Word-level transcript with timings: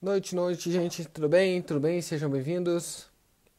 Noite, 0.00 0.32
noite, 0.32 0.70
gente. 0.70 1.04
Tudo 1.08 1.28
bem? 1.28 1.60
Tudo 1.60 1.80
bem? 1.80 2.00
Sejam 2.00 2.30
bem-vindos. 2.30 3.06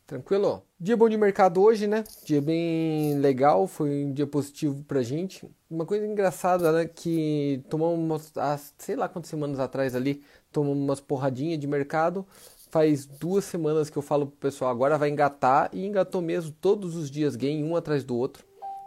Tranquilo? 0.07 0.63
Dia 0.79 0.95
bom 0.95 1.09
de 1.09 1.17
mercado 1.17 1.61
hoje, 1.61 1.85
né? 1.85 2.05
Dia 2.23 2.41
bem 2.41 3.19
legal, 3.19 3.67
foi 3.67 4.05
um 4.05 4.13
dia 4.13 4.25
positivo 4.25 4.81
pra 4.85 5.01
gente. 5.03 5.45
Uma 5.69 5.85
coisa 5.85 6.07
engraçada, 6.07 6.71
né? 6.71 6.85
Que 6.85 7.61
tomamos 7.69 8.31
umas, 8.33 8.73
sei 8.77 8.95
lá 8.95 9.09
quantas 9.09 9.29
semanas 9.29 9.59
atrás 9.59 9.93
ali, 9.93 10.23
tomamos 10.49 10.81
umas 10.81 11.01
porradinhas 11.01 11.59
de 11.59 11.67
mercado. 11.67 12.25
Faz 12.69 13.05
duas 13.05 13.43
semanas 13.43 13.89
que 13.89 13.97
eu 13.97 14.01
falo 14.01 14.27
pro 14.27 14.37
pessoal, 14.37 14.71
agora 14.71 14.97
vai 14.97 15.09
engatar, 15.09 15.69
e 15.73 15.85
engatou 15.85 16.21
mesmo 16.21 16.55
todos 16.61 16.95
os 16.95 17.11
dias 17.11 17.35
game, 17.35 17.61
um 17.65 17.75
atrás 17.75 18.05
do 18.05 18.15
outro. 18.15 18.45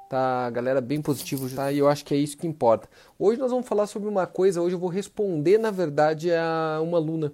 Tá, 0.09 0.49
galera, 0.49 0.81
bem 0.81 1.03
positivo, 1.03 1.55
tá? 1.55 1.71
E 1.71 1.79
eu 1.79 1.89
acho 1.89 2.03
que 2.03 2.15
é 2.15 2.17
isso 2.17 2.37
que 2.37 2.47
importa. 2.47 2.89
Hoje 3.19 3.39
nós 3.39 3.51
vamos 3.51 3.69
falar 3.69 3.87
sobre 3.87 4.09
uma 4.09 4.27
coisa, 4.27 4.63
hoje 4.63 4.75
eu 4.75 4.79
vou 4.79 4.89
responder, 4.89 5.59
na 5.59 5.71
verdade, 5.71 6.31
a 6.33 6.81
uma 6.83 6.97
aluna 6.97 7.33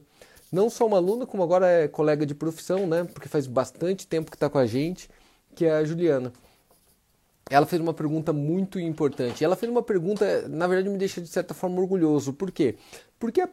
não 0.51 0.70
só 0.70 0.87
uma 0.87 0.97
aluna, 0.97 1.27
como 1.27 1.43
agora 1.43 1.66
é 1.66 1.88
colega 1.88 2.25
de 2.25 2.34
profissão, 2.34 2.87
né? 2.87 3.05
Porque 3.05 3.29
faz 3.29 3.47
bastante 3.47 4.07
tempo 4.07 4.30
que 4.30 4.37
está 4.37 4.48
com 4.48 4.59
a 4.59 4.66
gente, 4.66 5.09
que 5.55 5.65
é 5.65 5.73
a 5.73 5.84
Juliana. 5.84 6.33
Ela 7.51 7.65
fez 7.65 7.80
uma 7.80 7.95
pergunta 7.95 8.33
muito 8.33 8.79
importante. 8.79 9.43
Ela 9.43 9.57
fez 9.57 9.71
uma 9.71 9.83
pergunta, 9.83 10.47
na 10.48 10.66
verdade, 10.66 10.91
me 10.91 10.98
deixa 10.98 11.21
de 11.21 11.29
certa 11.29 11.55
forma 11.55 11.80
orgulhoso. 11.80 12.33
Por 12.33 12.51
quê? 12.51 12.77
Porque 13.19 13.41
a, 13.41 13.48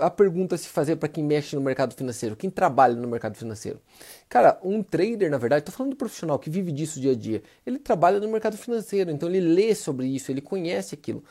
a 0.00 0.10
pergunta 0.10 0.56
se 0.58 0.68
fazer 0.68 0.96
para 0.96 1.08
quem 1.08 1.24
mexe 1.24 1.56
no 1.56 1.62
mercado 1.62 1.94
financeiro, 1.94 2.36
quem 2.36 2.50
trabalha 2.50 2.94
no 2.94 3.08
mercado 3.08 3.36
financeiro. 3.36 3.80
Cara, 4.28 4.58
um 4.62 4.82
trader, 4.82 5.30
na 5.30 5.38
verdade, 5.38 5.62
estou 5.62 5.74
falando 5.74 5.92
do 5.92 5.96
profissional 5.96 6.38
que 6.38 6.50
vive 6.50 6.70
disso 6.70 7.00
dia 7.00 7.12
a 7.12 7.14
dia, 7.14 7.42
ele 7.66 7.78
trabalha 7.78 8.20
no 8.20 8.28
mercado 8.28 8.56
financeiro, 8.58 9.10
então 9.10 9.28
ele 9.28 9.40
lê 9.40 9.74
sobre 9.74 10.06
isso, 10.06 10.30
ele 10.30 10.42
conhece 10.42 10.94
aquilo. 10.94 11.24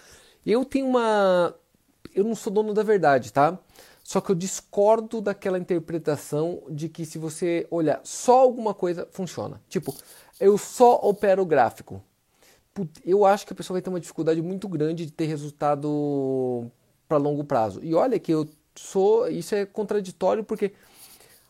Eu 0.45 0.65
tenho 0.65 0.87
uma. 0.87 1.53
Eu 2.15 2.23
não 2.23 2.33
sou 2.35 2.51
dono 2.51 2.73
da 2.73 2.81
verdade, 2.81 3.31
tá? 3.31 3.57
Só 4.09 4.19
que 4.19 4.31
eu 4.31 4.35
discordo 4.35 5.21
daquela 5.21 5.59
interpretação 5.59 6.63
de 6.67 6.89
que 6.89 7.05
se 7.05 7.19
você 7.19 7.67
olhar 7.69 8.01
só 8.03 8.39
alguma 8.39 8.73
coisa, 8.73 9.07
funciona. 9.11 9.61
Tipo, 9.69 9.93
eu 10.39 10.57
só 10.57 10.95
opero 10.95 11.45
gráfico. 11.45 12.01
Eu 13.05 13.23
acho 13.23 13.45
que 13.45 13.53
a 13.53 13.55
pessoa 13.55 13.75
vai 13.75 13.83
ter 13.83 13.89
uma 13.91 13.99
dificuldade 13.99 14.41
muito 14.41 14.67
grande 14.67 15.05
de 15.05 15.11
ter 15.11 15.27
resultado 15.27 16.71
para 17.07 17.19
longo 17.19 17.43
prazo. 17.43 17.81
E 17.83 17.93
olha 17.93 18.17
que 18.17 18.33
eu 18.33 18.49
sou. 18.73 19.27
Isso 19.27 19.53
é 19.53 19.63
contraditório 19.63 20.43
porque 20.43 20.73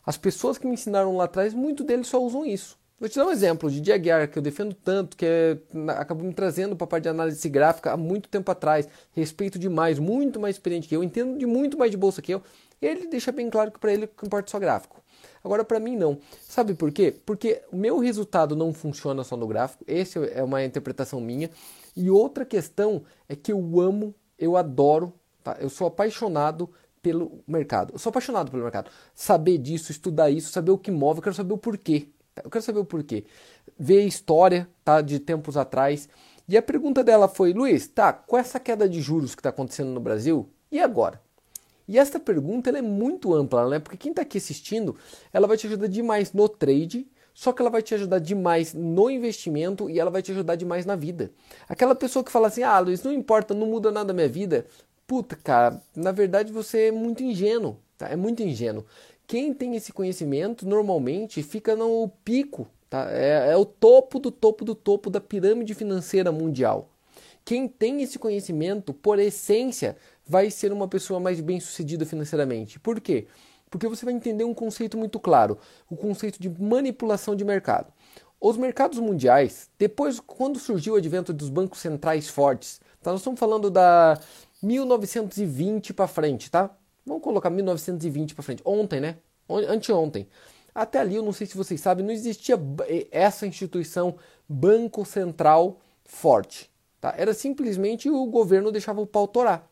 as 0.04 0.18
pessoas 0.18 0.58
que 0.58 0.66
me 0.66 0.74
ensinaram 0.74 1.16
lá 1.16 1.24
atrás, 1.24 1.54
muito 1.54 1.82
deles 1.82 2.08
só 2.08 2.22
usam 2.22 2.44
isso. 2.44 2.78
Vou 3.00 3.08
te 3.08 3.16
dar 3.16 3.24
um 3.24 3.30
exemplo 3.30 3.70
de 3.70 3.80
Diaguiar, 3.80 4.28
que 4.28 4.38
eu 4.38 4.42
defendo 4.42 4.74
tanto, 4.74 5.16
que 5.16 5.24
é, 5.24 5.56
acabou 5.92 6.22
me 6.22 6.34
trazendo 6.34 6.76
para 6.76 6.84
a 6.84 6.86
parte 6.86 7.04
de 7.04 7.08
análise 7.08 7.48
gráfica 7.48 7.92
há 7.92 7.96
muito 7.96 8.28
tempo 8.28 8.50
atrás. 8.50 8.86
Respeito 9.12 9.58
demais, 9.58 9.98
muito 9.98 10.38
mais 10.38 10.56
experiente 10.56 10.86
que 10.86 10.94
eu, 10.94 11.02
entendo 11.02 11.38
de 11.38 11.46
muito 11.46 11.78
mais 11.78 11.90
de 11.90 11.96
bolsa 11.96 12.20
que 12.20 12.34
eu. 12.34 12.42
Ele 12.80 13.06
deixa 13.06 13.32
bem 13.32 13.48
claro 13.48 13.72
que 13.72 13.78
para 13.78 13.90
ele 13.90 14.06
que 14.06 14.26
importa 14.26 14.50
só 14.50 14.58
gráfico. 14.58 15.02
Agora, 15.42 15.64
para 15.64 15.80
mim, 15.80 15.96
não. 15.96 16.18
Sabe 16.42 16.74
por 16.74 16.92
quê? 16.92 17.16
Porque 17.24 17.62
o 17.72 17.76
meu 17.76 17.98
resultado 17.98 18.54
não 18.54 18.70
funciona 18.74 19.24
só 19.24 19.34
no 19.34 19.46
gráfico. 19.46 19.82
Essa 19.86 20.18
é 20.26 20.42
uma 20.42 20.62
interpretação 20.62 21.22
minha. 21.22 21.48
E 21.96 22.10
outra 22.10 22.44
questão 22.44 23.02
é 23.26 23.34
que 23.34 23.50
eu 23.50 23.80
amo, 23.80 24.14
eu 24.38 24.58
adoro, 24.58 25.14
tá? 25.42 25.56
eu 25.58 25.70
sou 25.70 25.86
apaixonado 25.86 26.68
pelo 27.00 27.42
mercado. 27.48 27.94
Eu 27.94 27.98
sou 27.98 28.10
apaixonado 28.10 28.50
pelo 28.50 28.62
mercado. 28.62 28.90
Saber 29.14 29.56
disso, 29.56 29.90
estudar 29.90 30.30
isso, 30.30 30.52
saber 30.52 30.70
o 30.70 30.76
que 30.76 30.90
move, 30.90 31.20
eu 31.20 31.22
quero 31.22 31.34
saber 31.34 31.54
o 31.54 31.58
porquê. 31.58 32.10
Eu 32.44 32.50
quero 32.50 32.64
saber 32.64 32.80
o 32.80 32.84
porquê. 32.84 33.24
Ver 33.78 34.00
a 34.00 34.04
história 34.04 34.68
tá, 34.84 35.00
de 35.00 35.18
tempos 35.18 35.56
atrás. 35.56 36.08
E 36.48 36.56
a 36.56 36.62
pergunta 36.62 37.04
dela 37.04 37.28
foi: 37.28 37.52
Luiz, 37.52 37.86
tá, 37.86 38.12
com 38.12 38.36
essa 38.36 38.58
queda 38.58 38.88
de 38.88 39.00
juros 39.00 39.34
que 39.34 39.40
está 39.40 39.50
acontecendo 39.50 39.90
no 39.90 40.00
Brasil, 40.00 40.48
e 40.70 40.80
agora? 40.80 41.20
E 41.86 41.98
essa 41.98 42.20
pergunta 42.20 42.70
é 42.70 42.82
muito 42.82 43.34
ampla, 43.34 43.68
né? 43.68 43.78
Porque 43.80 43.96
quem 43.96 44.10
está 44.10 44.22
aqui 44.22 44.38
assistindo, 44.38 44.96
ela 45.32 45.48
vai 45.48 45.56
te 45.56 45.66
ajudar 45.66 45.88
demais 45.88 46.32
no 46.32 46.48
trade, 46.48 47.06
só 47.34 47.52
que 47.52 47.60
ela 47.60 47.70
vai 47.70 47.82
te 47.82 47.94
ajudar 47.94 48.20
demais 48.20 48.74
no 48.74 49.10
investimento 49.10 49.90
e 49.90 49.98
ela 49.98 50.10
vai 50.10 50.22
te 50.22 50.30
ajudar 50.30 50.54
demais 50.54 50.86
na 50.86 50.94
vida. 50.94 51.32
Aquela 51.68 51.94
pessoa 51.94 52.24
que 52.24 52.30
fala 52.30 52.48
assim: 52.48 52.62
ah, 52.62 52.78
Luiz, 52.78 53.02
não 53.02 53.12
importa, 53.12 53.54
não 53.54 53.66
muda 53.66 53.90
nada 53.90 54.12
na 54.12 54.14
minha 54.14 54.28
vida. 54.28 54.66
Puta, 55.06 55.34
cara, 55.34 55.82
na 55.96 56.12
verdade 56.12 56.52
você 56.52 56.88
é 56.88 56.92
muito 56.92 57.22
ingênuo, 57.24 57.76
tá? 57.98 58.08
É 58.08 58.14
muito 58.14 58.42
ingênuo. 58.42 58.84
Quem 59.30 59.54
tem 59.54 59.76
esse 59.76 59.92
conhecimento 59.92 60.66
normalmente 60.66 61.40
fica 61.40 61.76
no 61.76 62.08
pico, 62.24 62.66
tá? 62.88 63.08
é, 63.12 63.52
é 63.52 63.56
o 63.56 63.64
topo 63.64 64.18
do 64.18 64.28
topo 64.28 64.64
do 64.64 64.74
topo 64.74 65.08
da 65.08 65.20
pirâmide 65.20 65.72
financeira 65.72 66.32
mundial. 66.32 66.90
Quem 67.44 67.68
tem 67.68 68.02
esse 68.02 68.18
conhecimento, 68.18 68.92
por 68.92 69.20
essência, 69.20 69.96
vai 70.26 70.50
ser 70.50 70.72
uma 70.72 70.88
pessoa 70.88 71.20
mais 71.20 71.40
bem 71.40 71.60
sucedida 71.60 72.04
financeiramente. 72.04 72.80
Por 72.80 73.00
quê? 73.00 73.28
Porque 73.70 73.86
você 73.86 74.04
vai 74.04 74.14
entender 74.14 74.42
um 74.42 74.52
conceito 74.52 74.98
muito 74.98 75.20
claro, 75.20 75.58
o 75.88 75.96
conceito 75.96 76.42
de 76.42 76.48
manipulação 76.48 77.36
de 77.36 77.44
mercado. 77.44 77.92
Os 78.40 78.56
mercados 78.56 78.98
mundiais, 78.98 79.70
depois, 79.78 80.18
quando 80.18 80.58
surgiu 80.58 80.94
o 80.94 80.96
advento 80.96 81.32
dos 81.32 81.50
bancos 81.50 81.78
centrais 81.78 82.28
fortes, 82.28 82.80
tá? 83.00 83.12
nós 83.12 83.20
estamos 83.20 83.38
falando 83.38 83.70
da 83.70 84.18
1920 84.60 85.94
para 85.94 86.08
frente, 86.08 86.50
tá? 86.50 86.76
Vamos 87.10 87.24
colocar 87.24 87.50
1920 87.50 88.36
para 88.36 88.44
frente. 88.44 88.62
Ontem, 88.64 89.00
né? 89.00 89.16
Anteontem. 89.68 90.28
Até 90.72 91.00
ali, 91.00 91.16
eu 91.16 91.24
não 91.24 91.32
sei 91.32 91.44
se 91.44 91.56
vocês 91.56 91.80
sabem, 91.80 92.06
não 92.06 92.12
existia 92.12 92.56
essa 93.10 93.48
instituição 93.48 94.14
Banco 94.48 95.04
Central 95.04 95.80
forte. 96.04 96.70
Tá? 97.00 97.12
Era 97.18 97.34
simplesmente 97.34 98.08
o 98.08 98.24
governo 98.26 98.70
deixava 98.70 99.00
o 99.00 99.06
pau 99.08 99.26
torar. 99.26 99.68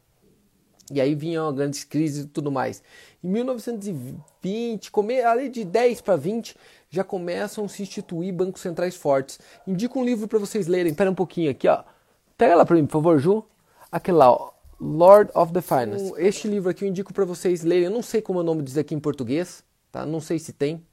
E 0.93 1.01
aí 1.01 1.15
vinham 1.15 1.55
grandes 1.55 1.85
crises 1.85 2.25
e 2.25 2.27
tudo 2.27 2.51
mais. 2.51 2.83
Em 3.23 3.29
1920, 3.29 4.91
come, 4.91 5.21
ali 5.21 5.49
de 5.49 5.65
10 5.65 6.01
para 6.01 6.17
20, 6.17 6.57
já 6.91 7.05
começam 7.05 7.67
a 7.67 7.69
se 7.69 7.85
instituir 7.85 8.35
bancos 8.35 8.63
centrais 8.63 8.97
fortes. 8.97 9.39
Indico 9.65 10.01
um 10.01 10.05
livro 10.05 10.27
para 10.27 10.41
vocês 10.41 10.67
lerem. 10.67 10.91
Espera 10.91 11.09
um 11.09 11.15
pouquinho 11.15 11.53
aqui, 11.53 11.69
ó. 11.69 11.85
Pega 12.37 12.57
lá 12.57 12.67
para 12.67 12.75
mim, 12.75 12.85
por 12.85 12.95
favor, 12.95 13.21
Ju. 13.21 13.45
Aquele 13.93 14.17
lá, 14.17 14.33
ó. 14.33 14.58
Lord 14.81 15.31
of 15.35 15.53
the 15.53 15.61
Finance. 15.61 16.13
Este 16.17 16.47
livro 16.47 16.71
aqui 16.71 16.85
eu 16.85 16.89
indico 16.89 17.13
para 17.13 17.25
vocês 17.25 17.63
lerem. 17.63 17.87
Eu 17.87 17.91
não 17.91 18.03
sei 18.03 18.23
como 18.23 18.39
é 18.39 18.43
o 18.43 18.45
nome 18.45 18.63
diz 18.63 18.77
aqui 18.77 18.95
em 18.95 19.01
português, 19.01 19.65
tá? 19.91 20.07
Não 20.07 20.21
sei 20.21 20.39
se 20.39 20.53
tem 20.53 20.85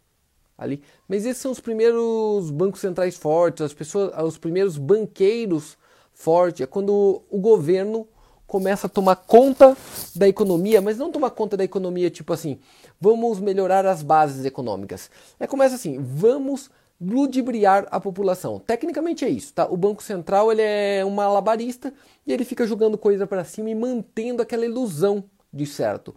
ali, 0.57 0.81
mas 1.07 1.25
esses 1.25 1.41
são 1.41 1.51
os 1.51 1.59
primeiros 1.59 2.49
bancos 2.49 2.79
centrais 2.79 3.17
fortes, 3.17 3.61
as 3.61 3.73
pessoas, 3.73 4.11
os 4.23 4.37
primeiros 4.37 4.77
banqueiros 4.77 5.77
fortes. 6.13 6.61
É 6.61 6.65
quando 6.65 7.21
o 7.29 7.37
governo 7.37 8.07
começa 8.47 8.87
a 8.87 8.89
tomar 8.89 9.17
conta 9.17 9.75
da 10.15 10.27
economia, 10.27 10.81
mas 10.81 10.97
não 10.97 11.11
tomar 11.11 11.31
conta 11.31 11.57
da 11.57 11.63
economia 11.63 12.09
tipo 12.09 12.31
assim, 12.31 12.59
vamos 13.01 13.39
melhorar 13.39 13.85
as 13.85 14.01
bases 14.01 14.45
econômicas. 14.45 15.09
É 15.39 15.45
começa 15.45 15.75
assim, 15.75 15.99
vamos 15.99 16.69
ludibriar 16.99 17.87
a 17.91 17.99
população. 17.99 18.59
Tecnicamente 18.59 19.25
é 19.25 19.29
isso, 19.29 19.53
tá? 19.53 19.67
O 19.67 19.77
Banco 19.77 20.01
Central 20.01 20.51
ele 20.51 20.61
é 20.61 21.03
um 21.05 21.09
malabarista 21.09 21.93
e 22.25 22.31
ele 22.31 22.45
fica 22.45 22.65
jogando 22.65 22.97
coisa 22.97 23.27
para 23.27 23.43
cima 23.43 23.69
e 23.69 23.75
mantendo 23.75 24.41
aquela 24.41 24.65
ilusão 24.65 25.23
de 25.51 25.65
certo. 25.65 26.15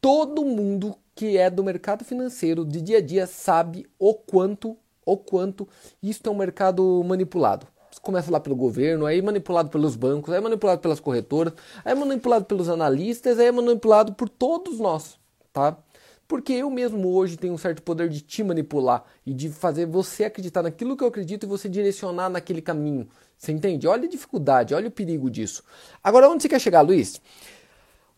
Todo 0.00 0.44
mundo 0.44 0.96
que 1.14 1.36
é 1.36 1.48
do 1.48 1.62
mercado 1.62 2.04
financeiro 2.04 2.64
de 2.64 2.80
dia 2.80 2.98
a 2.98 3.00
dia 3.00 3.26
sabe 3.26 3.86
o 3.98 4.14
quanto, 4.14 4.76
o 5.04 5.16
quanto 5.16 5.68
isso 6.02 6.20
é 6.24 6.30
um 6.30 6.36
mercado 6.36 7.02
manipulado. 7.04 7.66
Começa 8.02 8.30
lá 8.30 8.40
pelo 8.40 8.56
governo, 8.56 9.06
aí 9.06 9.20
é 9.20 9.22
manipulado 9.22 9.70
pelos 9.70 9.96
bancos, 9.96 10.32
aí 10.32 10.38
é 10.38 10.40
manipulado 10.40 10.80
pelas 10.80 11.00
corretoras, 11.00 11.54
aí 11.84 11.92
é 11.92 11.94
manipulado 11.94 12.44
pelos 12.44 12.68
analistas, 12.68 13.38
aí 13.38 13.50
manipulado 13.52 14.12
por 14.12 14.28
todos 14.28 14.78
nós, 14.78 15.16
tá? 15.52 15.78
Porque 16.26 16.52
eu 16.54 16.70
mesmo 16.70 17.14
hoje 17.14 17.36
tenho 17.36 17.52
um 17.52 17.58
certo 17.58 17.82
poder 17.82 18.08
de 18.08 18.20
te 18.20 18.42
manipular 18.42 19.04
e 19.26 19.34
de 19.34 19.50
fazer 19.50 19.86
você 19.86 20.24
acreditar 20.24 20.62
naquilo 20.62 20.96
que 20.96 21.04
eu 21.04 21.08
acredito 21.08 21.44
e 21.44 21.48
você 21.48 21.68
direcionar 21.68 22.30
naquele 22.30 22.62
caminho. 22.62 23.08
Você 23.36 23.52
entende? 23.52 23.86
Olha 23.86 24.04
a 24.04 24.10
dificuldade, 24.10 24.74
olha 24.74 24.88
o 24.88 24.90
perigo 24.90 25.30
disso. 25.30 25.62
Agora, 26.02 26.28
onde 26.28 26.42
você 26.42 26.48
quer 26.48 26.60
chegar, 26.60 26.80
Luiz? 26.80 27.20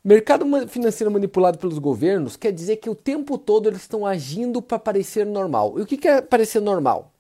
Mercado 0.05 0.47
financeiro 0.69 1.11
manipulado 1.11 1.59
pelos 1.59 1.81
governos 1.81 2.37
quer 2.37 2.53
dizer 2.53 2.77
que 2.77 2.89
o 2.89 2.95
tempo 2.95 3.37
todo 3.37 3.69
eles 3.69 3.81
estão 3.81 4.07
agindo 4.07 4.63
para 4.63 4.79
parecer 4.79 5.27
normal. 5.27 5.77
E 5.81 5.83
o 5.83 5.87
que 5.87 6.07
é 6.07 6.23
parecer 6.23 6.61
normal? 6.61 7.13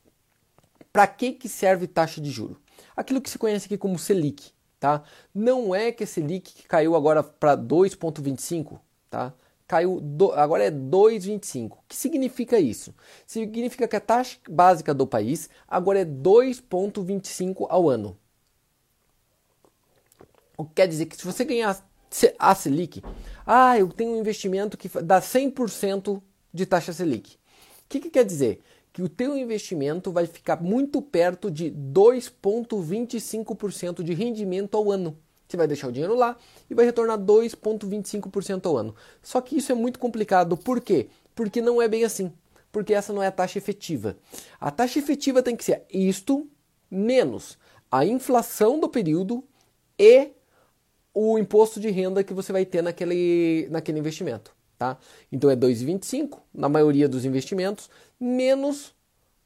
Para 0.93 1.09
que, 1.09 1.33
que 1.33 1.49
serve 1.49 1.89
taxa 1.89 2.21
de 2.21 2.31
juro? 2.31 2.57
Aquilo 2.97 3.21
que 3.21 3.29
se 3.29 3.39
conhece 3.39 3.67
aqui 3.67 3.77
como 3.77 3.99
Selic, 3.99 4.53
tá? 4.79 5.03
Não 5.35 5.75
é 5.75 5.91
que 5.91 6.05
a 6.05 6.07
Selic 6.07 6.55
que 6.55 6.69
caiu 6.69 6.95
agora 6.95 7.25
para 7.25 7.57
2,25, 7.57 8.79
tá? 9.11 9.35
Caiu, 9.67 10.01
do, 10.01 10.33
agora 10.33 10.65
é 10.65 10.71
2,25. 10.71 11.73
O 11.73 11.79
que 11.89 11.97
significa 11.97 12.59
isso? 12.59 12.95
Significa 13.27 13.89
que 13.89 13.97
a 13.97 14.01
taxa 14.01 14.39
básica 14.49 14.95
do 14.95 15.07
país 15.07 15.51
agora 15.67 16.01
é 16.01 16.05
2,25 16.05 17.67
ao 17.69 17.89
ano. 17.89 18.17
O 20.57 20.65
que 20.65 20.75
quer 20.75 20.89
dizer 20.89 21.07
que 21.07 21.17
se 21.17 21.25
você 21.25 21.45
ganhar 21.45 21.85
a 22.39 22.55
Selic, 22.55 23.03
ah, 23.45 23.79
eu 23.79 23.89
tenho 23.89 24.13
um 24.13 24.19
investimento 24.19 24.79
que 24.79 24.89
dá 25.03 25.21
100% 25.21 26.23
de 26.53 26.65
taxa 26.65 26.93
Selic. 26.93 27.35
O 27.35 27.39
que, 27.89 28.01
que 28.01 28.11
quer 28.11 28.25
dizer? 28.25 28.61
Que 28.93 29.03
o 29.03 29.09
teu 29.09 29.37
investimento 29.37 30.11
vai 30.11 30.27
ficar 30.27 30.61
muito 30.63 31.01
perto 31.03 31.51
de 31.51 31.71
2,25% 31.71 34.03
de 34.03 34.15
rendimento 34.15 34.75
ao 34.77 34.91
ano. 34.91 35.19
Você 35.49 35.57
vai 35.57 35.67
deixar 35.67 35.89
o 35.89 35.93
dinheiro 35.93 36.15
lá 36.15 36.37
e 36.69 36.75
vai 36.75 36.85
retornar 36.85 37.19
2,25% 37.19 38.67
ao 38.67 38.77
ano. 38.77 38.95
Só 39.23 39.41
que 39.41 39.57
isso 39.57 39.71
é 39.71 39.75
muito 39.75 39.99
complicado. 39.99 40.57
Por 40.57 40.81
quê? 40.81 41.09
Porque 41.35 41.61
não 41.61 41.81
é 41.81 41.89
bem 41.89 42.05
assim. 42.05 42.33
Porque 42.73 42.93
essa 42.93 43.13
não 43.13 43.23
é 43.23 43.29
a 43.29 43.33
taxa 43.33 43.59
efetiva. 43.59 44.17
A 44.61 44.71
taxa 44.71 44.99
efetiva 44.99 45.43
tem 45.43 45.57
que 45.57 45.65
ser 45.65 45.85
isto 45.91 46.49
menos 46.91 47.59
a 47.91 48.05
inflação 48.05 48.79
do 48.79 48.89
período 48.89 49.45
e 49.99 50.31
o 51.15 51.39
imposto 51.39 51.81
de 51.81 51.89
renda 51.91 52.23
que 52.23 52.35
você 52.35 52.53
vai 52.53 52.67
ter 52.67 52.83
naquele, 52.83 53.69
naquele 53.71 53.99
investimento. 53.99 54.55
Tá? 54.79 54.99
Então 55.33 55.49
é 55.49 55.57
2,25 55.57 56.39
na 56.53 56.69
maioria 56.69 57.09
dos 57.09 57.25
investimentos, 57.25 57.89
menos 58.21 58.95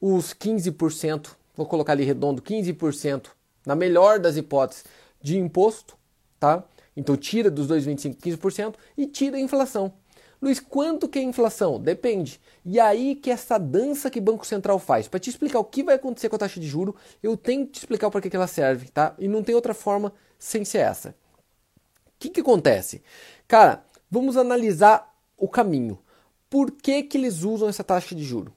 os 0.01 0.33
15%, 0.33 1.29
vou 1.55 1.65
colocar 1.65 1.93
ali 1.93 2.03
redondo, 2.03 2.41
15%, 2.41 3.27
na 3.65 3.75
melhor 3.75 4.19
das 4.19 4.35
hipóteses, 4.35 4.83
de 5.21 5.37
imposto, 5.37 5.97
tá? 6.39 6.63
Então 6.95 7.15
tira 7.15 7.49
dos 7.49 7.67
2,25 7.67 8.17
15% 8.17 8.75
e 8.97 9.07
tira 9.07 9.37
a 9.37 9.39
inflação. 9.39 9.93
Luiz, 10.41 10.59
quanto 10.59 11.07
que 11.07 11.19
é 11.19 11.21
inflação? 11.21 11.79
Depende. 11.79 12.41
E 12.65 12.79
aí 12.79 13.13
que 13.13 13.29
essa 13.29 13.59
dança 13.59 14.09
que 14.09 14.17
o 14.17 14.21
Banco 14.21 14.45
Central 14.45 14.79
faz. 14.79 15.07
Para 15.07 15.19
te 15.19 15.29
explicar 15.29 15.59
o 15.59 15.63
que 15.63 15.83
vai 15.83 15.95
acontecer 15.95 16.29
com 16.29 16.35
a 16.35 16.39
taxa 16.39 16.59
de 16.59 16.67
juro, 16.67 16.95
eu 17.21 17.37
tenho 17.37 17.65
que 17.65 17.73
te 17.73 17.79
explicar 17.79 18.09
para 18.09 18.21
que, 18.21 18.29
que 18.29 18.35
ela 18.35 18.47
serve, 18.47 18.89
tá? 18.89 19.13
E 19.19 19.27
não 19.27 19.43
tem 19.43 19.53
outra 19.53 19.75
forma 19.75 20.11
sem 20.39 20.65
ser 20.65 20.79
essa. 20.79 21.09
O 21.09 21.13
que, 22.17 22.29
que 22.29 22.41
acontece? 22.41 23.03
Cara, 23.47 23.85
vamos 24.09 24.35
analisar 24.35 25.15
o 25.37 25.47
caminho. 25.47 25.99
Por 26.49 26.71
que, 26.71 27.03
que 27.03 27.17
eles 27.17 27.43
usam 27.43 27.69
essa 27.69 27.83
taxa 27.83 28.15
de 28.15 28.23
juro? 28.23 28.51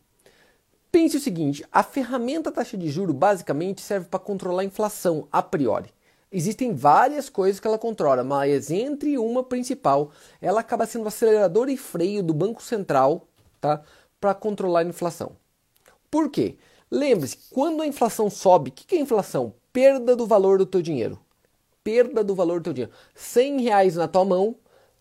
Pense 0.91 1.17
o 1.17 1.21
seguinte: 1.21 1.65
a 1.71 1.83
ferramenta 1.83 2.51
taxa 2.51 2.79
de 2.79 2.89
juro 2.91 3.13
basicamente 3.13 3.83
serve 3.83 4.07
para 4.09 4.21
controlar 4.21 4.63
a 4.63 4.65
inflação 4.65 5.29
a 5.31 5.43
priori. 5.43 5.94
Existem 6.37 6.75
várias 6.75 7.29
coisas 7.29 7.61
que 7.61 7.67
ela 7.69 7.79
controla, 7.79 8.25
mas 8.25 8.69
entre 8.69 9.17
uma 9.17 9.45
principal, 9.45 10.11
ela 10.41 10.59
acaba 10.59 10.85
sendo 10.85 11.05
o 11.05 11.09
acelerador 11.09 11.69
e 11.69 11.77
freio 11.77 12.25
do 12.25 12.35
Banco 12.35 12.61
Central 12.61 13.29
tá, 13.61 13.81
para 14.21 14.35
controlar 14.35 14.81
a 14.81 14.85
inflação. 14.85 15.37
Por 16.11 16.29
quê? 16.29 16.57
Lembre-se, 16.91 17.39
quando 17.53 17.83
a 17.83 17.87
inflação 17.87 18.29
sobe, 18.29 18.71
o 18.71 18.73
que 18.73 18.97
é 18.97 18.99
inflação? 18.99 19.55
Perda 19.73 20.17
do 20.17 20.27
valor 20.27 20.59
do 20.59 20.67
teu 20.67 20.83
dinheiro. 20.83 21.21
Perda 21.85 22.25
do 22.25 22.35
valor 22.35 22.59
do 22.59 22.65
teu 22.65 22.73
dinheiro. 22.73 22.93
100 23.15 23.61
reais 23.61 23.95
na 23.95 24.09
tua 24.09 24.25
mão, 24.25 24.57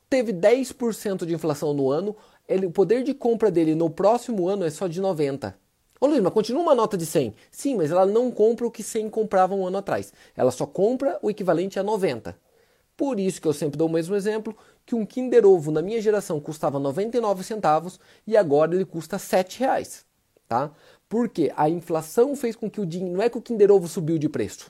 teve 0.08 0.32
10% 0.32 1.26
de 1.26 1.34
inflação 1.34 1.74
no 1.74 1.90
ano, 1.90 2.16
ele, 2.48 2.68
o 2.68 2.72
poder 2.72 3.02
de 3.02 3.12
compra 3.12 3.50
dele 3.50 3.74
no 3.74 3.90
próximo 3.90 4.48
ano 4.48 4.66
é 4.66 4.70
só 4.70 4.88
de 4.88 5.02
90. 5.02 5.58
Ô 6.04 6.06
Luiz, 6.06 6.20
mas 6.20 6.34
continua 6.34 6.62
uma 6.62 6.76
nota 6.76 6.98
de 6.98 7.06
100. 7.06 7.34
Sim, 7.50 7.78
mas 7.78 7.90
ela 7.90 8.06
não 8.06 8.30
compra 8.30 8.68
o 8.68 8.72
que 8.72 8.84
100 8.84 9.10
comprava 9.10 9.56
um 9.56 9.66
ano 9.66 9.78
atrás. 9.78 10.12
Ela 10.36 10.52
só 10.52 10.66
compra 10.66 11.18
o 11.22 11.32
equivalente 11.32 11.80
a 11.80 11.84
90. 11.84 12.38
Por 12.98 13.22
isso 13.22 13.42
que 13.42 13.48
eu 13.48 13.54
sempre 13.54 13.78
dou 13.78 13.88
o 13.88 13.92
mesmo 13.92 14.14
exemplo, 14.14 14.54
que 14.86 14.96
um 14.96 15.06
Kinder 15.06 15.46
Ovo 15.46 15.72
na 15.72 15.82
minha 15.82 16.02
geração 16.02 16.42
custava 16.42 16.78
99 16.78 17.42
centavos 17.46 18.02
e 18.28 18.36
agora 18.36 18.76
ele 18.76 18.84
custa 18.84 19.18
7 19.18 19.62
reais. 19.62 20.06
Tá? 20.46 20.72
Porque 21.08 21.54
a 21.56 21.70
inflação 21.70 22.36
fez 22.36 22.54
com 22.54 22.70
que 22.70 22.82
o 22.82 22.86
dinheiro... 22.86 23.16
Não 23.16 23.24
é 23.24 23.30
que 23.30 23.38
o 23.38 23.42
Kinder 23.42 23.72
Ovo 23.72 23.88
subiu 23.88 24.18
de 24.18 24.28
preço. 24.28 24.70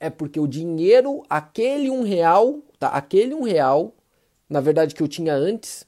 É 0.00 0.10
porque 0.10 0.40
o 0.40 0.48
dinheiro, 0.48 1.22
aquele 1.30 1.88
um 1.88 2.02
real, 2.02 2.58
tá? 2.80 2.88
aquele 2.88 3.32
um 3.32 3.44
real, 3.44 3.94
na 4.50 4.60
verdade 4.60 4.92
que 4.92 5.04
eu 5.04 5.06
tinha 5.06 5.34
antes, 5.34 5.86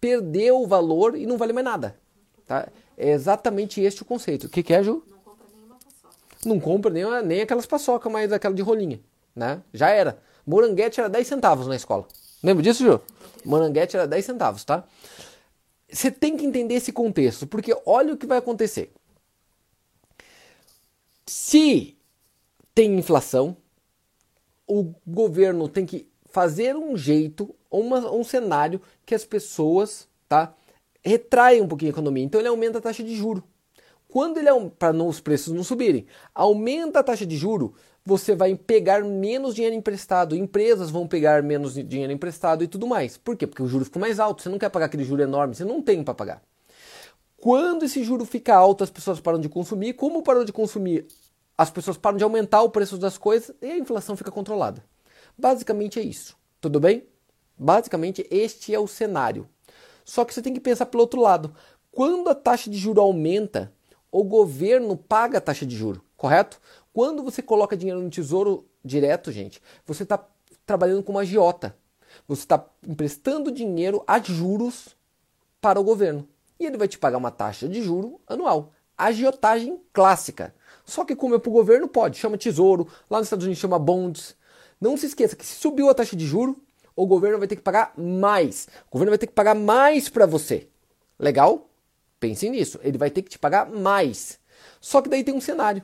perdeu 0.00 0.62
o 0.62 0.66
valor 0.68 1.16
e 1.16 1.26
não 1.26 1.36
vale 1.36 1.52
mais 1.52 1.64
nada. 1.64 1.98
Tá? 2.46 2.68
É 2.96 3.10
exatamente 3.10 3.80
este 3.80 4.02
o 4.02 4.04
conceito. 4.04 4.46
O 4.46 4.48
que, 4.48 4.62
que 4.62 4.72
é, 4.72 4.82
Ju? 4.82 5.04
Não 5.06 5.18
compra 5.18 5.46
nenhuma 5.52 5.76
paçoca. 5.76 6.16
Não 6.44 6.60
compra 6.60 6.90
nem, 6.90 7.26
nem 7.26 7.40
aquelas 7.42 7.66
paçoca, 7.66 8.08
mas 8.08 8.32
aquela 8.32 8.54
de 8.54 8.62
rolinha. 8.62 9.00
Né? 9.34 9.62
Já 9.72 9.90
era. 9.90 10.18
Moranguete 10.46 11.00
era 11.00 11.08
10 11.08 11.26
centavos 11.26 11.66
na 11.66 11.76
escola. 11.76 12.06
Lembra 12.42 12.62
disso, 12.62 12.84
Ju? 12.84 13.00
Moranguete 13.44 13.96
era 13.96 14.06
10 14.06 14.24
centavos, 14.24 14.64
tá? 14.64 14.84
Você 15.90 16.10
tem 16.10 16.36
que 16.36 16.44
entender 16.44 16.74
esse 16.74 16.92
contexto, 16.92 17.46
porque 17.46 17.76
olha 17.84 18.14
o 18.14 18.16
que 18.16 18.26
vai 18.26 18.38
acontecer. 18.38 18.92
Se 21.26 21.96
tem 22.74 22.98
inflação, 22.98 23.56
o 24.66 24.92
governo 25.06 25.68
tem 25.68 25.86
que 25.86 26.08
fazer 26.26 26.76
um 26.76 26.96
jeito, 26.96 27.54
uma, 27.70 28.10
um 28.12 28.22
cenário 28.22 28.80
que 29.04 29.14
as 29.14 29.24
pessoas, 29.24 30.08
tá? 30.28 30.54
Retrai 31.06 31.60
um 31.60 31.68
pouquinho 31.68 31.90
a 31.90 31.94
economia, 31.94 32.24
então 32.24 32.40
ele 32.40 32.48
aumenta 32.48 32.78
a 32.78 32.80
taxa 32.80 33.02
de 33.02 33.14
juro. 33.14 33.42
Quando 34.08 34.38
ele 34.38 34.48
para 34.78 34.92
os 34.94 35.20
preços 35.20 35.52
não 35.52 35.62
subirem, 35.62 36.06
aumenta 36.34 37.00
a 37.00 37.02
taxa 37.02 37.24
de 37.24 37.36
juro, 37.36 37.74
você 38.04 38.34
vai 38.34 38.54
pegar 38.54 39.04
menos 39.04 39.54
dinheiro 39.54 39.74
emprestado, 39.74 40.36
empresas 40.36 40.90
vão 40.90 41.06
pegar 41.06 41.42
menos 41.42 41.74
dinheiro 41.74 42.12
emprestado 42.12 42.62
e 42.62 42.68
tudo 42.68 42.86
mais. 42.86 43.16
Por 43.16 43.36
quê? 43.36 43.46
Porque 43.46 43.62
o 43.62 43.66
juro 43.66 43.84
ficou 43.84 44.00
mais 44.00 44.18
alto, 44.20 44.42
você 44.42 44.48
não 44.48 44.58
quer 44.58 44.68
pagar 44.68 44.86
aquele 44.86 45.04
juro 45.04 45.22
enorme, 45.22 45.54
você 45.54 45.64
não 45.64 45.82
tem 45.82 46.02
para 46.02 46.14
pagar. 46.14 46.42
Quando 47.36 47.84
esse 47.84 48.02
juro 48.02 48.24
fica 48.24 48.54
alto, 48.54 48.82
as 48.82 48.90
pessoas 48.90 49.20
param 49.20 49.38
de 49.38 49.48
consumir. 49.48 49.92
Como 49.92 50.22
parou 50.22 50.44
de 50.44 50.52
consumir, 50.52 51.06
as 51.56 51.70
pessoas 51.70 51.96
param 51.96 52.16
de 52.16 52.24
aumentar 52.24 52.62
o 52.62 52.70
preço 52.70 52.96
das 52.96 53.18
coisas 53.18 53.54
e 53.60 53.66
a 53.66 53.78
inflação 53.78 54.16
fica 54.16 54.30
controlada. 54.30 54.82
Basicamente 55.36 55.98
é 55.98 56.02
isso. 56.02 56.36
Tudo 56.60 56.80
bem? 56.80 57.04
Basicamente 57.58 58.26
este 58.30 58.74
é 58.74 58.78
o 58.78 58.86
cenário. 58.86 59.48
Só 60.06 60.24
que 60.24 60.32
você 60.32 60.40
tem 60.40 60.54
que 60.54 60.60
pensar 60.60 60.86
pelo 60.86 61.02
outro 61.02 61.20
lado. 61.20 61.52
Quando 61.90 62.30
a 62.30 62.34
taxa 62.34 62.70
de 62.70 62.78
juro 62.78 63.00
aumenta, 63.00 63.72
o 64.10 64.22
governo 64.22 64.96
paga 64.96 65.38
a 65.38 65.40
taxa 65.40 65.66
de 65.66 65.76
juro, 65.76 66.02
correto? 66.16 66.60
Quando 66.92 67.24
você 67.24 67.42
coloca 67.42 67.76
dinheiro 67.76 68.00
no 68.00 68.08
tesouro 68.08 68.66
direto, 68.84 69.32
gente, 69.32 69.60
você 69.84 70.04
está 70.04 70.24
trabalhando 70.64 71.02
com 71.02 71.10
uma 71.10 71.22
agiota. 71.22 71.76
Você 72.28 72.42
está 72.42 72.64
emprestando 72.86 73.50
dinheiro 73.50 74.02
a 74.06 74.20
juros 74.20 74.96
para 75.60 75.80
o 75.80 75.84
governo. 75.84 76.26
E 76.58 76.64
ele 76.64 76.78
vai 76.78 76.86
te 76.86 76.98
pagar 76.98 77.18
uma 77.18 77.32
taxa 77.32 77.68
de 77.68 77.82
juro 77.82 78.20
anual. 78.26 78.72
Agiotagem 78.96 79.80
clássica. 79.92 80.54
Só 80.84 81.04
que 81.04 81.16
como 81.16 81.34
é 81.34 81.38
para 81.38 81.50
o 81.50 81.52
governo, 81.52 81.88
pode. 81.88 82.16
Chama 82.16 82.38
tesouro. 82.38 82.86
Lá 83.10 83.18
nos 83.18 83.26
Estados 83.26 83.44
Unidos 83.44 83.60
chama 83.60 83.78
bonds. 83.78 84.36
Não 84.80 84.96
se 84.96 85.06
esqueça 85.06 85.34
que 85.34 85.44
se 85.44 85.56
subiu 85.56 85.90
a 85.90 85.94
taxa 85.94 86.14
de 86.14 86.24
juro, 86.24 86.56
o 86.96 87.06
governo 87.06 87.38
vai 87.38 87.46
ter 87.46 87.56
que 87.56 87.62
pagar 87.62 87.92
mais. 87.96 88.66
O 88.88 88.92
governo 88.92 89.10
vai 89.10 89.18
ter 89.18 89.26
que 89.26 89.34
pagar 89.34 89.54
mais 89.54 90.08
para 90.08 90.24
você. 90.24 90.66
Legal? 91.18 91.68
Pense 92.18 92.48
nisso. 92.48 92.80
Ele 92.82 92.96
vai 92.96 93.10
ter 93.10 93.20
que 93.20 93.28
te 93.28 93.38
pagar 93.38 93.70
mais. 93.70 94.40
Só 94.80 95.02
que 95.02 95.10
daí 95.10 95.22
tem 95.22 95.34
um 95.34 95.40
cenário. 95.40 95.82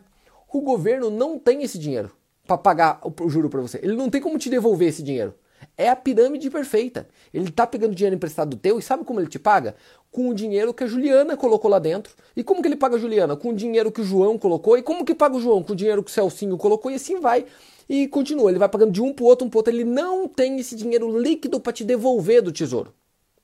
O 0.51 0.63
governo 0.63 1.11
não 1.11 1.39
tem 1.39 1.63
esse 1.63 1.79
dinheiro 1.79 2.11
para 2.47 2.57
pagar 2.57 3.01
o 3.05 3.29
juro 3.29 3.51
para 3.51 3.61
você. 3.61 3.79
Ele 3.83 3.95
não 3.95 4.09
tem 4.09 4.21
como 4.21 4.39
te 4.39 4.49
devolver 4.49 4.89
esse 4.89 5.03
dinheiro. 5.03 5.35
É 5.77 5.89
a 5.89 5.97
pirâmide 5.97 6.51
perfeita. 6.51 7.07
Ele 7.33 7.49
está 7.49 7.67
pegando 7.67 7.95
dinheiro 7.95 8.17
emprestado 8.17 8.51
do 8.51 8.57
teu 8.57 8.79
e 8.79 8.83
sabe 8.83 9.05
como 9.05 9.21
ele 9.21 9.29
te 9.29 9.39
paga? 9.39 9.77
Com 10.11 10.29
o 10.29 10.35
dinheiro 10.35 10.75
que 10.75 10.85
a 10.85 10.87
Juliana 10.87 11.37
colocou 11.37 11.71
lá 11.71 11.79
dentro. 11.79 12.15
E 12.35 12.43
como 12.43 12.61
que 12.63 12.69
ele 12.69 12.77
paga 12.77 12.97
a 12.97 12.99
Juliana? 12.99 13.37
Com 13.37 13.51
o 13.51 13.55
dinheiro 13.55 13.93
que 13.93 14.01
o 14.01 14.05
João 14.05 14.39
colocou. 14.39 14.77
E 14.77 14.83
como 14.83 15.05
que 15.05 15.15
paga 15.15 15.37
o 15.37 15.41
João? 15.41 15.63
Com 15.63 15.73
o 15.73 15.77
dinheiro 15.77 16.03
que 16.03 16.11
o 16.11 16.15
Celcinho 16.15 16.57
colocou. 16.57 16.91
E 16.91 16.95
assim 16.95 17.21
vai 17.21 17.47
e 17.93 18.09
continua. 18.09 18.51
Ele 18.51 18.59
vai 18.59 18.71
pagando 18.71 18.91
de 18.91 19.03
um 19.03 19.13
para 19.13 19.23
o 19.23 19.27
outro, 19.27 19.47
um 19.47 19.51
para 19.51 19.59
outro. 19.59 19.71
Ele 19.71 19.85
não 19.85 20.27
tem 20.27 20.59
esse 20.59 20.75
dinheiro 20.75 21.21
líquido 21.21 21.61
para 21.61 21.75
te 21.75 21.85
devolver 21.85 22.41
do 22.41 22.51
tesouro. 22.51 22.95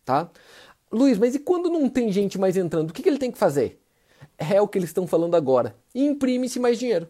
Tá? 0.06 0.30
Luiz, 0.90 1.18
mas 1.18 1.34
e 1.34 1.38
quando 1.38 1.68
não 1.68 1.86
tem 1.86 2.10
gente 2.10 2.38
mais 2.38 2.56
entrando? 2.56 2.88
O 2.88 2.92
que, 2.94 3.02
que 3.02 3.08
ele 3.10 3.18
tem 3.18 3.30
que 3.30 3.36
fazer? 3.36 3.78
É 4.38 4.58
o 4.58 4.66
que 4.66 4.78
eles 4.78 4.88
estão 4.88 5.06
falando 5.06 5.36
agora. 5.36 5.76
Imprime-se 5.94 6.58
mais 6.58 6.78
dinheiro. 6.78 7.06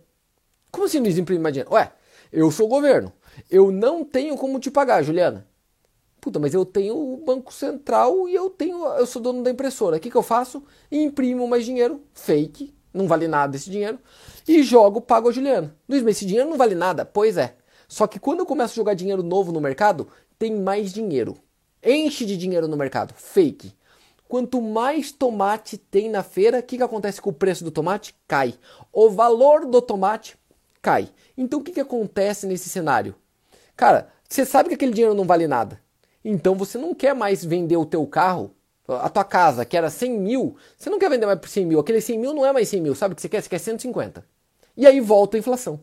Como 0.72 0.86
assim, 0.86 0.98
Luiz, 0.98 1.16
imprime 1.16 1.40
mais 1.40 1.52
dinheiro? 1.52 1.72
Ué, 1.72 1.92
eu 2.32 2.50
sou 2.50 2.66
o 2.66 2.68
governo. 2.68 3.12
Eu 3.48 3.70
não 3.70 4.04
tenho 4.04 4.36
como 4.36 4.58
te 4.58 4.68
pagar, 4.68 5.04
Juliana. 5.04 5.46
Puta, 6.20 6.40
mas 6.40 6.52
eu 6.52 6.64
tenho 6.64 6.96
o 6.96 7.18
Banco 7.18 7.54
Central 7.54 8.28
e 8.28 8.34
eu 8.34 8.50
tenho. 8.50 8.84
Eu 8.84 9.06
sou 9.06 9.22
dono 9.22 9.44
da 9.44 9.50
impressora. 9.52 9.96
O 9.96 10.00
que, 10.00 10.10
que 10.10 10.16
eu 10.16 10.24
faço? 10.24 10.64
Imprimo 10.90 11.46
mais 11.46 11.64
dinheiro, 11.64 12.02
fake, 12.12 12.74
não 12.92 13.06
vale 13.06 13.28
nada 13.28 13.56
esse 13.56 13.70
dinheiro, 13.70 13.98
e 14.46 14.62
jogo, 14.62 15.00
pago 15.00 15.28
a 15.28 15.32
Juliana. 15.32 15.74
Luiz, 15.88 16.02
mas 16.02 16.16
esse 16.16 16.26
dinheiro 16.26 16.48
não 16.48 16.56
vale 16.56 16.74
nada? 16.74 17.04
Pois 17.04 17.36
é. 17.36 17.54
Só 17.86 18.06
que 18.06 18.18
quando 18.18 18.40
eu 18.40 18.46
começo 18.46 18.72
a 18.72 18.76
jogar 18.76 18.94
dinheiro 18.94 19.22
novo 19.22 19.52
no 19.52 19.60
mercado, 19.60 20.08
tem 20.38 20.54
mais 20.54 20.92
dinheiro. 20.92 21.36
Enche 21.82 22.24
de 22.24 22.36
dinheiro 22.36 22.68
no 22.68 22.76
mercado. 22.76 23.14
Fake. 23.14 23.72
Quanto 24.28 24.60
mais 24.60 25.10
tomate 25.10 25.78
tem 25.78 26.10
na 26.10 26.22
feira, 26.22 26.58
o 26.58 26.62
que, 26.62 26.76
que 26.76 26.82
acontece 26.82 27.20
com 27.20 27.30
o 27.30 27.32
preço 27.32 27.64
do 27.64 27.70
tomate? 27.70 28.14
Cai. 28.26 28.54
O 28.92 29.08
valor 29.08 29.64
do 29.64 29.80
tomate 29.80 30.36
cai. 30.82 31.08
Então 31.36 31.60
o 31.60 31.62
que, 31.62 31.72
que 31.72 31.80
acontece 31.80 32.46
nesse 32.46 32.68
cenário? 32.68 33.14
Cara, 33.74 34.08
você 34.28 34.44
sabe 34.44 34.68
que 34.68 34.74
aquele 34.74 34.92
dinheiro 34.92 35.14
não 35.14 35.24
vale 35.24 35.46
nada. 35.46 35.80
Então 36.22 36.54
você 36.54 36.76
não 36.76 36.94
quer 36.94 37.14
mais 37.14 37.42
vender 37.42 37.76
o 37.78 37.86
teu 37.86 38.06
carro 38.06 38.54
a 38.88 39.08
tua 39.08 39.24
casa, 39.24 39.64
que 39.64 39.76
era 39.76 39.90
100 39.90 40.18
mil, 40.18 40.56
você 40.76 40.88
não 40.88 40.98
quer 40.98 41.10
vender 41.10 41.26
mais 41.26 41.38
por 41.38 41.48
100 41.48 41.66
mil. 41.66 41.80
Aquele 41.80 42.00
100 42.00 42.18
mil 42.18 42.32
não 42.32 42.46
é 42.46 42.52
mais 42.52 42.68
100 42.68 42.80
mil. 42.80 42.94
Sabe 42.94 43.12
o 43.12 43.16
que 43.16 43.22
você 43.22 43.28
quer? 43.28 43.42
Você 43.42 43.48
quer 43.48 43.58
150. 43.58 44.24
E 44.76 44.86
aí 44.86 45.00
volta 45.00 45.36
a 45.36 45.40
inflação. 45.40 45.80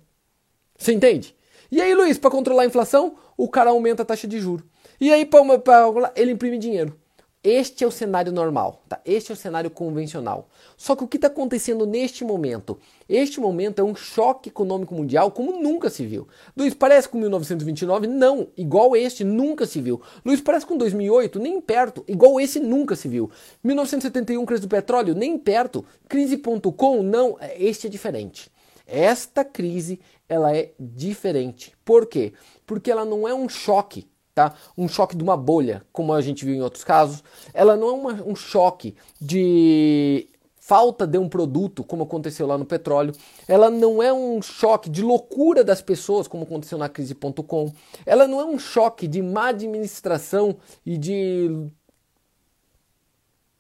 Você 0.78 0.92
entende? 0.94 1.36
E 1.72 1.82
aí, 1.82 1.94
Luiz, 1.94 2.18
para 2.18 2.32
controlar 2.32 2.64
a 2.64 2.66
inflação, 2.66 3.16
o 3.38 3.50
cara 3.50 3.70
aumenta 3.70 4.04
a 4.04 4.06
taxa 4.06 4.28
de 4.28 4.40
juro. 4.40 4.64
E 5.00 5.12
aí, 5.12 5.26
pra, 5.26 5.42
pra, 5.60 6.12
ele 6.16 6.32
imprime 6.32 6.58
dinheiro. 6.58 7.00
Este 7.46 7.84
é 7.84 7.88
o 7.88 7.92
cenário 7.92 8.32
normal, 8.32 8.82
tá? 8.90 9.00
Este 9.06 9.32
é 9.32 9.34
o 9.36 9.38
cenário 9.38 9.70
convencional. 9.70 10.50
Só 10.76 10.96
que 10.96 11.04
o 11.04 11.08
que 11.08 11.18
está 11.18 11.28
acontecendo 11.28 11.86
neste 11.86 12.26
momento? 12.26 12.80
Este 13.08 13.40
momento 13.40 13.78
é 13.78 13.84
um 13.84 13.94
choque 13.94 14.50
econômico 14.50 14.96
mundial 14.96 15.30
como 15.30 15.62
nunca 15.62 15.92
se 15.92 16.04
viu. 16.04 16.28
Luiz, 16.58 16.74
parece 16.74 17.08
com 17.08 17.20
1929? 17.20 18.08
Não, 18.08 18.48
igual 18.58 18.96
este 18.96 19.24
nunca 19.24 19.68
se 19.68 19.80
viu. 19.80 20.02
Luiz, 20.26 20.42
parece 20.42 20.66
com 20.66 20.76
2008? 20.76 21.38
Nem 21.38 21.62
perto, 21.62 22.04
igual 22.08 22.42
esse 22.42 22.60
nunca 22.60 22.96
se 22.96 23.08
viu. 23.08 23.30
1971, 23.64 24.44
crise 24.44 24.64
do 24.64 24.68
petróleo? 24.68 25.14
Nem 25.14 25.38
perto. 25.38 25.86
Crise.com? 26.10 27.04
Não, 27.04 27.38
este 27.60 27.86
é 27.86 27.90
diferente. 27.92 28.52
Esta 28.88 29.46
crise, 29.46 30.00
ela 30.28 30.52
é 30.52 30.72
diferente. 30.80 31.74
Por 31.86 32.08
quê? 32.08 32.34
Porque 32.66 32.90
ela 32.90 33.06
não 33.06 33.28
é 33.28 33.36
um 33.36 33.48
choque 33.48 34.08
tá? 34.36 34.54
Um 34.78 34.88
choque 34.88 35.16
de 35.16 35.24
uma 35.24 35.38
bolha, 35.38 35.82
como 35.94 36.14
a 36.14 36.22
gente 36.22 36.44
viu 36.44 36.54
em 36.54 36.62
outros 36.62 36.84
casos. 36.84 37.24
Ela 37.54 37.78
não 37.78 37.88
é 37.88 37.92
uma, 37.94 38.14
um 38.26 38.36
choque 38.36 38.94
de 39.20 40.28
falta 40.60 41.08
de 41.08 41.18
um 41.18 41.30
produto, 41.30 41.84
como 41.84 42.04
aconteceu 42.04 42.46
lá 42.46 42.58
no 42.58 42.66
petróleo. 42.66 43.16
Ela 43.48 43.70
não 43.70 44.04
é 44.04 44.12
um 44.12 44.42
choque 44.42 44.90
de 44.90 45.02
loucura 45.02 45.64
das 45.64 45.82
pessoas, 45.82 46.28
como 46.28 46.44
aconteceu 46.44 46.78
na 46.78 46.90
crise.com. 46.90 47.72
Ela 48.06 48.28
não 48.28 48.42
é 48.42 48.46
um 48.46 48.60
choque 48.60 49.08
de 49.08 49.22
má 49.22 49.48
administração 49.50 50.58
e 50.86 50.98
de 50.98 51.70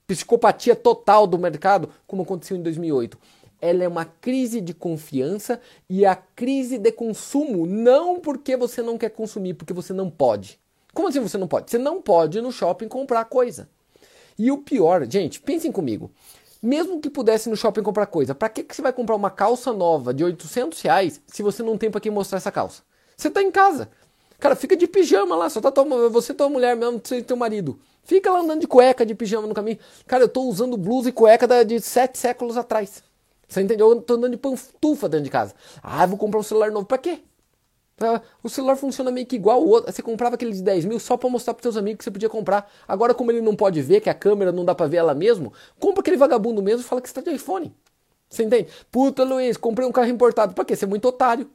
psicopatia 0.06 0.76
total 0.76 1.26
do 1.26 1.40
mercado, 1.40 1.90
como 2.06 2.24
aconteceu 2.24 2.58
em 2.58 2.62
2008 2.62 3.18
ela 3.62 3.84
é 3.84 3.88
uma 3.88 4.06
crise 4.06 4.62
de 4.62 4.74
confiança 4.74 5.60
e 5.90 6.06
a 6.06 6.16
crise 6.16 6.78
de 6.78 6.92
consumo, 6.92 7.66
não 7.66 8.20
porque 8.20 8.56
você 8.56 8.82
não 8.82 8.98
quer 8.98 9.10
consumir, 9.10 9.56
porque 9.56 9.74
você 9.74 9.92
não 9.92 10.10
pode. 10.10 10.60
Como 10.96 11.10
assim 11.10 11.20
você 11.20 11.38
não 11.38 11.46
pode? 11.46 11.70
Você 11.70 11.78
não 11.78 12.02
pode 12.02 12.38
ir 12.38 12.42
no 12.42 12.54
shopping 12.54 12.88
comprar 12.88 13.26
coisa. 13.26 13.68
E 14.40 14.50
o 14.50 14.60
pior, 14.60 15.06
gente, 15.06 15.42
pensem 15.42 15.70
comigo. 15.70 16.10
Mesmo 16.64 17.02
que 17.02 17.10
pudesse 17.10 17.50
no 17.50 17.58
shopping 17.58 17.84
comprar 17.84 18.06
coisa, 18.06 18.34
para 18.34 18.48
que, 18.48 18.64
que 18.64 18.74
você 18.74 18.82
vai 18.82 18.94
comprar 18.94 19.14
uma 19.16 19.30
calça 19.30 19.74
nova 19.74 20.14
de 20.14 20.24
800 20.24 20.82
reais 20.82 21.22
se 21.28 21.44
você 21.44 21.62
não 21.62 21.78
tem 21.78 21.92
para 21.92 22.00
quem 22.00 22.12
mostrar 22.12 22.38
essa 22.38 22.50
calça? 22.50 22.82
Você 23.16 23.30
tá 23.30 23.44
em 23.44 23.52
casa. 23.52 23.90
Cara, 24.40 24.56
fica 24.56 24.76
de 24.76 24.88
pijama 24.88 25.36
lá, 25.36 25.50
só 25.50 25.60
tá 25.60 25.70
tua, 25.70 26.10
você 26.10 26.34
tua 26.34 26.48
mulher 26.48 26.78
mesmo, 26.78 27.02
você 27.04 27.22
teu 27.22 27.36
marido. 27.36 27.78
Fica 28.06 28.32
lá 28.32 28.40
andando 28.40 28.62
de 28.62 28.68
cueca, 28.68 29.06
de 29.06 29.14
pijama 29.14 29.48
no 29.48 29.54
caminho. 29.54 29.78
Cara, 30.08 30.24
eu 30.24 30.30
tô 30.30 30.44
usando 30.44 30.78
blusa 30.78 31.10
e 31.10 31.12
cueca 31.12 31.66
de 31.66 31.82
sete 31.82 32.18
séculos 32.18 32.56
atrás. 32.56 33.04
Você 33.50 33.62
entendeu? 33.62 33.90
Eu 33.90 34.02
tô 34.02 34.14
andando 34.14 34.32
de 34.32 34.38
pantufa 34.38 35.10
dentro 35.10 35.26
de 35.26 35.30
casa. 35.30 35.54
Ah, 35.84 36.06
vou 36.06 36.18
comprar 36.18 36.40
um 36.40 36.44
celular 36.44 36.72
novo. 36.72 36.86
Pra 36.86 36.98
quê? 36.98 37.20
O 38.44 38.50
celular 38.50 38.76
funciona 38.76 39.10
meio 39.10 39.26
que 39.26 39.38
igual 39.38 39.64
o 39.64 39.70
outro. 39.70 39.92
Você 39.92 40.02
comprava 40.02 40.36
aquele 40.36 40.52
de 40.52 40.62
10 40.62 40.86
mil 40.86 41.00
só 41.00 41.16
para 41.16 41.30
mostrar 41.30 41.54
para 41.54 41.64
seus 41.64 41.78
amigos 41.78 42.00
que 42.00 42.04
você 42.04 42.12
podia 42.12 42.30
comprar. 42.30 42.70
Agora, 42.88 43.14
como 43.14 43.32
ele 43.32 43.42
não 43.42 43.56
pode 43.56 43.82
ver, 43.82 44.02
que 44.02 44.10
a 44.10 44.14
câmera 44.14 44.52
não 44.52 44.66
dá 44.66 44.76
para 44.76 44.88
ver 44.88 44.98
ela 44.98 45.14
mesmo, 45.14 45.54
compra 45.80 46.02
aquele 46.02 46.18
vagabundo 46.18 46.62
mesmo 46.62 46.82
e 46.82 46.84
fala 46.84 47.02
que 47.02 47.08
você 47.08 47.16
tá 47.16 47.22
de 47.22 47.36
iPhone. 47.36 47.74
Você 48.30 48.44
entende? 48.44 48.70
Puta, 48.92 49.24
Luiz, 49.24 49.56
comprei 49.56 49.88
um 49.88 49.92
carro 49.92 50.10
importado. 50.10 50.54
Pra 50.54 50.66
quê? 50.66 50.76
Você 50.76 50.84
é 50.84 50.88
muito 50.88 51.08
otário, 51.08 51.50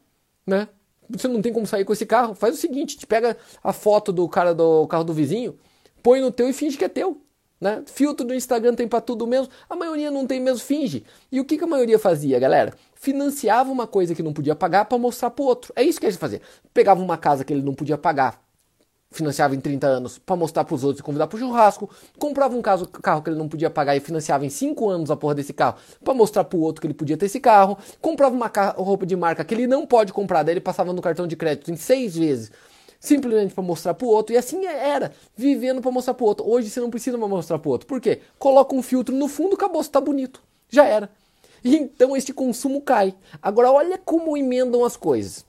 né? 0.47 0.68
Você 1.11 1.28
não 1.28 1.42
tem 1.42 1.52
como 1.52 1.66
sair 1.66 1.85
com 1.85 1.92
esse 1.92 2.06
carro. 2.06 2.35
Faz 2.35 2.54
o 2.54 2.59
seguinte, 2.59 2.97
te 2.97 3.06
pega 3.06 3.37
a 3.62 3.73
foto 3.73 4.12
do 4.12 4.28
cara 4.28 4.54
do 4.54 4.87
carro 4.87 5.04
do 5.04 5.12
vizinho, 5.12 5.59
põe 6.02 6.20
no 6.20 6.30
teu 6.30 6.49
e 6.49 6.52
finge 6.52 6.78
que 6.78 6.85
é 6.85 6.88
teu. 6.88 7.20
Né? 7.61 7.83
Filtro 7.87 8.26
do 8.26 8.35
Instagram 8.35 8.75
tem 8.75 8.88
para 8.88 9.00
tudo 9.02 9.26
mesmo. 9.26 9.52
A 9.69 9.76
maioria 9.76 10.11
não 10.11 10.26
tem 10.26 10.40
mesmo, 10.40 10.61
finge. 10.61 11.05
E 11.31 11.38
o 11.38 11.45
que, 11.45 11.59
que 11.59 11.64
a 11.64 11.67
maioria 11.67 11.99
fazia, 11.99 12.38
galera? 12.38 12.73
Financiava 12.95 13.71
uma 13.71 13.87
coisa 13.87 14.14
que 14.14 14.23
não 14.23 14.33
podia 14.33 14.55
pagar 14.55 14.87
para 14.87 14.97
mostrar 14.97 15.31
pro 15.31 15.45
outro. 15.45 15.73
É 15.76 15.83
isso 15.83 16.00
que 16.00 16.07
eles 16.07 16.17
faziam. 16.17 16.40
Pegava 16.73 17.02
uma 17.02 17.19
casa 17.19 17.45
que 17.45 17.52
ele 17.52 17.62
não 17.62 17.75
podia 17.75 17.99
pagar, 17.99 18.43
financiava 19.11 19.55
em 19.55 19.61
30 19.61 19.87
anos 19.87 20.19
para 20.19 20.37
mostrar 20.37 20.64
para 20.64 20.75
os 20.75 20.85
outros 20.85 21.00
e 21.00 21.02
convidar 21.02 21.26
para 21.26 21.37
o 21.37 21.38
churrasco. 21.38 21.90
Comprava 22.19 22.57
um 22.57 22.62
caso, 22.62 22.87
carro 22.87 23.21
que 23.23 23.29
ele 23.29 23.38
não 23.38 23.49
podia 23.49 23.69
pagar 23.69 23.95
e 23.95 24.00
financiava 24.00 24.47
em 24.47 24.50
5 24.50 24.88
anos 24.88 25.11
a 25.11 25.17
porra 25.17 25.35
desse 25.35 25.52
carro 25.52 25.76
para 26.02 26.14
mostrar 26.14 26.45
para 26.45 26.57
o 26.57 26.62
outro 26.62 26.81
que 26.81 26.87
ele 26.87 26.95
podia 26.95 27.17
ter 27.17 27.26
esse 27.26 27.40
carro. 27.40 27.76
Comprava 28.00 28.35
uma 28.35 28.50
roupa 28.76 29.05
de 29.05 29.17
marca 29.17 29.45
que 29.45 29.55
ele 29.55 29.67
não 29.67 29.87
pode 29.87 30.14
comprar, 30.14 30.43
daí 30.43 30.55
ele 30.55 30.61
passava 30.61 30.93
no 30.95 31.02
cartão 31.02 31.26
de 31.26 31.37
crédito 31.37 31.71
em 31.71 31.76
6 31.76 32.17
vezes 32.17 32.52
simplesmente 33.00 33.54
para 33.54 33.64
mostrar 33.64 33.95
para 33.95 34.07
o 34.07 34.11
outro. 34.11 34.35
E 34.35 34.38
assim 34.38 34.66
era, 34.66 35.12
vivendo 35.35 35.80
para 35.80 35.90
mostrar 35.90 36.14
para 36.14 36.25
o 36.25 36.28
outro. 36.28 36.49
Hoje 36.49 36.69
você 36.69 36.78
não 36.78 36.90
precisa 36.90 37.16
mais 37.16 37.30
mostrar 37.30 37.59
para 37.59 37.69
o 37.69 37.73
outro. 37.73 37.87
Por 37.87 38.00
quê? 38.00 38.21
Coloca 38.38 38.76
um 38.76 38.83
filtro 38.83 39.16
no 39.16 39.26
fundo, 39.26 39.54
acabou, 39.54 39.80
está 39.80 40.00
bonito. 40.00 40.42
Já 40.69 40.85
era. 40.85 41.11
E 41.64 41.76
então 41.76 42.16
este 42.16 42.33
consumo 42.33 42.83
cai. 42.83 43.14
Agora 43.42 43.73
olha 43.73 43.99
como 43.99 44.37
emendam 44.37 44.85
as 44.85 44.97
coisas. 44.97 45.45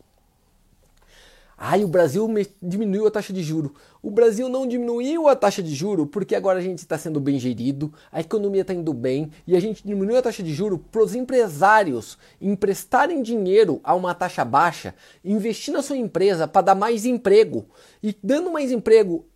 Ai, 1.64 1.84
o 1.84 1.88
Brasil 1.88 2.28
diminuiu 2.60 3.06
a 3.06 3.12
taxa 3.12 3.32
de 3.32 3.44
juro. 3.44 3.76
O 4.02 4.10
Brasil 4.10 4.50
não 4.50 4.66
diminuiu 4.66 5.28
a 5.28 5.36
taxa 5.36 5.62
de 5.62 5.76
juro 5.76 6.08
porque 6.08 6.34
agora 6.34 6.58
a 6.58 6.62
gente 6.62 6.80
está 6.80 6.98
sendo 6.98 7.20
bem 7.20 7.38
gerido, 7.38 7.94
a 8.12 8.20
economia 8.20 8.62
está 8.62 8.74
indo 8.74 8.92
bem 8.92 9.30
e 9.46 9.56
a 9.56 9.60
gente 9.60 9.86
diminuiu 9.86 10.18
a 10.18 10.24
taxa 10.24 10.42
de 10.42 10.52
juro 10.56 10.80
para 10.80 11.04
os 11.04 11.14
empresários 11.14 12.18
emprestarem 12.42 13.22
dinheiro 13.22 13.80
a 13.84 13.94
uma 13.94 14.16
taxa 14.16 14.44
baixa, 14.44 14.96
investir 15.24 15.72
na 15.72 15.84
sua 15.84 15.98
empresa 15.98 16.48
para 16.48 16.64
dar 16.64 16.74
mais 16.74 17.06
emprego 17.06 17.68
e 18.02 18.18
dando 18.24 18.50
mais 18.50 18.72
emprego, 18.72 19.28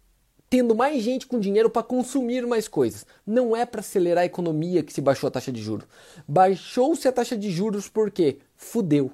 tendo 0.49 0.73
mais 0.73 1.03
gente 1.03 1.27
com 1.27 1.39
dinheiro 1.39 1.69
para 1.69 1.83
consumir 1.83 2.47
mais 2.47 2.67
coisas. 2.67 3.05
Não 3.23 3.55
é 3.55 3.67
para 3.67 3.81
acelerar 3.81 4.23
a 4.23 4.25
economia 4.25 4.81
que 4.81 4.91
se 4.91 4.99
baixou 4.99 5.27
a 5.27 5.31
taxa 5.31 5.51
de 5.51 5.61
juros. 5.61 5.87
Baixou-se 6.27 7.07
a 7.07 7.11
taxa 7.11 7.37
de 7.37 7.51
juros 7.51 7.87
porque 7.87 8.39
fudeu. 8.55 9.11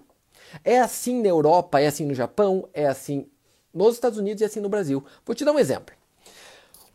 É 0.63 0.79
assim 0.79 1.21
na 1.21 1.29
Europa, 1.29 1.79
é 1.79 1.87
assim 1.87 2.05
no 2.05 2.13
Japão, 2.13 2.67
é 2.73 2.87
assim 2.87 3.27
nos 3.73 3.95
Estados 3.95 4.17
Unidos 4.17 4.41
e 4.41 4.45
assim 4.45 4.59
no 4.59 4.69
Brasil. 4.69 5.03
Vou 5.25 5.35
te 5.35 5.45
dar 5.45 5.51
um 5.51 5.59
exemplo. 5.59 5.95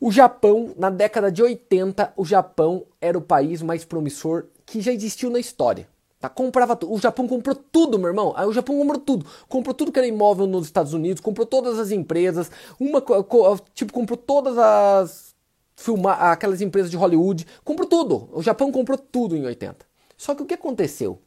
O 0.00 0.12
Japão, 0.12 0.74
na 0.76 0.90
década 0.90 1.32
de 1.32 1.42
80, 1.42 2.12
o 2.16 2.24
Japão 2.24 2.84
era 3.00 3.16
o 3.16 3.22
país 3.22 3.62
mais 3.62 3.84
promissor 3.84 4.44
que 4.66 4.80
já 4.80 4.92
existiu 4.92 5.30
na 5.30 5.38
história. 5.38 5.88
Tá? 6.20 6.28
Comprava 6.28 6.78
O 6.84 6.98
Japão 6.98 7.26
comprou 7.26 7.54
tudo, 7.54 7.98
meu 7.98 8.08
irmão. 8.08 8.34
O 8.46 8.52
Japão 8.52 8.76
comprou 8.78 9.00
tudo. 9.00 9.26
Comprou 9.48 9.74
tudo 9.74 9.92
que 9.92 9.98
era 9.98 10.06
imóvel 10.06 10.46
nos 10.46 10.66
Estados 10.66 10.92
Unidos, 10.92 11.22
comprou 11.22 11.46
todas 11.46 11.78
as 11.78 11.90
empresas, 11.90 12.50
uma 12.78 13.02
tipo 13.74 13.92
comprou 13.92 14.16
todas 14.16 14.58
as 14.58 15.34
filmar 15.76 16.22
aquelas 16.32 16.62
empresas 16.62 16.90
de 16.90 16.96
Hollywood, 16.96 17.46
comprou 17.62 17.86
tudo. 17.88 18.28
O 18.32 18.42
Japão 18.42 18.72
comprou 18.72 18.96
tudo 18.96 19.36
em 19.36 19.44
80. 19.44 19.86
Só 20.16 20.34
que 20.34 20.42
o 20.42 20.46
que 20.46 20.54
aconteceu? 20.54 21.18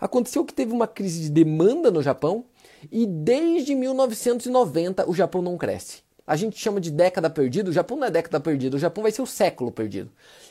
Aconteceu 0.00 0.44
que 0.44 0.54
teve 0.54 0.72
uma 0.72 0.86
crise 0.86 1.22
de 1.22 1.30
demanda 1.30 1.90
no 1.90 2.02
Japão 2.02 2.44
e 2.90 3.06
desde 3.06 3.74
1990 3.74 5.08
o 5.08 5.14
Japão 5.14 5.42
não 5.42 5.56
cresce. 5.56 6.04
A 6.26 6.34
gente 6.34 6.58
chama 6.58 6.80
de 6.80 6.90
década 6.90 7.30
perdida, 7.30 7.70
o 7.70 7.72
Japão 7.72 7.96
não 7.96 8.06
é 8.06 8.10
década 8.10 8.40
perdida, 8.40 8.76
o 8.76 8.80
Japão 8.80 9.02
vai 9.02 9.12
ser 9.12 9.22
o 9.22 9.26
século 9.26 9.70
perdido. 9.70 10.10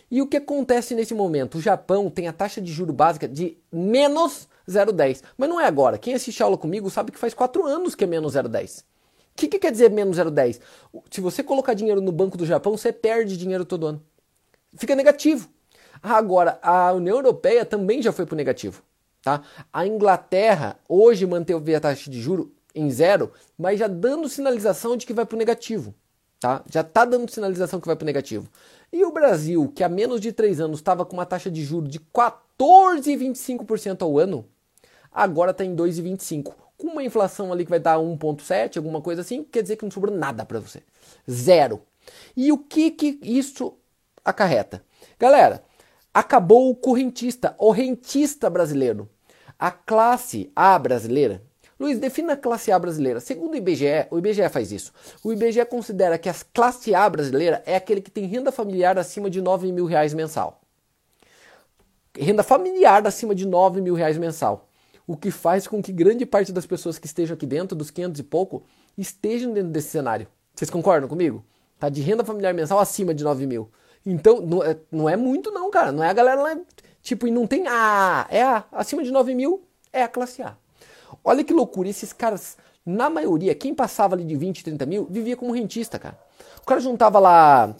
E 0.09 0.21
o 0.21 0.27
que 0.27 0.37
acontece 0.37 0.95
nesse 0.95 1.13
momento? 1.13 1.57
O 1.57 1.61
Japão 1.61 2.09
tem 2.09 2.27
a 2.27 2.33
taxa 2.33 2.61
de 2.61 2.71
juro 2.71 2.93
básica 2.93 3.27
de 3.27 3.57
menos 3.71 4.47
0,10. 4.69 5.21
Mas 5.37 5.49
não 5.49 5.59
é 5.59 5.65
agora. 5.65 5.97
Quem 5.97 6.13
assiste 6.13 6.41
aula 6.41 6.57
comigo 6.57 6.89
sabe 6.89 7.11
que 7.11 7.19
faz 7.19 7.33
4 7.33 7.65
anos 7.65 7.93
que 7.93 8.05
é 8.05 8.07
menos 8.07 8.35
0,10. 8.35 8.81
O 8.81 8.83
que, 9.35 9.49
que 9.49 9.59
quer 9.59 9.71
dizer 9.71 9.91
menos 9.91 10.17
0,10? 10.17 10.61
Se 11.11 11.19
você 11.19 11.43
colocar 11.43 11.73
dinheiro 11.73 11.99
no 11.99 12.11
Banco 12.11 12.37
do 12.37 12.45
Japão, 12.45 12.77
você 12.77 12.93
perde 12.93 13.35
dinheiro 13.35 13.65
todo 13.65 13.87
ano. 13.87 14.01
Fica 14.77 14.95
negativo. 14.95 15.49
Agora, 16.01 16.57
a 16.61 16.93
União 16.93 17.17
Europeia 17.17 17.65
também 17.65 18.01
já 18.01 18.13
foi 18.13 18.25
para 18.25 18.33
o 18.33 18.37
negativo. 18.37 18.81
Tá? 19.25 19.41
A 19.74 19.86
Inglaterra 19.88 20.77
hoje 20.88 21.25
manteve 21.25 21.74
a 21.74 21.79
taxa 21.79 22.12
de 22.12 22.22
juro 22.22 22.53
em 22.75 22.91
zero, 22.91 23.32
mas 23.58 23.79
já 23.79 23.88
dando 23.88 24.29
sinalização 24.29 24.96
de 24.96 25.03
que 25.03 25.13
vai 25.13 25.25
para 25.25 25.34
o 25.34 25.39
negativo. 25.39 25.96
Tá? 26.39 26.63
Já 26.70 26.82
está 26.82 27.05
dando 27.05 27.32
sinalização 27.32 27.82
que 27.82 27.88
vai 27.88 27.96
para 27.96 28.03
o 28.03 28.05
negativo. 28.05 28.48
E 28.94 29.03
o 29.03 29.12
Brasil, 29.12 29.74
que 29.75 29.84
há 29.84 29.89
menos 29.89 30.22
de 30.22 30.32
três 30.32 30.62
anos 30.62 30.77
estava 30.77 31.03
com 31.03 31.13
uma 31.13 31.25
taxa 31.25 31.50
de 31.50 31.63
juro 31.63 31.88
de 31.88 32.00
14,25% 32.00 34.03
ao 34.03 34.20
ano, 34.20 34.46
agora 35.12 35.50
está 35.50 35.65
em 35.65 35.75
2,25%. 35.75 36.53
Com 36.77 36.89
uma 36.89 37.03
inflação 37.03 37.51
ali 37.51 37.65
que 37.65 37.72
vai 37.72 37.79
dar 37.79 37.98
1,7%, 37.98 38.77
alguma 38.77 39.01
coisa 39.01 39.22
assim, 39.22 39.44
quer 39.44 39.63
dizer 39.63 39.77
que 39.77 39.86
não 39.86 39.91
sobrou 39.91 40.15
nada 40.15 40.46
para 40.46 40.60
você. 40.60 40.84
Zero. 41.27 41.82
E 42.38 42.51
o 42.51 42.60
que, 42.60 42.91
que 42.91 43.17
isso 43.24 43.74
acarreta? 44.24 44.86
Galera, 45.17 45.63
acabou 46.13 46.70
o 46.70 46.75
correntista, 46.75 47.55
o 47.58 47.72
rentista 47.72 48.51
brasileiro. 48.51 49.10
A 49.57 49.71
classe 49.71 50.51
A 50.55 50.77
brasileira. 50.77 51.41
Luiz, 51.79 52.00
defina 52.00 52.33
a 52.33 52.38
classe 52.38 52.71
A 52.71 52.79
brasileira. 52.79 53.19
Segundo 53.19 53.53
o 53.53 53.57
IBGE, 53.57 54.07
o 54.09 54.17
IBGE 54.17 54.47
faz 54.50 54.71
isso. 54.71 54.93
O 55.24 55.33
IBGE 55.33 55.65
considera 55.65 56.17
que 56.17 56.29
a 56.29 56.35
classe 56.53 56.95
A 56.95 57.09
brasileira 57.09 57.62
é 57.65 57.75
aquele 57.75 58.01
que 58.01 58.12
tem 58.12 58.25
renda 58.25 58.51
familiar 58.51 58.97
acima 58.97 59.29
de 59.29 59.41
9 59.41 59.71
mil 59.71 59.85
reais 59.85 60.13
mensal. 60.13 60.62
Renda 62.17 62.43
familiar 62.43 63.05
acima 63.05 63.35
de 63.35 63.45
9 63.45 63.81
mil 63.81 63.93
reais 63.93 64.17
mensal. 64.17 64.69
O 65.05 65.17
que 65.17 65.29
faz 65.29 65.67
com 65.67 65.83
que 65.83 65.91
grande 65.91 66.25
parte 66.25 66.51
das 66.51 66.65
pessoas 66.65 66.97
que 66.97 67.07
estejam 67.07 67.35
aqui 67.35 67.45
dentro, 67.45 67.75
dos 67.75 67.91
500 67.91 68.19
e 68.19 68.24
pouco, 68.24 68.63
estejam 68.97 69.53
dentro 69.53 69.69
desse 69.69 69.89
cenário. 69.89 70.27
Vocês 70.53 70.69
concordam 70.69 71.09
comigo? 71.09 71.43
Tá 71.77 71.89
de 71.89 72.01
renda 72.01 72.24
familiar 72.24 72.53
mensal 72.53 72.79
acima 72.79 73.13
de 73.13 73.24
9 73.24 73.45
mil. 73.45 73.69
Então, 74.05 74.39
não 74.39 74.63
é, 74.63 74.77
não 74.91 75.09
é 75.09 75.17
muito 75.17 75.51
não, 75.51 75.69
cara. 75.69 75.91
Não 75.91 76.03
é 76.03 76.09
a 76.09 76.13
galera 76.13 76.41
lá 76.41 76.57
Tipo, 77.05 77.27
e 77.27 77.31
não 77.31 77.45
tem 77.45 77.67
A, 77.67 78.25
é 78.31 78.41
A. 78.41 78.63
Acima 78.71 79.03
de 79.03 79.12
9 79.12 79.35
mil 79.35 79.62
é 79.93 80.01
a 80.01 80.07
classe 80.07 80.41
A. 80.41 80.57
Olha 81.24 81.43
que 81.43 81.53
loucura, 81.53 81.88
esses 81.88 82.12
caras, 82.12 82.57
na 82.83 83.12
maioria, 83.12 83.53
quem 83.53 83.75
passava 83.75 84.15
ali 84.15 84.24
de 84.24 84.35
20, 84.35 84.63
30 84.63 84.85
mil, 84.88 85.05
vivia 85.07 85.38
como 85.38 85.53
rentista, 85.53 86.00
cara. 86.00 86.17
O 86.63 86.65
cara 86.65 86.81
juntava 86.81 87.19
lá 87.19 87.75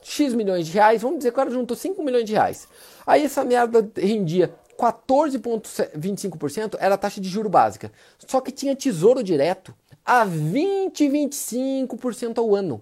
X 0.00 0.32
milhões 0.32 0.68
de 0.68 0.72
reais, 0.74 1.02
vamos 1.02 1.18
dizer 1.18 1.30
que 1.30 1.34
o 1.34 1.36
cara 1.36 1.50
juntou 1.50 1.76
5 1.76 2.00
milhões 2.04 2.24
de 2.24 2.34
reais. 2.34 2.68
Aí 3.04 3.24
essa 3.24 3.44
merda 3.44 3.90
rendia 3.96 4.54
14,25% 4.78 6.76
era 6.78 6.94
a 6.94 6.98
taxa 6.98 7.20
de 7.20 7.28
juro 7.28 7.48
básica. 7.48 7.90
Só 8.28 8.40
que 8.40 8.52
tinha 8.52 8.76
tesouro 8.76 9.24
direto 9.24 9.74
a 10.06 10.24
20, 10.24 11.04
25% 11.08 12.38
ao 12.38 12.54
ano. 12.54 12.80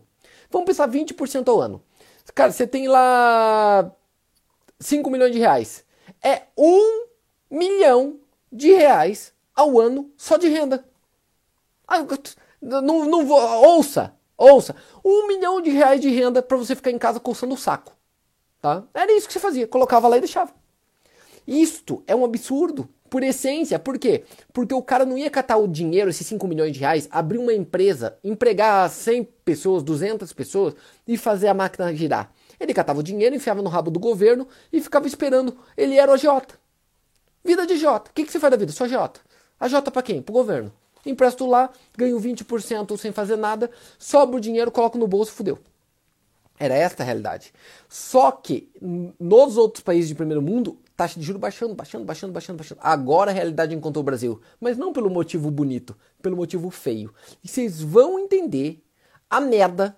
Vamos 0.50 0.66
pensar 0.66 0.90
20% 0.90 1.48
ao 1.48 1.58
ano. 1.58 1.82
Cara, 2.34 2.52
você 2.52 2.66
tem 2.66 2.86
lá 2.86 3.90
5 4.78 5.10
milhões 5.10 5.32
de 5.32 5.38
reais. 5.38 5.85
É 6.22 6.42
1 6.56 7.06
milhão 7.50 8.18
de 8.52 8.72
reais 8.72 9.32
ao 9.54 9.78
ano 9.80 10.10
só 10.16 10.36
de 10.36 10.48
renda. 10.48 10.84
Não, 12.60 13.04
não 13.04 13.24
vou, 13.24 13.38
ouça, 13.38 14.14
ouça. 14.36 14.74
Um 15.04 15.28
milhão 15.28 15.60
de 15.60 15.70
reais 15.70 16.00
de 16.00 16.08
renda 16.10 16.42
para 16.42 16.56
você 16.56 16.74
ficar 16.74 16.90
em 16.90 16.98
casa 16.98 17.20
coçando 17.20 17.54
o 17.54 17.58
saco. 17.58 17.92
Tá? 18.60 18.82
Era 18.92 19.12
isso 19.12 19.26
que 19.26 19.32
você 19.32 19.38
fazia. 19.38 19.66
Colocava 19.66 20.08
lá 20.08 20.16
e 20.16 20.20
deixava. 20.20 20.52
Isto 21.46 22.02
é 22.06 22.14
um 22.14 22.24
absurdo. 22.24 22.88
Por 23.08 23.22
essência, 23.22 23.78
por 23.78 23.98
quê? 24.00 24.24
Porque 24.52 24.74
o 24.74 24.82
cara 24.82 25.04
não 25.04 25.16
ia 25.16 25.30
catar 25.30 25.58
o 25.58 25.68
dinheiro, 25.68 26.10
esses 26.10 26.26
5 26.26 26.48
milhões 26.48 26.72
de 26.72 26.80
reais, 26.80 27.06
abrir 27.08 27.38
uma 27.38 27.54
empresa, 27.54 28.18
empregar 28.22 28.90
100 28.90 29.22
pessoas, 29.44 29.84
200 29.84 30.32
pessoas 30.32 30.74
e 31.06 31.16
fazer 31.16 31.46
a 31.46 31.54
máquina 31.54 31.94
girar. 31.94 32.32
Ele 32.58 32.74
catava 32.74 33.00
o 33.00 33.02
dinheiro, 33.02 33.34
enfiava 33.34 33.62
no 33.62 33.68
rabo 33.68 33.90
do 33.90 33.98
governo 33.98 34.46
e 34.72 34.80
ficava 34.80 35.06
esperando. 35.06 35.56
Ele 35.76 35.96
era 35.96 36.10
o 36.10 36.14
agiota. 36.14 36.58
Vida 37.44 37.66
de 37.66 37.76
Jota. 37.76 38.10
O 38.10 38.14
que, 38.14 38.24
que 38.24 38.32
você 38.32 38.40
faz 38.40 38.50
da 38.50 38.56
vida? 38.56 38.72
Só 38.72 38.88
Jota. 38.88 39.20
A 39.58 39.68
Jota 39.68 39.90
para 39.90 40.02
quem? 40.02 40.20
Pro 40.20 40.32
governo. 40.32 40.72
Empresto 41.04 41.46
lá, 41.46 41.70
ganho 41.96 42.18
20% 42.18 42.96
sem 42.96 43.12
fazer 43.12 43.36
nada, 43.36 43.70
sobra 43.96 44.36
o 44.36 44.40
dinheiro, 44.40 44.72
coloco 44.72 44.98
no 44.98 45.06
bolso, 45.06 45.30
fudeu. 45.30 45.56
Era 46.58 46.74
esta 46.74 47.04
a 47.04 47.06
realidade. 47.06 47.52
Só 47.88 48.32
que 48.32 48.68
nos 49.20 49.56
outros 49.56 49.84
países 49.84 50.08
de 50.08 50.14
primeiro 50.14 50.42
mundo, 50.42 50.78
taxa 50.96 51.20
de 51.20 51.24
juros 51.24 51.40
baixando, 51.40 51.74
baixando, 51.74 52.04
baixando, 52.04 52.32
baixando, 52.32 52.56
baixando. 52.56 52.80
Agora 52.82 53.30
a 53.30 53.34
realidade 53.34 53.74
encontrou 53.74 54.00
o 54.02 54.04
Brasil. 54.04 54.40
Mas 54.60 54.76
não 54.76 54.92
pelo 54.92 55.10
motivo 55.10 55.50
bonito, 55.50 55.96
pelo 56.20 56.36
motivo 56.36 56.70
feio. 56.70 57.14
E 57.44 57.48
vocês 57.48 57.80
vão 57.80 58.18
entender 58.18 58.82
a 59.30 59.40
merda 59.40 59.96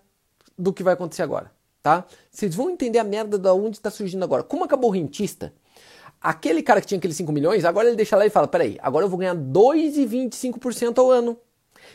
do 0.58 0.72
que 0.72 0.82
vai 0.82 0.94
acontecer 0.94 1.22
agora, 1.22 1.50
tá? 1.88 2.04
Vocês 2.30 2.54
vão 2.54 2.68
entender 2.68 2.98
a 2.98 3.04
merda 3.04 3.38
da 3.38 3.54
onde 3.54 3.78
está 3.78 3.90
surgindo 3.90 4.22
agora. 4.22 4.42
Como 4.42 4.62
acabou 4.62 4.90
o 4.90 4.92
rentista, 4.92 5.54
aquele 6.20 6.62
cara 6.62 6.82
que 6.82 6.86
tinha 6.86 6.98
aqueles 6.98 7.16
5 7.16 7.32
milhões, 7.32 7.64
agora 7.64 7.88
ele 7.88 7.96
deixa 7.96 8.14
lá 8.14 8.26
e 8.26 8.30
fala: 8.30 8.46
peraí, 8.46 8.78
agora 8.82 9.06
eu 9.06 9.08
vou 9.08 9.18
ganhar 9.18 9.34
2,25% 9.34 10.98
ao 10.98 11.10
ano. 11.10 11.38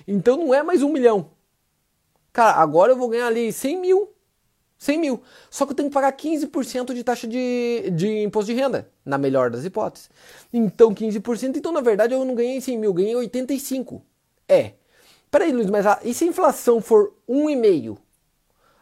Então 0.07 0.35
não 0.35 0.51
é 0.51 0.63
mais 0.63 0.81
um 0.81 0.91
milhão. 0.91 1.29
Cara, 2.31 2.57
agora 2.57 2.91
eu 2.91 2.97
vou 2.97 3.07
ganhar 3.07 3.27
ali 3.27 3.53
100 3.53 3.79
mil. 3.79 4.09
100 4.79 4.97
mil. 4.97 5.21
Só 5.51 5.65
que 5.65 5.73
eu 5.73 5.75
tenho 5.75 5.89
que 5.89 5.93
pagar 5.93 6.11
15% 6.11 6.93
de 6.93 7.03
taxa 7.03 7.27
de, 7.27 7.91
de 7.91 8.23
imposto 8.23 8.51
de 8.51 8.59
renda, 8.59 8.89
na 9.05 9.19
melhor 9.19 9.51
das 9.51 9.63
hipóteses. 9.63 10.09
Então 10.51 10.93
15%, 10.93 11.55
então 11.55 11.71
na 11.71 11.81
verdade 11.81 12.15
eu 12.15 12.25
não 12.25 12.33
ganhei 12.33 12.59
100 12.59 12.79
mil, 12.79 12.93
ganhei 12.93 13.15
85. 13.15 14.03
É. 14.49 14.73
Peraí, 15.29 15.51
Luiz, 15.51 15.69
mas 15.69 15.85
a, 15.85 15.99
e 16.03 16.13
se 16.13 16.25
a 16.25 16.27
inflação 16.27 16.81
for 16.81 17.13
1,5? 17.29 17.97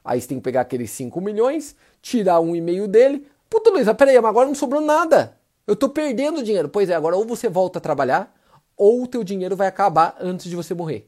Aí 0.04 0.20
você 0.20 0.28
tem 0.28 0.38
que 0.38 0.44
pegar 0.44 0.62
aqueles 0.62 0.92
5 0.92 1.20
milhões, 1.22 1.76
tirar 2.02 2.40
1,5 2.40 2.88
dele. 2.88 3.28
Puta, 3.50 3.70
Luiz, 3.70 3.88
peraí, 3.94 4.16
mas 4.20 4.30
agora 4.30 4.48
não 4.48 4.56
sobrou 4.56 4.82
nada. 4.82 5.38
Eu 5.68 5.76
tô 5.76 5.90
perdendo 5.90 6.44
dinheiro. 6.44 6.70
Pois 6.70 6.90
é, 6.90 6.96
agora 6.96 7.16
ou 7.16 7.26
você 7.26 7.48
volta 7.48 7.80
a 7.80 7.82
trabalhar, 7.82 8.36
ou 8.76 9.04
o 9.04 9.08
teu 9.08 9.24
dinheiro 9.24 9.56
vai 9.56 9.68
acabar 9.68 10.16
antes 10.20 10.50
de 10.50 10.56
você 10.56 10.74
morrer. 10.74 11.08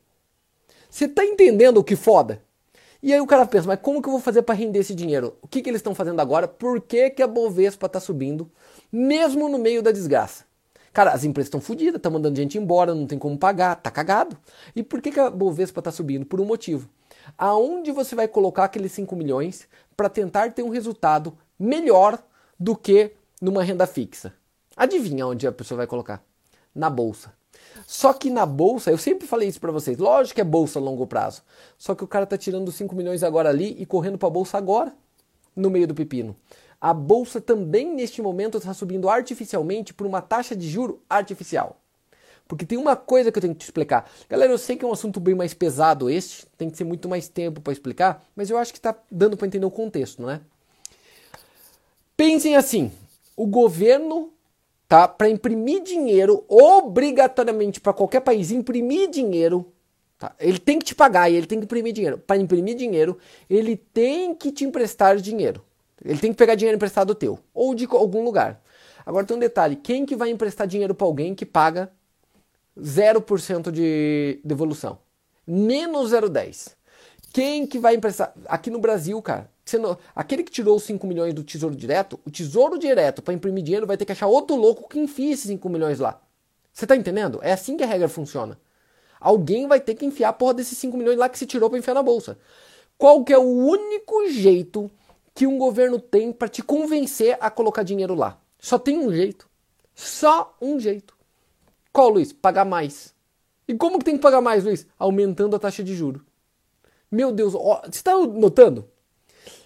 Você 0.89 1.07
tá 1.07 1.25
entendendo 1.25 1.77
o 1.77 1.83
que 1.83 1.95
foda? 1.95 2.41
E 3.01 3.11
aí 3.11 3.19
o 3.19 3.27
cara 3.27 3.45
pensa, 3.45 3.67
mas 3.67 3.79
como 3.81 4.01
que 4.01 4.07
eu 4.07 4.13
vou 4.13 4.21
fazer 4.21 4.43
para 4.43 4.55
render 4.55 4.79
esse 4.79 4.95
dinheiro? 4.95 5.35
O 5.41 5.47
que, 5.47 5.61
que 5.61 5.69
eles 5.69 5.79
estão 5.79 5.93
fazendo 5.93 6.21
agora? 6.21 6.47
Por 6.47 6.79
que, 6.79 7.09
que 7.09 7.21
a 7.21 7.27
Bovespa 7.27 7.87
está 7.87 7.99
subindo, 7.99 8.49
mesmo 8.89 9.49
no 9.49 9.57
meio 9.57 9.81
da 9.81 9.91
desgraça? 9.91 10.45
Cara, 10.93 11.11
as 11.11 11.23
empresas 11.23 11.47
estão 11.47 11.59
fodidas, 11.59 11.95
estão 11.95 12.11
mandando 12.11 12.37
gente 12.37 12.57
embora, 12.57 12.93
não 12.93 13.07
tem 13.07 13.17
como 13.17 13.37
pagar, 13.37 13.75
tá 13.75 13.89
cagado. 13.89 14.37
E 14.75 14.83
por 14.83 15.01
que, 15.01 15.11
que 15.11 15.19
a 15.19 15.29
Bovespa 15.29 15.79
está 15.79 15.91
subindo? 15.91 16.25
Por 16.25 16.39
um 16.39 16.45
motivo. 16.45 16.87
Aonde 17.37 17.91
você 17.91 18.15
vai 18.15 18.27
colocar 18.27 18.65
aqueles 18.65 18.91
5 18.91 19.15
milhões 19.15 19.67
para 19.95 20.09
tentar 20.09 20.51
ter 20.53 20.63
um 20.63 20.69
resultado 20.69 21.37
melhor 21.59 22.21
do 22.59 22.75
que 22.75 23.13
numa 23.41 23.63
renda 23.63 23.85
fixa? 23.87 24.33
Adivinha 24.75 25.27
onde 25.27 25.47
a 25.47 25.51
pessoa 25.51 25.77
vai 25.77 25.87
colocar? 25.87 26.23
Na 26.73 26.89
bolsa. 26.89 27.33
Só 27.85 28.13
que 28.13 28.29
na 28.29 28.45
bolsa, 28.45 28.91
eu 28.91 28.97
sempre 28.97 29.27
falei 29.27 29.47
isso 29.47 29.59
para 29.59 29.71
vocês, 29.71 29.97
lógico 29.97 30.35
que 30.35 30.41
é 30.41 30.43
bolsa 30.43 30.79
a 30.79 30.81
longo 30.81 31.05
prazo. 31.05 31.43
Só 31.77 31.93
que 31.93 32.03
o 32.03 32.07
cara 32.07 32.25
tá 32.25 32.37
tirando 32.37 32.71
5 32.71 32.95
milhões 32.95 33.23
agora 33.23 33.49
ali 33.49 33.75
e 33.79 33.85
correndo 33.85 34.17
para 34.17 34.27
a 34.27 34.31
bolsa 34.31 34.57
agora, 34.57 34.93
no 35.55 35.69
meio 35.69 35.87
do 35.87 35.93
pepino. 35.93 36.35
A 36.79 36.93
bolsa 36.93 37.39
também 37.39 37.93
neste 37.93 38.21
momento 38.21 38.57
está 38.57 38.73
subindo 38.73 39.07
artificialmente 39.07 39.93
por 39.93 40.05
uma 40.05 40.21
taxa 40.21 40.55
de 40.55 40.69
juro 40.69 41.01
artificial. 41.09 41.77
Porque 42.47 42.65
tem 42.65 42.77
uma 42.77 42.95
coisa 42.95 43.31
que 43.31 43.37
eu 43.37 43.41
tenho 43.41 43.53
que 43.53 43.61
te 43.61 43.65
explicar. 43.65 44.09
Galera, 44.29 44.51
eu 44.51 44.57
sei 44.57 44.75
que 44.75 44.83
é 44.83 44.87
um 44.87 44.91
assunto 44.91 45.19
bem 45.19 45.33
mais 45.33 45.53
pesado 45.53 46.09
este, 46.09 46.45
tem 46.57 46.69
que 46.69 46.77
ser 46.77 46.83
muito 46.83 47.07
mais 47.07 47.27
tempo 47.27 47.61
para 47.61 47.73
explicar, 47.73 48.23
mas 48.35 48.49
eu 48.49 48.57
acho 48.57 48.71
que 48.71 48.79
está 48.79 48.95
dando 49.09 49.37
para 49.37 49.47
entender 49.47 49.65
o 49.65 49.71
contexto, 49.71 50.21
não 50.21 50.29
é? 50.29 50.41
Pensem 52.15 52.55
assim: 52.55 52.91
o 53.35 53.47
governo 53.47 54.33
tá? 54.93 55.07
Para 55.07 55.27
imprimir 55.27 55.81
dinheiro 55.81 56.45
obrigatoriamente 56.47 57.81
para 57.81 57.93
qualquer 57.93 58.19
país 58.21 58.51
imprimir 58.51 59.09
dinheiro, 59.09 59.73
tá? 60.19 60.35
Ele 60.39 60.59
tem 60.59 60.77
que 60.77 60.85
te 60.85 60.93
pagar 60.93 61.31
e 61.31 61.35
ele 61.35 61.47
tem 61.47 61.57
que 61.57 61.65
imprimir 61.65 61.91
dinheiro. 61.93 62.19
Para 62.19 62.37
imprimir 62.37 62.75
dinheiro, 62.75 63.17
ele 63.49 63.75
tem 63.75 64.35
que 64.35 64.51
te 64.51 64.63
emprestar 64.63 65.17
dinheiro. 65.17 65.63
Ele 66.05 66.19
tem 66.19 66.31
que 66.31 66.37
pegar 66.37 66.53
dinheiro 66.53 66.75
emprestado 66.75 67.15
teu 67.15 67.39
ou 67.55 67.73
de 67.73 67.87
algum 67.89 68.23
lugar. 68.23 68.61
Agora 69.03 69.25
tem 69.25 69.35
um 69.35 69.39
detalhe, 69.39 69.75
quem 69.75 70.05
que 70.05 70.15
vai 70.15 70.29
emprestar 70.29 70.67
dinheiro 70.67 70.93
para 70.93 71.07
alguém 71.07 71.33
que 71.33 71.45
paga 71.45 71.91
0% 72.77 73.71
de 73.71 74.39
devolução? 74.43 74.99
Menos 75.45 76.11
0,10. 76.11 76.75
Quem 77.31 77.65
que 77.65 77.79
vai 77.79 77.95
emprestar? 77.95 78.33
Aqui 78.45 78.69
no 78.69 78.79
Brasil, 78.79 79.19
cara, 79.21 79.49
aquele 80.15 80.43
que 80.43 80.51
tirou 80.51 80.77
os 80.77 80.83
5 80.83 81.05
milhões 81.07 81.33
do 81.33 81.43
Tesouro 81.43 81.75
Direto, 81.75 82.19
o 82.25 82.29
Tesouro 82.29 82.77
Direto 82.77 83.21
para 83.21 83.33
imprimir 83.33 83.63
dinheiro 83.63 83.87
vai 83.87 83.97
ter 83.97 84.05
que 84.05 84.11
achar 84.11 84.27
outro 84.27 84.55
louco 84.55 84.87
que 84.87 84.99
enfie 84.99 85.31
esses 85.31 85.47
5 85.47 85.67
milhões 85.69 85.99
lá. 85.99 86.21
Você 86.71 86.85
tá 86.85 86.95
entendendo? 86.95 87.39
É 87.41 87.51
assim 87.51 87.75
que 87.77 87.83
a 87.83 87.87
regra 87.87 88.07
funciona. 88.07 88.59
Alguém 89.19 89.67
vai 89.67 89.79
ter 89.79 89.95
que 89.95 90.05
enfiar 90.05 90.29
a 90.29 90.33
porra 90.33 90.55
desses 90.55 90.77
5 90.77 90.97
milhões 90.97 91.17
lá 91.17 91.29
que 91.29 91.39
se 91.39 91.45
tirou 91.45 91.69
para 91.69 91.79
enfiar 91.79 91.93
na 91.93 92.03
bolsa. 92.03 92.37
Qual 92.97 93.23
que 93.23 93.33
é 93.33 93.37
o 93.37 93.41
único 93.41 94.27
jeito 94.29 94.91
que 95.33 95.47
um 95.47 95.57
governo 95.57 95.99
tem 95.99 96.31
para 96.31 96.47
te 96.47 96.61
convencer 96.61 97.37
a 97.39 97.49
colocar 97.49 97.83
dinheiro 97.83 98.15
lá? 98.15 98.39
Só 98.59 98.77
tem 98.77 98.97
um 98.99 99.11
jeito. 99.11 99.49
Só 99.95 100.55
um 100.61 100.79
jeito. 100.79 101.12
Qual, 101.93 102.09
Luiz? 102.09 102.33
Pagar 102.33 102.65
mais. 102.65 103.13
E 103.67 103.75
como 103.75 103.99
que 103.99 104.05
tem 104.05 104.15
que 104.15 104.21
pagar 104.21 104.41
mais, 104.41 104.65
Luiz? 104.65 104.87
Aumentando 104.97 105.55
a 105.55 105.59
taxa 105.59 105.83
de 105.83 105.95
juro. 105.95 106.25
Meu 107.09 107.31
Deus, 107.31 107.53
ó, 107.53 107.81
você 107.83 107.89
está 107.91 108.17
notando? 108.17 108.89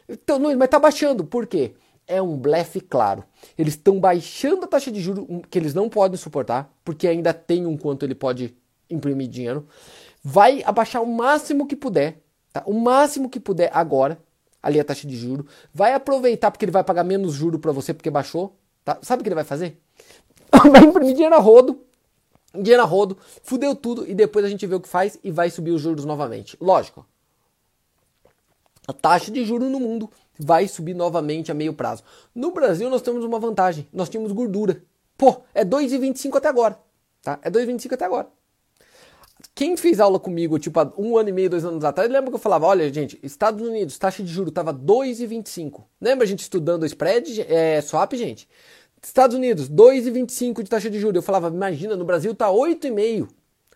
Então, 0.08 0.38
não, 0.38 0.50
mas 0.56 0.66
está 0.66 0.78
baixando. 0.78 1.24
Por 1.24 1.48
quê? 1.48 1.74
É 2.06 2.22
um 2.22 2.38
blefe 2.38 2.82
claro. 2.82 3.24
Eles 3.58 3.74
estão 3.74 4.00
baixando 4.00 4.66
a 4.66 4.68
taxa 4.68 4.92
de 4.92 5.00
juros 5.00 5.26
que 5.50 5.58
eles 5.58 5.74
não 5.74 5.90
podem 5.90 6.18
suportar, 6.18 6.70
porque 6.84 7.08
ainda 7.08 7.34
tem 7.34 7.66
um 7.66 7.78
quanto 7.78 8.04
ele 8.04 8.16
pode 8.16 8.56
imprimir 8.90 9.30
dinheiro. 9.30 9.66
Vai 10.22 10.62
abaixar 10.66 11.02
o 11.02 11.08
máximo 11.08 11.66
que 11.66 11.76
puder, 11.76 12.22
tá? 12.52 12.64
o 12.66 12.74
máximo 12.74 13.30
que 13.30 13.40
puder 13.40 13.72
agora, 13.74 14.20
ali 14.62 14.80
a 14.80 14.84
taxa 14.84 15.08
de 15.08 15.16
juro. 15.16 15.46
Vai 15.74 15.94
aproveitar 15.94 16.52
porque 16.52 16.66
ele 16.66 16.72
vai 16.72 16.84
pagar 16.84 17.04
menos 17.06 17.34
juro 17.34 17.60
para 17.60 17.72
você 17.72 17.94
porque 17.94 18.10
baixou. 18.10 18.58
Tá? 18.84 18.98
Sabe 19.02 19.22
o 19.22 19.24
que 19.24 19.30
ele 19.30 19.36
vai 19.36 19.44
fazer? 19.44 19.82
Vai 20.72 20.82
imprimir 20.82 21.14
dinheiro 21.14 21.36
a 21.36 21.40
rodo, 21.40 21.82
dinheiro 22.62 22.82
a 22.82 22.86
rodo, 22.86 23.18
fudeu 23.44 23.76
tudo 23.76 24.08
e 24.08 24.14
depois 24.14 24.46
a 24.46 24.50
gente 24.50 24.66
vê 24.66 24.76
o 24.76 24.80
que 24.80 24.88
faz 24.88 25.18
e 25.24 25.32
vai 25.32 25.50
subir 25.50 25.72
os 25.72 25.82
juros 25.82 26.06
novamente. 26.06 26.58
Lógico, 26.60 27.06
a 28.88 28.94
taxa 28.94 29.32
de 29.32 29.44
juros 29.44 29.70
no 29.70 29.80
mundo 29.80 30.10
vai 30.40 30.68
subir 30.68 30.94
novamente 30.94 31.52
a 31.52 31.54
meio 31.54 31.74
prazo. 31.74 32.04
No 32.34 32.52
Brasil 32.52 32.90
nós 32.90 33.02
temos 33.02 33.24
uma 33.24 33.40
vantagem, 33.40 33.88
nós 33.92 34.10
tínhamos 34.10 34.32
gordura. 34.32 34.82
Pô, 35.18 35.42
é 35.54 35.66
2,25 35.66 36.38
até 36.38 36.48
agora, 36.48 36.80
tá? 37.22 37.40
É 37.42 37.50
2,25 37.50 37.94
até 37.94 38.06
agora. 38.06 38.28
Quem 39.54 39.76
fez 39.76 40.00
aula 40.00 40.20
comigo, 40.20 40.58
tipo, 40.58 40.80
há 40.80 40.92
um 40.98 41.18
ano 41.18 41.30
e 41.30 41.32
meio, 41.32 41.50
dois 41.50 41.66
anos 41.66 41.84
atrás, 41.84 42.10
lembra 42.10 42.30
que 42.30 42.36
eu 42.36 42.40
falava, 42.40 42.66
olha, 42.66 42.92
gente, 42.94 43.20
Estados 43.22 43.68
Unidos, 43.68 43.98
taxa 43.98 44.24
de 44.24 44.30
juros 44.32 44.54
tava 44.54 44.74
2,25. 44.74 45.84
Lembra 46.00 46.26
a 46.26 46.28
gente 46.28 46.42
estudando 46.42 46.86
spread, 46.86 47.42
é, 47.42 47.82
swap, 47.82 48.14
gente? 48.14 48.48
Estados 49.02 49.36
Unidos, 49.36 49.70
2,25 49.70 50.64
de 50.64 50.70
taxa 50.70 50.90
de 50.90 51.00
juros. 51.00 51.18
Eu 51.18 51.22
falava, 51.22 51.50
imagina, 51.50 51.96
no 51.96 52.06
Brasil 52.06 52.34
tá 52.36 52.48
8,5. 52.50 53.28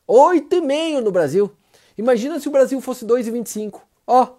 8,5 0.08 1.00
no 1.02 1.12
Brasil. 1.12 1.52
Imagina 1.98 2.40
se 2.40 2.48
o 2.48 2.52
Brasil 2.52 2.82
fosse 2.82 3.06
2,25. 3.06 3.82
Ó, 4.08 4.36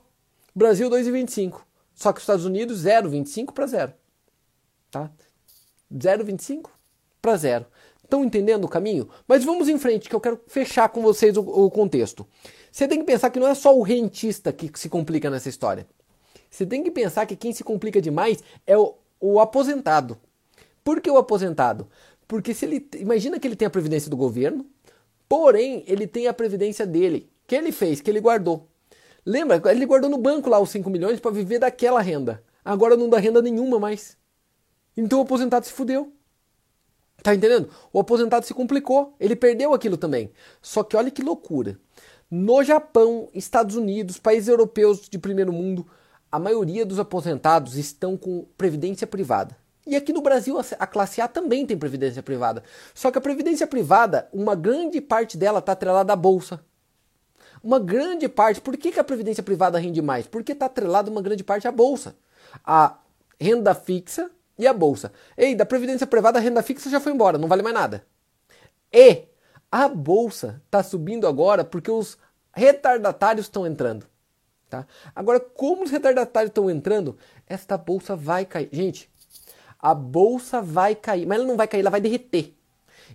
Brasil 0.55 0.91
2,25. 0.91 1.61
Só 1.95 2.13
que 2.13 2.19
os 2.19 2.23
Estados 2.23 2.45
Unidos 2.45 2.85
0,25 2.85 3.53
para 3.53 3.67
0. 3.67 3.93
Tá? 4.91 5.11
0,25 5.93 6.69
para 7.21 7.37
0. 7.37 7.67
Estão 8.03 8.25
entendendo 8.25 8.65
o 8.65 8.69
caminho? 8.69 9.09
Mas 9.27 9.45
vamos 9.45 9.69
em 9.69 9.79
frente, 9.79 10.09
que 10.09 10.15
eu 10.15 10.21
quero 10.21 10.41
fechar 10.47 10.89
com 10.89 11.01
vocês 11.01 11.37
o, 11.37 11.41
o 11.41 11.71
contexto. 11.71 12.27
Você 12.71 12.89
tem 12.89 12.99
que 12.99 13.05
pensar 13.05 13.31
que 13.31 13.41
não 13.41 13.47
é 13.47 13.55
só 13.55 13.77
o 13.77 13.83
rentista 13.83 14.53
que 14.53 14.71
se 14.75 14.89
complica 14.89 15.31
nessa 15.31 15.49
história. 15.49 15.87
Você 16.51 16.67
tem 16.67 16.83
que 16.83 16.91
pensar 16.91 17.25
que 17.25 17.37
quem 17.37 17.53
se 17.53 17.65
complica 17.65 18.01
demais 18.01 18.43
é 18.67 18.77
o, 18.77 18.95
o 19.21 19.41
aposentado. 19.41 20.19
Por 20.85 21.01
que 21.01 21.11
o 21.11 21.17
aposentado? 21.17 21.89
Porque 22.27 22.55
se 22.55 22.65
ele. 22.65 22.89
Imagina 22.97 23.39
que 23.39 23.47
ele 23.47 23.57
tem 23.57 23.67
a 23.67 23.71
previdência 23.71 24.11
do 24.11 24.17
governo, 24.17 24.67
porém 25.29 25.85
ele 25.87 26.07
tem 26.07 26.27
a 26.27 26.35
previdência 26.35 26.87
dele. 26.87 27.31
Que 27.47 27.55
ele 27.57 27.73
fez, 27.73 28.01
que 28.01 28.11
ele 28.11 28.21
guardou. 28.21 28.69
Lembra? 29.25 29.61
Ele 29.71 29.87
guardou 29.87 30.11
no 30.11 30.19
banco 30.19 30.51
lá 30.51 30.59
os 30.59 30.71
5 30.71 30.89
milhões 30.91 31.21
para 31.21 31.31
viver 31.31 31.59
daquela 31.59 32.01
renda. 32.01 32.43
Agora 32.65 32.97
não 32.97 33.09
dá 33.09 33.19
renda 33.19 33.43
nenhuma 33.43 33.79
mais. 33.79 34.17
Então 34.97 35.19
o 35.19 35.23
aposentado 35.23 35.67
se 35.67 35.73
fudeu. 35.73 36.13
Tá 37.23 37.35
entendendo? 37.35 37.71
O 37.93 38.01
aposentado 38.01 38.45
se 38.45 38.53
complicou. 38.53 39.15
Ele 39.21 39.37
perdeu 39.37 39.73
aquilo 39.73 39.97
também. 39.97 40.33
Só 40.61 40.83
que 40.83 40.97
olha 40.97 41.11
que 41.11 41.23
loucura. 41.23 41.79
No 42.31 42.65
Japão, 42.65 43.29
Estados 43.35 43.77
Unidos, 43.77 44.19
países 44.19 44.49
europeus 44.49 45.09
de 45.09 45.19
primeiro 45.19 45.53
mundo, 45.53 45.87
a 46.31 46.39
maioria 46.39 46.87
dos 46.87 46.99
aposentados 46.99 47.77
estão 47.77 48.17
com 48.17 48.47
previdência 48.57 49.07
privada. 49.07 49.57
E 49.87 49.97
aqui 49.97 50.13
no 50.13 50.23
Brasil 50.23 50.57
a 50.79 50.87
classe 50.87 51.21
A 51.21 51.27
também 51.27 51.67
tem 51.67 51.77
previdência 51.77 52.23
privada. 52.23 52.63
Só 52.95 53.11
que 53.11 53.19
a 53.19 53.21
previdência 53.21 53.67
privada, 53.67 54.29
uma 54.33 54.55
grande 54.55 55.01
parte 55.01 55.37
dela 55.37 55.59
está 55.59 55.73
atrelada 55.73 56.13
à 56.13 56.17
bolsa. 56.17 56.61
Uma 57.63 57.79
grande 57.79 58.29
parte. 58.29 58.61
Por 58.61 58.77
que, 58.77 58.93
que 58.93 59.01
a 59.01 59.05
previdência 59.05 59.43
privada 59.43 59.79
rende 59.79 60.01
mais? 60.01 60.27
Porque 60.27 60.53
está 60.53 60.67
atrelada 60.67 61.11
uma 61.11 61.23
grande 61.23 61.43
parte 61.43 61.67
à 61.67 61.73
bolsa. 61.73 62.17
A 62.65 62.99
renda 63.41 63.75
fixa 63.75 64.31
e 64.59 64.67
a 64.67 64.73
bolsa. 64.73 65.13
Ei, 65.37 65.55
da 65.55 65.67
previdência 65.67 66.07
privada 66.07 66.39
a 66.39 66.43
renda 66.43 66.63
fixa 66.63 66.89
já 66.89 67.01
foi 67.01 67.13
embora, 67.13 67.39
não 67.39 67.49
vale 67.49 67.63
mais 67.63 67.75
nada. 67.75 68.07
E 68.93 69.25
a 69.71 69.89
bolsa 69.89 70.63
está 70.67 70.83
subindo 70.83 71.27
agora 71.27 71.65
porque 71.65 71.91
os 71.91 72.19
retardatários 72.53 73.47
estão 73.47 73.67
entrando. 73.67 74.07
Tá? 74.69 74.87
Agora, 75.15 75.39
como 75.39 75.83
os 75.85 75.91
retardatários 75.91 76.51
estão 76.51 76.71
entrando, 76.71 77.17
esta 77.47 77.77
bolsa 77.77 78.17
vai 78.17 78.47
cair. 78.47 78.69
Gente, 78.73 79.12
a 79.83 79.95
bolsa 79.95 80.63
vai 80.63 80.95
cair, 80.95 81.27
mas 81.27 81.39
ela 81.39 81.47
não 81.47 81.57
vai 81.57 81.67
cair, 81.67 81.81
ela 81.81 81.91
vai 81.91 82.01
derreter. 82.01 82.55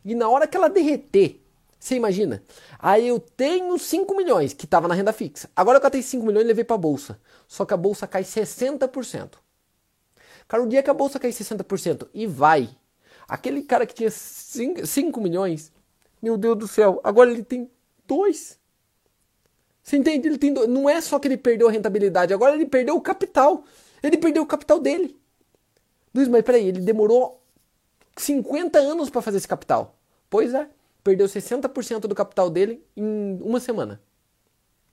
E 0.03 0.13
na 0.13 0.27
hora 0.27 0.45
que 0.45 0.57
ela 0.57 0.69
derreter, 0.69 1.41
você 1.79 1.95
imagina? 1.95 2.43
Aí 2.77 3.07
eu 3.07 3.19
tenho 3.19 3.77
5 3.79 4.15
milhões 4.15 4.53
que 4.53 4.65
estava 4.65 4.87
na 4.87 4.93
renda 4.93 5.13
fixa. 5.13 5.49
Agora 5.55 5.77
eu 5.77 5.81
catei 5.81 6.01
5 6.01 6.25
milhões 6.25 6.43
e 6.43 6.47
levei 6.47 6.65
para 6.65 6.75
a 6.75 6.79
bolsa. 6.79 7.19
Só 7.47 7.65
que 7.65 7.73
a 7.73 7.77
bolsa 7.77 8.05
cai 8.05 8.23
60%. 8.23 9.35
Cara, 10.47 10.63
o 10.63 10.67
dia 10.67 10.83
que 10.83 10.89
a 10.89 10.93
bolsa 10.93 11.19
cair 11.19 11.31
60% 11.31 12.07
e 12.13 12.27
vai, 12.27 12.69
aquele 13.27 13.63
cara 13.63 13.85
que 13.85 13.93
tinha 13.93 14.09
5 14.11 15.21
milhões, 15.21 15.71
meu 16.21 16.37
Deus 16.37 16.57
do 16.57 16.67
céu, 16.67 16.99
agora 17.03 17.31
ele 17.31 17.43
tem 17.43 17.69
2. 18.05 18.59
Você 19.83 19.95
entende? 19.95 20.27
Ele 20.27 20.37
tem 20.37 20.53
dois. 20.53 20.67
Não 20.67 20.89
é 20.89 20.99
só 20.99 21.17
que 21.17 21.29
ele 21.29 21.37
perdeu 21.37 21.69
a 21.69 21.71
rentabilidade, 21.71 22.33
agora 22.33 22.55
ele 22.55 22.65
perdeu 22.65 22.95
o 22.95 23.01
capital. 23.01 23.63
Ele 24.03 24.17
perdeu 24.17 24.43
o 24.43 24.45
capital 24.45 24.79
dele. 24.79 25.16
Luiz, 26.13 26.27
mas 26.27 26.43
peraí, 26.43 26.67
ele 26.67 26.81
demorou 26.81 27.41
50 28.17 28.79
anos 28.79 29.09
para 29.09 29.21
fazer 29.21 29.37
esse 29.37 29.47
capital. 29.47 29.95
Pois 30.29 30.53
é, 30.53 30.67
perdeu 31.03 31.27
60% 31.27 32.01
do 32.01 32.15
capital 32.15 32.49
dele 32.49 32.83
em 32.95 33.39
uma 33.41 33.59
semana. 33.59 34.01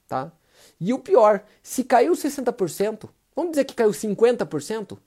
Tá? 0.07 0.31
E 0.81 0.93
o 0.93 0.99
pior, 0.99 1.45
se 1.63 1.83
caiu 1.83 2.13
60%, 2.13 3.09
vamos 3.35 3.53
dizer 3.53 3.65
que 3.65 3.75
caiu 3.75 3.91
50%, 3.91 4.99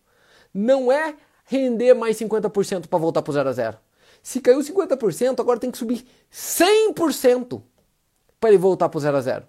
não 0.54 0.92
é 0.92 1.16
render 1.46 1.94
mais 1.94 2.18
50% 2.18 2.88
para 2.88 3.00
voltar 3.00 3.22
para 3.22 3.32
o 3.32 3.34
0 3.34 3.50
a 3.50 3.54
0. 3.54 3.78
Se 4.22 4.42
caiu 4.42 4.60
50%, 4.60 5.40
agora 5.40 5.60
tem 5.60 5.72
que 5.72 5.78
subir 5.78 6.06
100% 6.32 7.62
para 8.40 8.50
ele 8.50 8.58
voltar 8.58 8.90
para 8.90 8.98
o 8.98 9.02
0 9.02 9.18
a 9.18 9.22
0. 9.22 9.48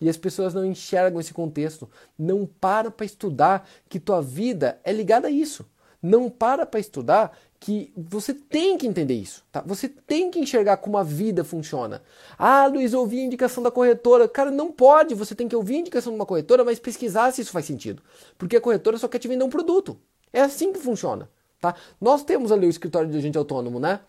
E 0.00 0.08
as 0.08 0.16
pessoas 0.16 0.54
não 0.54 0.64
enxergam 0.64 1.20
esse 1.20 1.34
contexto, 1.34 1.88
não 2.18 2.46
param 2.46 2.90
para 2.90 3.06
estudar 3.06 3.68
que 3.88 4.00
tua 4.00 4.22
vida 4.22 4.80
é 4.84 4.92
ligada 4.92 5.28
a 5.28 5.30
isso 5.30 5.66
não 6.02 6.30
para 6.30 6.64
para 6.64 6.80
estudar 6.80 7.36
que 7.60 7.92
você 7.96 8.32
tem 8.32 8.78
que 8.78 8.86
entender 8.86 9.14
isso, 9.14 9.44
tá? 9.50 9.62
Você 9.66 9.88
tem 9.88 10.30
que 10.30 10.38
enxergar 10.38 10.76
como 10.76 10.96
a 10.96 11.02
vida 11.02 11.42
funciona. 11.42 12.02
Ah, 12.38 12.66
Luiz, 12.66 12.94
ouvi 12.94 13.18
a 13.18 13.24
indicação 13.24 13.62
da 13.62 13.70
corretora. 13.70 14.28
Cara, 14.28 14.50
não 14.50 14.70
pode. 14.70 15.14
Você 15.14 15.34
tem 15.34 15.48
que 15.48 15.56
ouvir 15.56 15.76
a 15.76 15.80
indicação 15.80 16.12
de 16.12 16.18
uma 16.18 16.26
corretora, 16.26 16.64
mas 16.64 16.78
pesquisar 16.78 17.32
se 17.32 17.42
isso 17.42 17.50
faz 17.50 17.66
sentido. 17.66 18.02
Porque 18.36 18.56
a 18.56 18.60
corretora 18.60 18.96
só 18.96 19.08
quer 19.08 19.18
te 19.18 19.26
vender 19.26 19.44
um 19.44 19.50
produto. 19.50 19.98
É 20.32 20.40
assim 20.40 20.72
que 20.72 20.78
funciona, 20.78 21.28
tá? 21.60 21.74
Nós 22.00 22.22
temos 22.22 22.52
ali 22.52 22.66
o 22.66 22.70
escritório 22.70 23.10
de 23.10 23.18
agente 23.18 23.36
autônomo, 23.36 23.80
né? 23.80 24.00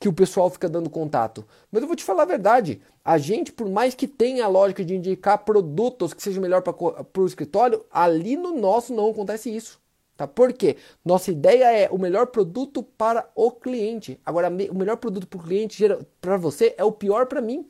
Que 0.00 0.08
o 0.08 0.12
pessoal 0.12 0.50
fica 0.50 0.68
dando 0.68 0.90
contato. 0.90 1.44
Mas 1.70 1.82
eu 1.82 1.86
vou 1.86 1.96
te 1.96 2.04
falar 2.04 2.22
a 2.22 2.26
verdade. 2.26 2.82
A 3.04 3.18
gente, 3.18 3.52
por 3.52 3.68
mais 3.68 3.94
que 3.94 4.08
tenha 4.08 4.44
a 4.44 4.48
lógica 4.48 4.84
de 4.84 4.96
indicar 4.96 5.44
produtos 5.44 6.12
que 6.12 6.22
sejam 6.22 6.42
melhor 6.42 6.60
para 6.60 7.22
o 7.22 7.26
escritório, 7.26 7.84
ali 7.90 8.36
no 8.36 8.58
nosso 8.58 8.92
não 8.92 9.10
acontece 9.10 9.54
isso. 9.54 9.80
Tá? 10.16 10.26
Por 10.26 10.52
quê? 10.52 10.76
Nossa 11.04 11.30
ideia 11.30 11.70
é 11.70 11.88
o 11.90 11.98
melhor 11.98 12.28
produto 12.28 12.82
para 12.82 13.28
o 13.34 13.50
cliente. 13.50 14.18
Agora, 14.24 14.48
o 14.48 14.74
melhor 14.74 14.96
produto 14.96 15.26
para 15.26 15.38
o 15.38 15.42
cliente 15.42 15.84
para 16.20 16.36
você 16.36 16.74
é 16.78 16.84
o 16.84 16.92
pior 16.92 17.26
para 17.26 17.40
mim. 17.40 17.68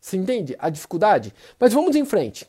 Você 0.00 0.16
entende 0.16 0.56
a 0.58 0.68
dificuldade? 0.68 1.32
Mas 1.58 1.72
vamos 1.72 1.94
em 1.94 2.04
frente. 2.04 2.46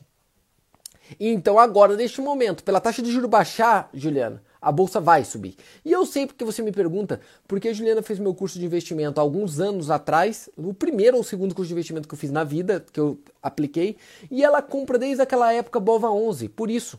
Então, 1.20 1.58
agora, 1.58 1.96
neste 1.96 2.20
momento, 2.20 2.64
pela 2.64 2.80
taxa 2.80 3.02
de 3.02 3.12
juro 3.12 3.28
baixar, 3.28 3.90
Juliana, 3.92 4.42
a 4.60 4.72
bolsa 4.72 5.00
vai 5.00 5.24
subir. 5.24 5.56
E 5.84 5.92
eu 5.92 6.06
sei 6.06 6.26
porque 6.26 6.44
você 6.44 6.62
me 6.62 6.72
pergunta, 6.72 7.20
porque 7.46 7.68
a 7.68 7.72
Juliana 7.72 8.02
fez 8.02 8.18
meu 8.18 8.34
curso 8.34 8.58
de 8.58 8.64
investimento 8.64 9.20
há 9.20 9.22
alguns 9.22 9.60
anos 9.60 9.90
atrás, 9.90 10.48
o 10.56 10.72
primeiro 10.72 11.16
ou 11.16 11.22
segundo 11.24 11.54
curso 11.54 11.68
de 11.68 11.74
investimento 11.74 12.08
que 12.08 12.14
eu 12.14 12.18
fiz 12.18 12.30
na 12.30 12.44
vida, 12.44 12.84
que 12.92 12.98
eu 12.98 13.18
apliquei, 13.42 13.96
e 14.30 14.42
ela 14.42 14.62
compra 14.62 14.98
desde 14.98 15.22
aquela 15.22 15.52
época 15.52 15.78
Bova 15.78 16.10
11, 16.10 16.48
por 16.48 16.70
isso. 16.70 16.98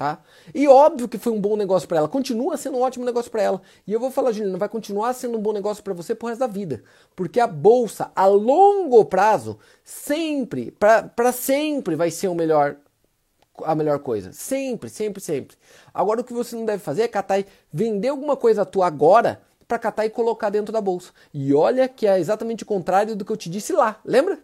Tá? 0.00 0.18
E 0.54 0.66
óbvio 0.66 1.06
que 1.06 1.18
foi 1.18 1.30
um 1.30 1.38
bom 1.38 1.58
negócio 1.58 1.86
para 1.86 1.98
ela, 1.98 2.08
continua 2.08 2.56
sendo 2.56 2.78
um 2.78 2.80
ótimo 2.80 3.04
negócio 3.04 3.30
para 3.30 3.42
ela. 3.42 3.60
E 3.86 3.92
eu 3.92 4.00
vou 4.00 4.10
falar, 4.10 4.32
Juliana, 4.32 4.56
vai 4.56 4.66
continuar 4.66 5.12
sendo 5.12 5.36
um 5.36 5.42
bom 5.42 5.52
negócio 5.52 5.84
para 5.84 5.92
você 5.92 6.14
pro 6.14 6.28
resto 6.28 6.40
da 6.40 6.46
vida. 6.46 6.82
Porque 7.14 7.38
a 7.38 7.46
bolsa, 7.46 8.10
a 8.16 8.24
longo 8.24 9.04
prazo, 9.04 9.58
sempre, 9.84 10.70
para 10.70 11.32
sempre 11.32 11.96
vai 11.96 12.10
ser 12.10 12.28
o 12.28 12.34
melhor 12.34 12.78
a 13.62 13.74
melhor 13.74 13.98
coisa. 13.98 14.32
Sempre, 14.32 14.88
sempre, 14.88 15.20
sempre. 15.20 15.54
Agora 15.92 16.22
o 16.22 16.24
que 16.24 16.32
você 16.32 16.56
não 16.56 16.64
deve 16.64 16.82
fazer 16.82 17.02
é 17.02 17.08
catar 17.08 17.38
e 17.38 17.44
vender 17.70 18.08
alguma 18.08 18.38
coisa 18.38 18.64
tua 18.64 18.86
agora 18.86 19.42
para 19.68 19.78
catar 19.78 20.06
e 20.06 20.08
colocar 20.08 20.48
dentro 20.48 20.72
da 20.72 20.80
bolsa. 20.80 21.12
E 21.34 21.52
olha 21.52 21.86
que 21.86 22.06
é 22.06 22.18
exatamente 22.18 22.62
o 22.62 22.66
contrário 22.66 23.14
do 23.14 23.22
que 23.22 23.32
eu 23.32 23.36
te 23.36 23.50
disse 23.50 23.74
lá. 23.74 24.00
Lembra? 24.02 24.38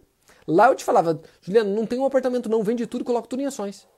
Lá 0.46 0.66
eu 0.68 0.74
te 0.74 0.84
falava, 0.84 1.18
Juliana, 1.40 1.70
não 1.70 1.86
tem 1.86 1.98
um 1.98 2.04
apartamento 2.04 2.46
não, 2.46 2.62
vende 2.62 2.86
tudo 2.86 3.00
e 3.00 3.04
coloca 3.04 3.26
tudo 3.26 3.40
em 3.40 3.46
ações. 3.46 3.88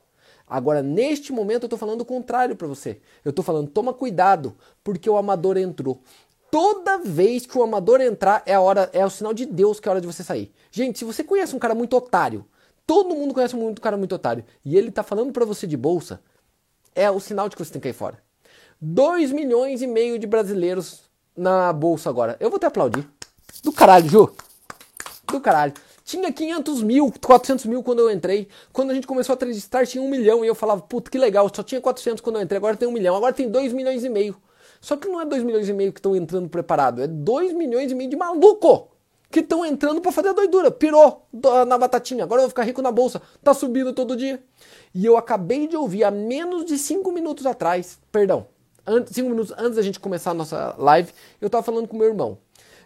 Agora, 0.48 0.82
neste 0.82 1.32
momento, 1.32 1.64
eu 1.64 1.66
estou 1.66 1.78
falando 1.78 2.00
o 2.00 2.04
contrário 2.04 2.56
para 2.56 2.66
você. 2.66 3.00
Eu 3.24 3.30
estou 3.30 3.44
falando, 3.44 3.68
toma 3.70 3.92
cuidado, 3.92 4.56
porque 4.82 5.08
o 5.08 5.16
amador 5.16 5.56
entrou. 5.56 6.00
Toda 6.50 6.98
vez 6.98 7.44
que 7.44 7.58
o 7.58 7.62
amador 7.62 8.00
entrar, 8.00 8.42
é 8.46 8.54
a 8.54 8.60
hora, 8.60 8.88
é 8.92 9.04
o 9.04 9.10
sinal 9.10 9.34
de 9.34 9.44
Deus 9.44 9.78
que 9.78 9.88
é 9.88 9.90
a 9.90 9.92
hora 9.92 10.00
de 10.00 10.06
você 10.06 10.24
sair. 10.24 10.52
Gente, 10.70 10.98
se 10.98 11.04
você 11.04 11.22
conhece 11.22 11.54
um 11.54 11.58
cara 11.58 11.74
muito 11.74 11.94
otário, 11.94 12.46
todo 12.86 13.14
mundo 13.14 13.34
conhece 13.34 13.54
um 13.54 13.74
cara 13.74 13.98
muito 13.98 14.14
otário, 14.14 14.44
e 14.64 14.76
ele 14.76 14.88
está 14.88 15.02
falando 15.02 15.30
para 15.30 15.44
você 15.44 15.66
de 15.66 15.76
bolsa, 15.76 16.22
é 16.94 17.10
o 17.10 17.20
sinal 17.20 17.48
de 17.48 17.56
que 17.56 17.62
você 17.62 17.70
tem 17.70 17.82
que 17.82 17.88
ir 17.88 17.92
fora. 17.92 18.18
2 18.80 19.32
milhões 19.32 19.82
e 19.82 19.86
meio 19.86 20.18
de 20.18 20.26
brasileiros 20.26 21.02
na 21.36 21.72
bolsa 21.72 22.08
agora. 22.08 22.36
Eu 22.40 22.48
vou 22.48 22.58
te 22.58 22.64
aplaudir. 22.64 23.06
Do 23.62 23.72
caralho, 23.72 24.08
Ju. 24.08 24.30
Do 25.26 25.40
caralho. 25.40 25.74
Tinha 26.08 26.32
500 26.32 26.82
mil, 26.82 27.12
400 27.22 27.66
mil 27.66 27.82
quando 27.82 27.98
eu 27.98 28.10
entrei. 28.10 28.48
Quando 28.72 28.92
a 28.92 28.94
gente 28.94 29.06
começou 29.06 29.34
a 29.34 29.36
acreditar, 29.36 29.86
tinha 29.86 30.02
um 30.02 30.08
milhão. 30.08 30.42
E 30.42 30.48
eu 30.48 30.54
falava, 30.54 30.80
puta, 30.80 31.10
que 31.10 31.18
legal, 31.18 31.50
só 31.54 31.62
tinha 31.62 31.82
400 31.82 32.22
quando 32.22 32.36
eu 32.36 32.42
entrei, 32.42 32.56
agora 32.56 32.78
tem 32.78 32.88
um 32.88 32.92
milhão. 32.92 33.14
Agora 33.14 33.30
tem 33.30 33.46
2 33.46 33.74
milhões 33.74 34.02
e 34.02 34.08
meio. 34.08 34.34
Só 34.80 34.96
que 34.96 35.06
não 35.06 35.20
é 35.20 35.26
2 35.26 35.42
milhões 35.42 35.68
e 35.68 35.72
meio 35.74 35.92
que 35.92 35.98
estão 35.98 36.16
entrando 36.16 36.48
preparado, 36.48 37.02
é 37.02 37.06
2 37.06 37.52
milhões 37.52 37.92
e 37.92 37.94
meio 37.94 38.08
de 38.08 38.16
maluco 38.16 38.88
que 39.30 39.40
estão 39.40 39.66
entrando 39.66 40.00
para 40.00 40.10
fazer 40.10 40.30
a 40.30 40.32
doidura. 40.32 40.70
Pirou 40.70 41.28
na 41.66 41.76
batatinha, 41.76 42.24
agora 42.24 42.40
eu 42.40 42.44
vou 42.44 42.48
ficar 42.48 42.62
rico 42.62 42.80
na 42.80 42.90
bolsa. 42.90 43.20
Tá 43.44 43.52
subindo 43.52 43.92
todo 43.92 44.16
dia. 44.16 44.42
E 44.94 45.04
eu 45.04 45.14
acabei 45.18 45.66
de 45.66 45.76
ouvir 45.76 46.04
há 46.04 46.10
menos 46.10 46.64
de 46.64 46.78
5 46.78 47.12
minutos 47.12 47.44
atrás, 47.44 47.98
perdão, 48.10 48.46
5 48.86 49.28
minutos 49.28 49.52
antes 49.58 49.76
da 49.76 49.82
gente 49.82 50.00
começar 50.00 50.30
a 50.30 50.34
nossa 50.34 50.74
live, 50.78 51.12
eu 51.38 51.50
tava 51.50 51.62
falando 51.62 51.86
com 51.86 51.98
meu 51.98 52.08
irmão. 52.08 52.38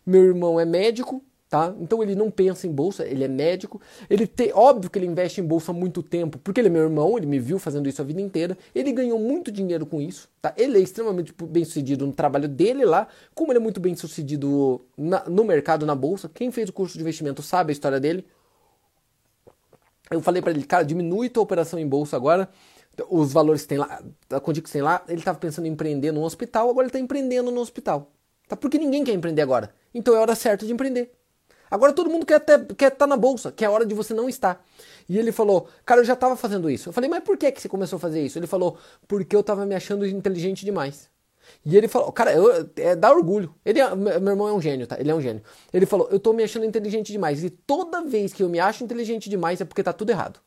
Meu 0.04 0.24
irmão 0.24 0.58
é 0.58 0.64
médico, 0.64 1.22
Tá? 1.52 1.70
Então 1.78 2.02
ele 2.02 2.14
não 2.14 2.30
pensa 2.30 2.66
em 2.66 2.72
bolsa, 2.72 3.06
ele 3.06 3.22
é 3.22 3.28
médico, 3.28 3.78
ele 4.08 4.26
óbvio 4.54 4.88
que 4.88 4.98
ele 4.98 5.04
investe 5.04 5.38
em 5.38 5.44
bolsa 5.44 5.70
há 5.70 5.74
muito 5.74 6.02
tempo, 6.02 6.38
porque 6.38 6.58
ele 6.58 6.68
é 6.68 6.70
meu 6.70 6.80
irmão, 6.80 7.18
ele 7.18 7.26
me 7.26 7.38
viu 7.38 7.58
fazendo 7.58 7.86
isso 7.90 8.00
a 8.00 8.04
vida 8.06 8.22
inteira, 8.22 8.56
ele 8.74 8.90
ganhou 8.90 9.18
muito 9.18 9.52
dinheiro 9.52 9.84
com 9.84 10.00
isso, 10.00 10.30
tá? 10.40 10.54
Ele 10.56 10.78
é 10.78 10.80
extremamente 10.80 11.34
bem 11.44 11.62
sucedido 11.62 12.06
no 12.06 12.12
trabalho 12.14 12.48
dele 12.48 12.86
lá, 12.86 13.06
como 13.34 13.52
ele 13.52 13.58
é 13.58 13.60
muito 13.60 13.80
bem 13.80 13.94
sucedido 13.94 14.80
na, 14.96 15.28
no 15.28 15.44
mercado, 15.44 15.84
na 15.84 15.94
bolsa, 15.94 16.26
quem 16.26 16.50
fez 16.50 16.70
o 16.70 16.72
curso 16.72 16.94
de 16.94 17.02
investimento 17.02 17.42
sabe 17.42 17.70
a 17.70 17.74
história 17.74 18.00
dele. 18.00 18.24
Eu 20.10 20.22
falei 20.22 20.40
para 20.40 20.52
ele, 20.52 20.64
cara, 20.64 20.84
diminui 20.84 21.28
tua 21.28 21.42
operação 21.42 21.78
em 21.78 21.86
bolsa 21.86 22.16
agora, 22.16 22.48
os 23.10 23.30
valores 23.30 23.60
que 23.60 23.68
tem 23.68 23.76
lá, 23.76 24.02
a 24.30 24.40
quantia 24.40 24.62
que 24.62 24.72
tem 24.72 24.80
lá, 24.80 25.04
ele 25.06 25.18
estava 25.18 25.36
pensando 25.36 25.66
em 25.66 25.72
empreender 25.72 26.12
no 26.12 26.22
hospital, 26.22 26.70
agora 26.70 26.86
ele 26.86 26.88
está 26.88 26.98
empreendendo 26.98 27.50
no 27.50 27.60
hospital, 27.60 28.10
tá? 28.48 28.56
Porque 28.56 28.78
ninguém 28.78 29.04
quer 29.04 29.12
empreender 29.12 29.42
agora, 29.42 29.74
então 29.92 30.16
é 30.16 30.18
hora 30.18 30.34
certa 30.34 30.64
de 30.64 30.72
empreender. 30.72 31.12
Agora 31.72 31.90
todo 31.94 32.10
mundo 32.10 32.26
quer 32.26 32.36
estar 32.36 32.58
quer 32.76 32.90
tá 32.90 33.06
na 33.06 33.16
bolsa, 33.16 33.50
que 33.50 33.64
é 33.64 33.66
a 33.66 33.70
hora 33.70 33.86
de 33.86 33.94
você 33.94 34.12
não 34.12 34.28
estar. 34.28 34.62
E 35.08 35.18
ele 35.18 35.32
falou, 35.32 35.66
cara, 35.86 36.02
eu 36.02 36.04
já 36.04 36.12
estava 36.12 36.36
fazendo 36.36 36.68
isso. 36.68 36.90
Eu 36.90 36.92
falei, 36.92 37.08
mas 37.08 37.24
por 37.24 37.38
que, 37.38 37.50
que 37.50 37.62
você 37.62 37.66
começou 37.66 37.96
a 37.96 38.00
fazer 38.00 38.22
isso? 38.22 38.38
Ele 38.38 38.46
falou, 38.46 38.76
porque 39.08 39.34
eu 39.34 39.40
estava 39.40 39.64
me 39.64 39.74
achando 39.74 40.06
inteligente 40.06 40.66
demais. 40.66 41.08
E 41.64 41.74
ele 41.74 41.88
falou, 41.88 42.12
cara, 42.12 42.30
eu, 42.34 42.70
é, 42.76 42.94
dá 42.94 43.10
orgulho. 43.10 43.54
Ele, 43.64 43.80
é, 43.80 43.94
meu 43.96 44.32
irmão 44.32 44.48
é 44.48 44.52
um 44.52 44.60
gênio, 44.60 44.86
tá? 44.86 45.00
Ele 45.00 45.10
é 45.10 45.14
um 45.14 45.20
gênio. 45.22 45.42
Ele 45.72 45.86
falou, 45.86 46.08
eu 46.10 46.20
tô 46.20 46.34
me 46.34 46.42
achando 46.42 46.66
inteligente 46.66 47.10
demais. 47.10 47.42
E 47.42 47.48
toda 47.48 48.02
vez 48.02 48.34
que 48.34 48.42
eu 48.42 48.50
me 48.50 48.60
acho 48.60 48.84
inteligente 48.84 49.30
demais 49.30 49.58
é 49.62 49.64
porque 49.64 49.82
tá 49.82 49.94
tudo 49.94 50.10
errado. 50.10 50.40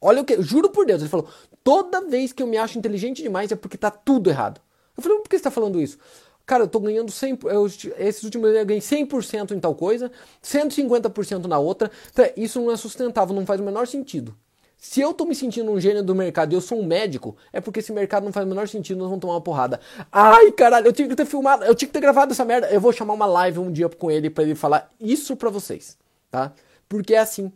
Olha 0.00 0.22
o 0.22 0.24
que, 0.24 0.40
juro 0.40 0.70
por 0.70 0.86
Deus, 0.86 1.02
ele 1.02 1.10
falou, 1.10 1.28
toda 1.62 2.00
vez 2.00 2.32
que 2.32 2.42
eu 2.42 2.46
me 2.46 2.56
acho 2.56 2.78
inteligente 2.78 3.22
demais 3.22 3.52
é 3.52 3.56
porque 3.56 3.76
tá 3.76 3.90
tudo 3.90 4.30
errado. 4.30 4.58
Eu 4.96 5.02
falei, 5.02 5.18
por 5.18 5.28
que 5.28 5.36
você 5.36 5.44
tá 5.44 5.50
falando 5.50 5.78
isso? 5.80 5.98
Cara, 6.46 6.62
eu 6.62 6.68
tô 6.68 6.78
ganhando 6.78 7.10
100%, 7.10 7.50
eu, 7.50 7.66
esses 7.66 8.22
últimos 8.22 8.54
eu 8.54 8.64
ganhei 8.64 8.80
100% 8.80 9.50
em 9.50 9.58
tal 9.58 9.74
coisa, 9.74 10.12
150% 10.42 11.46
na 11.46 11.58
outra. 11.58 11.90
Então, 12.12 12.24
isso 12.36 12.60
não 12.60 12.70
é 12.70 12.76
sustentável, 12.76 13.34
não 13.34 13.44
faz 13.44 13.60
o 13.60 13.64
menor 13.64 13.86
sentido. 13.88 14.36
Se 14.78 15.00
eu 15.00 15.12
tô 15.12 15.24
me 15.24 15.34
sentindo 15.34 15.70
um 15.72 15.80
gênio 15.80 16.04
do 16.04 16.14
mercado 16.14 16.52
e 16.52 16.54
eu 16.54 16.60
sou 16.60 16.78
um 16.78 16.86
médico, 16.86 17.36
é 17.52 17.60
porque 17.60 17.80
esse 17.80 17.92
mercado 17.92 18.24
não 18.24 18.32
faz 18.32 18.46
o 18.46 18.48
menor 18.48 18.68
sentido, 18.68 18.98
nós 18.98 19.08
vamos 19.08 19.20
tomar 19.20 19.34
uma 19.34 19.40
porrada. 19.40 19.80
Ai, 20.12 20.52
caralho, 20.52 20.86
eu 20.86 20.92
tinha 20.92 21.08
que 21.08 21.16
ter 21.16 21.26
filmado, 21.26 21.64
eu 21.64 21.74
tinha 21.74 21.88
que 21.88 21.92
ter 21.92 22.00
gravado 22.00 22.32
essa 22.32 22.44
merda. 22.44 22.68
Eu 22.70 22.80
vou 22.80 22.92
chamar 22.92 23.14
uma 23.14 23.26
live 23.26 23.58
um 23.58 23.72
dia 23.72 23.88
com 23.88 24.10
ele 24.10 24.30
para 24.30 24.44
ele 24.44 24.54
falar 24.54 24.92
isso 25.00 25.34
pra 25.34 25.50
vocês, 25.50 25.98
tá? 26.30 26.52
Porque 26.88 27.14
é 27.14 27.18
assim. 27.18 27.52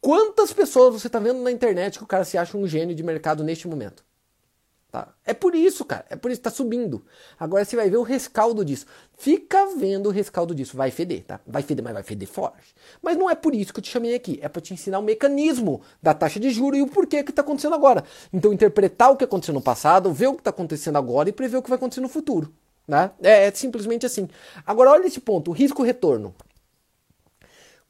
Quantas 0.00 0.52
pessoas 0.52 1.00
você 1.00 1.08
tá 1.08 1.18
vendo 1.18 1.40
na 1.40 1.50
internet 1.50 1.96
que 1.96 2.04
o 2.04 2.06
cara 2.06 2.24
se 2.24 2.36
acha 2.36 2.58
um 2.58 2.66
gênio 2.66 2.94
de 2.94 3.02
mercado 3.02 3.42
neste 3.42 3.66
momento? 3.66 4.04
Tá? 4.94 5.08
É 5.26 5.34
por 5.34 5.56
isso, 5.56 5.84
cara. 5.84 6.04
É 6.08 6.14
por 6.14 6.30
isso 6.30 6.38
que 6.38 6.44
tá 6.44 6.52
subindo. 6.52 7.04
Agora 7.36 7.64
você 7.64 7.74
vai 7.74 7.90
ver 7.90 7.96
o 7.96 8.04
rescaldo 8.04 8.64
disso. 8.64 8.86
Fica 9.18 9.66
vendo 9.76 10.06
o 10.06 10.12
rescaldo 10.12 10.54
disso. 10.54 10.76
Vai 10.76 10.92
feder, 10.92 11.24
tá? 11.24 11.40
Vai 11.44 11.62
feder, 11.62 11.82
mas 11.82 11.94
vai 11.94 12.04
feder 12.04 12.28
forte. 12.28 12.72
Mas 13.02 13.16
não 13.16 13.28
é 13.28 13.34
por 13.34 13.56
isso 13.56 13.74
que 13.74 13.80
eu 13.80 13.82
te 13.82 13.90
chamei 13.90 14.14
aqui. 14.14 14.38
É 14.40 14.48
para 14.48 14.62
te 14.62 14.72
ensinar 14.72 15.00
o 15.00 15.02
mecanismo 15.02 15.82
da 16.00 16.14
taxa 16.14 16.38
de 16.38 16.48
juros 16.48 16.78
e 16.78 16.82
o 16.82 16.86
porquê 16.86 17.24
que 17.24 17.32
tá 17.32 17.42
acontecendo 17.42 17.74
agora. 17.74 18.04
Então, 18.32 18.52
interpretar 18.52 19.10
o 19.10 19.16
que 19.16 19.24
aconteceu 19.24 19.52
no 19.52 19.60
passado, 19.60 20.12
ver 20.12 20.28
o 20.28 20.34
que 20.36 20.44
tá 20.44 20.50
acontecendo 20.50 20.96
agora 20.96 21.28
e 21.28 21.32
prever 21.32 21.56
o 21.56 21.62
que 21.62 21.70
vai 21.70 21.76
acontecer 21.76 22.00
no 22.00 22.08
futuro. 22.08 22.54
Né? 22.86 23.10
É, 23.20 23.48
é 23.48 23.50
simplesmente 23.50 24.06
assim. 24.06 24.28
Agora, 24.64 24.92
olha 24.92 25.08
esse 25.08 25.18
ponto: 25.18 25.50
risco-retorno. 25.50 26.32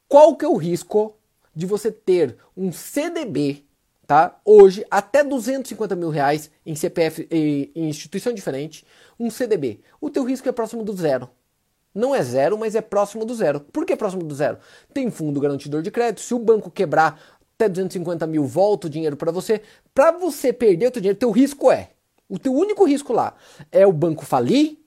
Qual 0.07 0.35
que 0.35 0.43
é 0.43 0.47
o 0.47 0.57
risco 0.57 1.15
de 1.55 1.67
você 1.67 1.91
ter 1.91 2.35
um 2.57 2.71
CDB 2.71 3.64
tá? 4.05 4.39
Hoje, 4.45 4.85
até 4.89 5.23
250 5.23 5.95
mil 5.95 6.09
reais 6.09 6.49
em 6.65 6.75
CPF 6.75 7.27
em 7.31 7.89
instituição 7.89 8.33
diferente, 8.33 8.85
um 9.19 9.29
CDB. 9.29 9.81
O 9.99 10.09
teu 10.09 10.23
risco 10.23 10.47
é 10.47 10.51
próximo 10.51 10.83
do 10.83 10.93
zero. 10.93 11.29
Não 11.93 12.13
é 12.13 12.21
zero, 12.21 12.57
mas 12.57 12.75
é 12.75 12.81
próximo 12.81 13.25
do 13.25 13.33
zero. 13.33 13.61
Por 13.61 13.85
que 13.85 13.95
próximo 13.95 14.23
do 14.23 14.35
zero? 14.35 14.57
Tem 14.93 15.09
fundo 15.09 15.39
garantidor 15.39 15.81
de 15.81 15.89
crédito. 15.89 16.21
Se 16.21 16.33
o 16.33 16.39
banco 16.39 16.69
quebrar 16.69 17.19
até 17.55 17.69
250 17.69 18.27
mil, 18.27 18.45
volta 18.45 18.87
o 18.87 18.89
dinheiro 18.89 19.15
para 19.15 19.31
você. 19.31 19.61
Para 19.93 20.11
você 20.11 20.51
perder 20.51 20.87
o 20.87 20.91
teu 20.91 21.01
dinheiro, 21.01 21.17
teu 21.17 21.31
risco 21.31 21.71
é. 21.71 21.91
O 22.27 22.37
teu 22.37 22.53
único 22.53 22.83
risco 22.83 23.13
lá 23.13 23.33
é 23.71 23.87
o 23.87 23.93
banco 23.93 24.25
falir, 24.25 24.77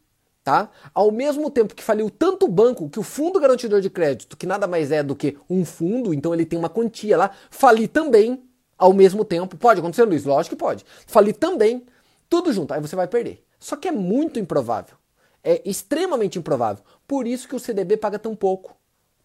tá? 0.44 0.70
Ao 0.92 1.11
mesmo 1.11 1.50
tempo 1.50 1.74
que 1.74 1.83
faliu 1.83 2.11
tanto 2.11 2.44
o 2.44 2.48
banco 2.48 2.90
que 2.90 2.98
o 2.98 3.02
fundo 3.02 3.40
garantidor 3.40 3.81
de 3.81 3.88
crédito, 3.88 4.37
que 4.37 4.46
nada 4.46 4.66
mais 4.66 4.92
é 4.92 5.02
do 5.02 5.16
que 5.16 5.38
um 5.48 5.64
fundo, 5.64 6.12
então 6.12 6.35
ele 6.35 6.44
tem 6.44 6.59
uma 6.59 6.68
quantia 6.68 7.16
lá, 7.16 7.31
falir 7.48 7.88
também 7.88 8.47
ao 8.78 8.92
mesmo 8.92 9.24
tempo. 9.24 9.56
Pode 9.56 9.80
acontecer, 9.80 10.04
Luiz? 10.04 10.24
Lógico 10.24 10.54
que 10.54 10.60
pode. 10.60 10.86
Falir 11.06 11.34
também, 11.34 11.84
tudo 12.28 12.52
junto, 12.52 12.72
aí 12.72 12.80
você 12.80 12.94
vai 12.94 13.08
perder. 13.08 13.44
Só 13.58 13.76
que 13.76 13.88
é 13.88 13.92
muito 13.92 14.38
improvável. 14.38 14.96
É 15.42 15.60
extremamente 15.68 16.38
improvável. 16.38 16.84
Por 17.06 17.26
isso 17.26 17.48
que 17.48 17.56
o 17.56 17.60
CDB 17.60 17.96
paga 17.96 18.18
tão 18.18 18.36
pouco. 18.36 18.76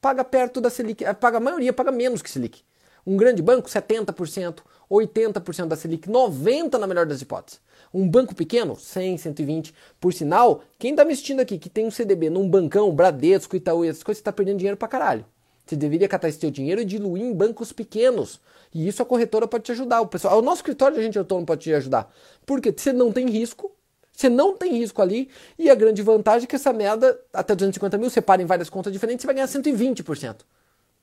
Paga 0.02 0.24
perto 0.24 0.60
da 0.60 0.70
Selic, 0.70 1.06
paga 1.20 1.38
a 1.38 1.40
maioria 1.40 1.72
paga 1.72 1.92
menos 1.92 2.22
que 2.22 2.30
Selic. 2.30 2.62
Um 3.06 3.18
grande 3.18 3.42
banco, 3.42 3.70
70%, 3.70 4.60
80% 4.90 5.68
da 5.68 5.76
Selic, 5.76 6.10
90% 6.10 6.78
na 6.78 6.88
melhor 6.88 7.06
das 7.06 7.22
hipóteses. 7.22 7.60
Um 7.94 8.08
banco 8.08 8.34
pequeno, 8.34 8.76
100, 8.76 9.18
120. 9.18 9.74
Por 10.00 10.14
sinal, 10.14 10.64
quem 10.80 10.92
está 10.92 11.04
me 11.04 11.12
assistindo 11.12 11.42
aqui 11.42 11.58
que 11.58 11.70
tem 11.70 11.86
um 11.86 11.92
CDB 11.92 12.30
num 12.30 12.50
bancão, 12.50 12.94
Bradesco, 12.96 13.56
Itaú, 13.56 13.84
essas 13.84 14.04
coisas, 14.04 14.20
está 14.20 14.32
perdendo 14.32 14.58
dinheiro 14.58 14.78
pra 14.78 14.88
caralho. 14.88 15.26
Você 15.66 15.76
deveria 15.76 16.08
catar 16.08 16.30
esse 16.30 16.40
teu 16.40 16.52
dinheiro 16.52 16.82
e 16.82 16.86
diluir 16.86 17.24
em 17.24 17.34
bancos 17.34 17.72
pequenos. 17.72 18.40
E 18.74 18.88
isso 18.88 19.02
a 19.02 19.06
corretora 19.06 19.48
pode 19.48 19.64
te 19.66 19.72
ajudar. 19.72 20.02
O 20.02 20.08
pessoal, 20.08 20.40
o 20.40 20.42
nosso 20.42 20.58
escritório 20.58 20.96
de 20.96 21.02
agente 21.02 21.18
autônomo 21.18 21.46
pode 21.46 21.62
te 21.62 21.74
ajudar. 21.74 22.12
Porque 22.46 22.74
você 22.76 22.92
não 22.92 23.12
tem 23.12 23.30
risco, 23.30 23.72
você 24.12 24.30
não 24.30 24.58
tem 24.58 24.78
risco 24.78 25.02
ali, 25.02 25.30
e 25.58 25.70
a 25.70 25.76
grande 25.76 26.02
vantagem 26.02 26.46
é 26.46 26.48
que 26.48 26.56
essa 26.56 26.74
merda, 26.74 27.20
até 27.32 27.54
250 27.56 27.98
mil, 27.98 28.10
você 28.10 28.22
para 28.22 28.42
em 28.42 28.46
várias 28.46 28.70
contas 28.70 28.92
diferentes, 28.92 29.22
você 29.22 29.28
vai 29.28 29.36
ganhar 29.36 29.48
120%. 29.48 30.38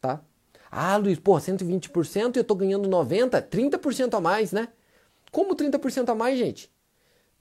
Tá? 0.00 0.20
Ah, 0.70 0.96
Luiz, 0.96 1.18
porra, 1.18 1.40
120% 1.40 2.36
e 2.36 2.38
eu 2.38 2.44
tô 2.44 2.54
ganhando 2.54 2.88
90%, 2.88 3.48
30% 3.48 4.14
a 4.14 4.20
mais, 4.20 4.52
né? 4.52 4.68
Como 5.32 5.54
30% 5.54 6.08
a 6.08 6.14
mais, 6.14 6.38
gente? 6.38 6.70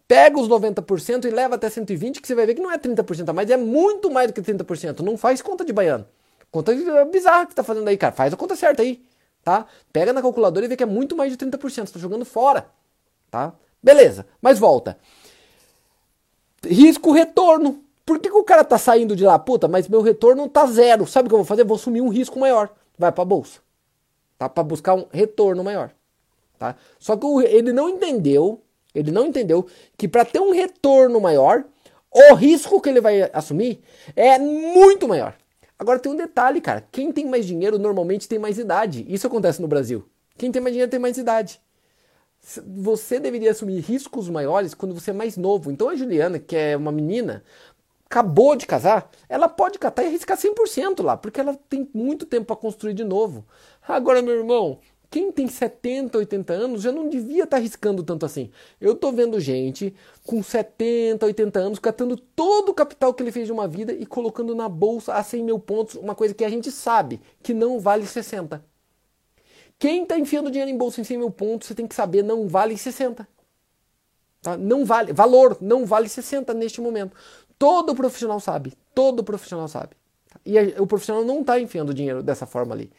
Pega 0.07 0.39
os 0.39 0.49
90% 0.49 1.25
e 1.25 1.29
leva 1.29 1.55
até 1.55 1.69
120%, 1.69 2.19
que 2.19 2.27
você 2.27 2.33
vai 2.33 2.47
ver 2.47 2.55
que 2.55 2.61
não 2.61 2.71
é 2.71 2.77
30% 2.79 3.29
a 3.29 3.33
mais, 3.33 3.49
é 3.49 3.57
muito 3.57 4.09
mais 4.09 4.27
do 4.27 4.33
que 4.33 4.41
30%. 4.41 5.01
Não 5.01 5.15
faz 5.17 5.41
conta 5.41 5.63
de 5.63 5.71
baiano. 5.71 6.07
Conta 6.51 6.73
bizarra 7.05 7.45
que 7.45 7.53
tá 7.53 7.63
fazendo 7.63 7.87
aí, 7.87 7.95
cara. 7.95 8.11
Faz 8.11 8.33
a 8.33 8.37
conta 8.37 8.55
certa 8.55 8.81
aí, 8.81 9.03
tá? 9.43 9.65
Pega 9.91 10.13
na 10.13 10.21
calculadora 10.21 10.65
e 10.65 10.69
vê 10.69 10.75
que 10.75 10.83
é 10.83 10.85
muito 10.85 11.15
mais 11.15 11.31
de 11.31 11.37
30%. 11.37 11.87
Você 11.87 11.93
tá 11.93 11.99
jogando 11.99 12.25
fora, 12.25 12.69
tá? 13.29 13.53
Beleza, 13.81 14.25
mas 14.41 14.59
volta. 14.59 14.97
Risco 16.65 17.11
retorno. 17.11 17.83
Por 18.05 18.19
que, 18.19 18.29
que 18.29 18.35
o 18.35 18.43
cara 18.43 18.63
tá 18.63 18.77
saindo 18.77 19.15
de 19.15 19.23
lá? 19.23 19.37
Puta, 19.37 19.67
mas 19.67 19.87
meu 19.87 20.01
retorno 20.01 20.49
tá 20.49 20.65
zero. 20.65 21.05
Sabe 21.05 21.27
o 21.27 21.29
que 21.29 21.35
eu 21.35 21.39
vou 21.39 21.45
fazer? 21.45 21.63
Vou 21.63 21.75
assumir 21.75 22.01
um 22.01 22.09
risco 22.09 22.39
maior. 22.39 22.69
Vai 22.97 23.11
pra 23.11 23.23
bolsa. 23.23 23.59
Tá? 24.37 24.49
Pra 24.49 24.63
buscar 24.63 24.95
um 24.95 25.05
retorno 25.11 25.63
maior. 25.63 25.91
Tá? 26.57 26.75
Só 26.99 27.15
que 27.15 27.25
ele 27.45 27.71
não 27.71 27.87
entendeu, 27.87 28.61
ele 28.93 29.11
não 29.11 29.27
entendeu 29.27 29.65
que 29.97 30.07
para 30.07 30.25
ter 30.25 30.41
um 30.41 30.51
retorno 30.51 31.21
maior, 31.21 31.63
o 32.11 32.33
risco 32.33 32.81
que 32.81 32.89
ele 32.89 32.99
vai 32.99 33.29
assumir 33.31 33.81
é 34.15 34.37
muito 34.37 35.07
maior. 35.07 35.35
Agora 35.79 35.97
tem 35.97 36.11
um 36.11 36.15
detalhe, 36.15 36.59
cara. 36.59 36.85
Quem 36.91 37.09
tem 37.09 37.25
mais 37.25 37.45
dinheiro 37.45 37.79
normalmente 37.79 38.27
tem 38.27 38.37
mais 38.37 38.59
idade. 38.59 39.05
Isso 39.07 39.25
acontece 39.25 39.61
no 39.61 39.67
Brasil. 39.67 40.05
Quem 40.37 40.51
tem 40.51 40.61
mais 40.61 40.73
dinheiro 40.73 40.91
tem 40.91 40.99
mais 40.99 41.17
idade. 41.17 41.61
Você 42.81 43.19
deveria 43.19 43.51
assumir 43.51 43.79
riscos 43.79 44.29
maiores 44.29 44.73
quando 44.73 44.93
você 44.93 45.11
é 45.11 45.13
mais 45.13 45.37
novo. 45.37 45.71
Então 45.71 45.87
a 45.87 45.95
Juliana, 45.95 46.37
que 46.37 46.55
é 46.55 46.75
uma 46.75 46.91
menina, 46.91 47.43
acabou 48.05 48.55
de 48.55 48.65
casar, 48.65 49.09
ela 49.29 49.47
pode 49.47 49.77
catar 49.77 50.03
e 50.03 50.07
arriscar 50.07 50.37
100% 50.37 51.03
lá, 51.03 51.15
porque 51.15 51.39
ela 51.39 51.57
tem 51.69 51.87
muito 51.93 52.25
tempo 52.25 52.47
para 52.47 52.55
construir 52.55 52.93
de 52.93 53.03
novo. 53.03 53.45
Agora, 53.87 54.21
meu 54.21 54.35
irmão, 54.35 54.79
quem 55.09 55.31
tem 55.31 55.47
70, 55.47 56.17
80 56.19 56.53
anos 56.53 56.81
já 56.83 56.91
não 56.91 57.09
devia 57.09 57.43
estar 57.43 57.55
tá 57.55 57.57
arriscando 57.57 58.03
tanto 58.03 58.25
assim. 58.25 58.51
Eu 58.79 58.93
tô 58.93 59.11
vendo 59.11 59.39
gente 59.39 59.93
com 60.23 60.43
70, 60.43 61.25
80 61.25 61.59
anos 61.59 61.79
catando 61.79 62.15
todo 62.15 62.69
o 62.69 62.73
capital 62.73 63.13
que 63.13 63.23
ele 63.23 63.31
fez 63.31 63.47
de 63.47 63.51
uma 63.51 63.67
vida 63.67 63.91
e 63.91 64.05
colocando 64.05 64.53
na 64.53 64.69
bolsa 64.69 65.15
a 65.15 65.23
100 65.23 65.43
mil 65.43 65.59
pontos, 65.59 65.95
uma 65.95 66.13
coisa 66.13 66.33
que 66.33 66.43
a 66.43 66.49
gente 66.49 66.71
sabe 66.71 67.19
que 67.41 67.53
não 67.53 67.79
vale 67.79 68.05
60. 68.05 68.63
Quem 69.79 70.03
está 70.03 70.19
enfiando 70.19 70.51
dinheiro 70.51 70.69
em 70.69 70.77
bolsa 70.77 71.01
em 71.01 71.03
100 71.03 71.17
mil 71.17 71.31
pontos, 71.31 71.67
você 71.67 71.73
tem 71.73 71.87
que 71.87 71.95
saber, 71.95 72.21
não 72.21 72.47
vale 72.47 72.77
60. 72.77 73.27
Tá? 74.41 74.57
Não 74.57 74.85
vale, 74.85 75.11
valor 75.11 75.57
não 75.59 75.85
vale 75.85 76.07
60 76.07 76.53
neste 76.53 76.79
momento. 76.81 77.15
Todo 77.57 77.95
profissional 77.95 78.39
sabe, 78.39 78.73
todo 78.93 79.23
profissional 79.23 79.67
sabe. 79.67 79.95
E 80.45 80.57
o 80.79 80.85
profissional 80.85 81.25
não 81.25 81.41
está 81.41 81.59
enfiando 81.59 81.93
dinheiro 81.93 82.21
dessa 82.21 82.45
forma 82.45 82.75
ali. 82.75 82.91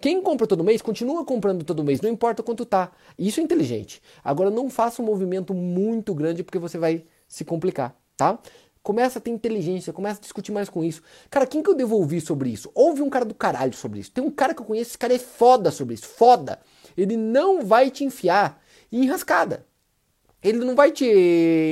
Quem 0.00 0.22
compra 0.22 0.46
todo 0.46 0.62
mês, 0.62 0.80
continua 0.80 1.24
comprando 1.24 1.64
todo 1.64 1.82
mês, 1.82 2.00
não 2.00 2.08
importa 2.08 2.40
quanto 2.40 2.64
tá. 2.64 2.92
Isso 3.18 3.40
é 3.40 3.42
inteligente. 3.42 4.00
Agora 4.22 4.48
não 4.48 4.70
faça 4.70 5.02
um 5.02 5.04
movimento 5.04 5.52
muito 5.52 6.14
grande 6.14 6.44
porque 6.44 6.58
você 6.58 6.78
vai 6.78 7.04
se 7.26 7.44
complicar, 7.44 7.96
tá? 8.16 8.38
Começa 8.80 9.18
a 9.18 9.22
ter 9.22 9.30
inteligência, 9.30 9.92
começa 9.92 10.20
a 10.20 10.22
discutir 10.22 10.52
mais 10.52 10.68
com 10.68 10.84
isso. 10.84 11.02
Cara, 11.28 11.48
quem 11.48 11.60
que 11.62 11.68
eu 11.68 11.74
devolvi 11.74 12.20
sobre 12.20 12.48
isso? 12.48 12.70
Houve 12.76 13.02
um 13.02 13.10
cara 13.10 13.24
do 13.24 13.34
caralho 13.34 13.74
sobre 13.74 13.98
isso. 13.98 14.12
Tem 14.12 14.22
um 14.22 14.30
cara 14.30 14.54
que 14.54 14.62
eu 14.62 14.66
conheço, 14.66 14.90
esse 14.90 14.98
cara 14.98 15.14
é 15.14 15.18
foda 15.18 15.72
sobre 15.72 15.94
isso, 15.94 16.06
foda. 16.06 16.60
Ele 16.96 17.16
não 17.16 17.66
vai 17.66 17.90
te 17.90 18.04
enfiar 18.04 18.62
em 18.92 19.02
enrascada. 19.02 19.66
Ele 20.40 20.58
não 20.58 20.76
vai 20.76 20.92
te 20.92 21.04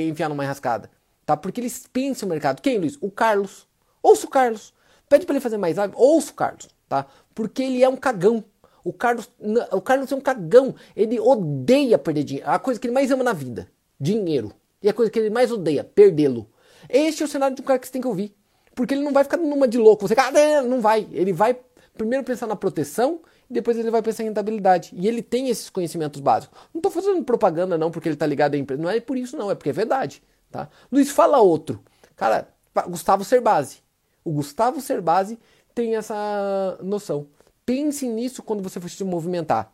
enfiar 0.09 0.27
numa 0.27 0.43
enrascada, 0.43 0.91
tá? 1.25 1.37
Porque 1.37 1.61
eles 1.61 1.87
pensam 1.91 2.27
no 2.27 2.33
mercado. 2.33 2.61
Quem, 2.61 2.77
Luiz? 2.77 2.97
O 2.99 3.09
Carlos. 3.09 3.65
Ouça 4.03 4.27
o 4.27 4.29
Carlos. 4.29 4.73
Pede 5.07 5.25
para 5.25 5.35
ele 5.35 5.41
fazer 5.41 5.57
mais 5.57 5.77
live. 5.77 5.93
Ouça 5.95 6.31
o 6.31 6.35
Carlos 6.35 6.76
tá? 6.87 7.05
Porque 7.33 7.63
ele 7.63 7.83
é 7.83 7.89
um 7.89 7.95
cagão. 7.95 8.43
O 8.83 8.93
Carlos, 8.93 9.29
o 9.71 9.81
Carlos 9.81 10.11
é 10.11 10.15
um 10.15 10.21
cagão. 10.21 10.73
Ele 10.95 11.19
odeia 11.19 11.97
perder 11.97 12.23
dinheiro. 12.23 12.49
A 12.49 12.57
coisa 12.57 12.79
que 12.79 12.87
ele 12.87 12.93
mais 12.93 13.11
ama 13.11 13.23
na 13.23 13.33
vida, 13.33 13.69
dinheiro. 13.99 14.53
E 14.81 14.87
a 14.87 14.93
coisa 14.93 15.11
que 15.11 15.19
ele 15.19 15.29
mais 15.29 15.51
odeia, 15.51 15.83
perdê-lo. 15.83 16.47
Este 16.87 17.23
é 17.23 17.25
o 17.25 17.29
cenário 17.29 17.55
de 17.55 17.61
um 17.61 17.65
cara 17.65 17.79
que 17.79 17.87
você 17.87 17.93
tem 17.93 18.01
que 18.01 18.07
ouvir. 18.07 18.33
Porque 18.73 18.93
ele 18.93 19.03
não 19.03 19.11
vai 19.11 19.23
ficar 19.23 19.37
numa 19.37 19.67
de 19.67 19.77
louco. 19.77 20.07
Você, 20.07 20.15
cara, 20.15 20.61
não 20.61 20.79
vai. 20.79 21.07
Ele 21.11 21.33
vai 21.33 21.59
primeiro 21.97 22.23
pensar 22.23 22.45
na 22.45 22.55
proteção 22.55 23.19
e 23.49 23.53
depois 23.53 23.77
ele 23.77 23.89
vai 23.89 24.01
pensar 24.01 24.23
em 24.23 24.27
rentabilidade. 24.27 24.91
E 24.95 25.07
ele 25.07 25.21
tem 25.21 25.49
esses 25.49 25.69
conhecimentos 25.69 26.21
básicos. 26.21 26.57
Não 26.73 26.79
estou 26.79 26.91
fazendo 26.91 27.23
propaganda 27.23 27.77
não 27.77 27.89
porque 27.89 28.07
ele 28.07 28.15
está 28.15 28.25
ligado 28.25 28.53
à 28.53 28.57
empresa. 28.57 28.81
Não 28.81 28.89
é 28.89 28.99
por 28.99 29.17
isso 29.17 29.35
não, 29.35 29.49
é 29.49 29.55
porque 29.55 29.71
é 29.71 29.73
verdade. 29.73 30.21
Tá? 30.51 30.69
Luiz, 30.91 31.09
fala 31.09 31.39
outro. 31.39 31.81
Cara, 32.15 32.47
Gustavo 32.87 33.25
Cerbasi. 33.25 33.79
O 34.23 34.31
Gustavo 34.31 34.79
Cerbasi 34.79 35.39
tem 35.77 35.95
essa 35.95 36.79
noção. 36.81 37.27
Pense 37.63 38.07
nisso 38.07 38.41
quando 38.41 38.63
você 38.63 38.79
for 38.79 38.89
se 38.89 39.03
movimentar. 39.03 39.71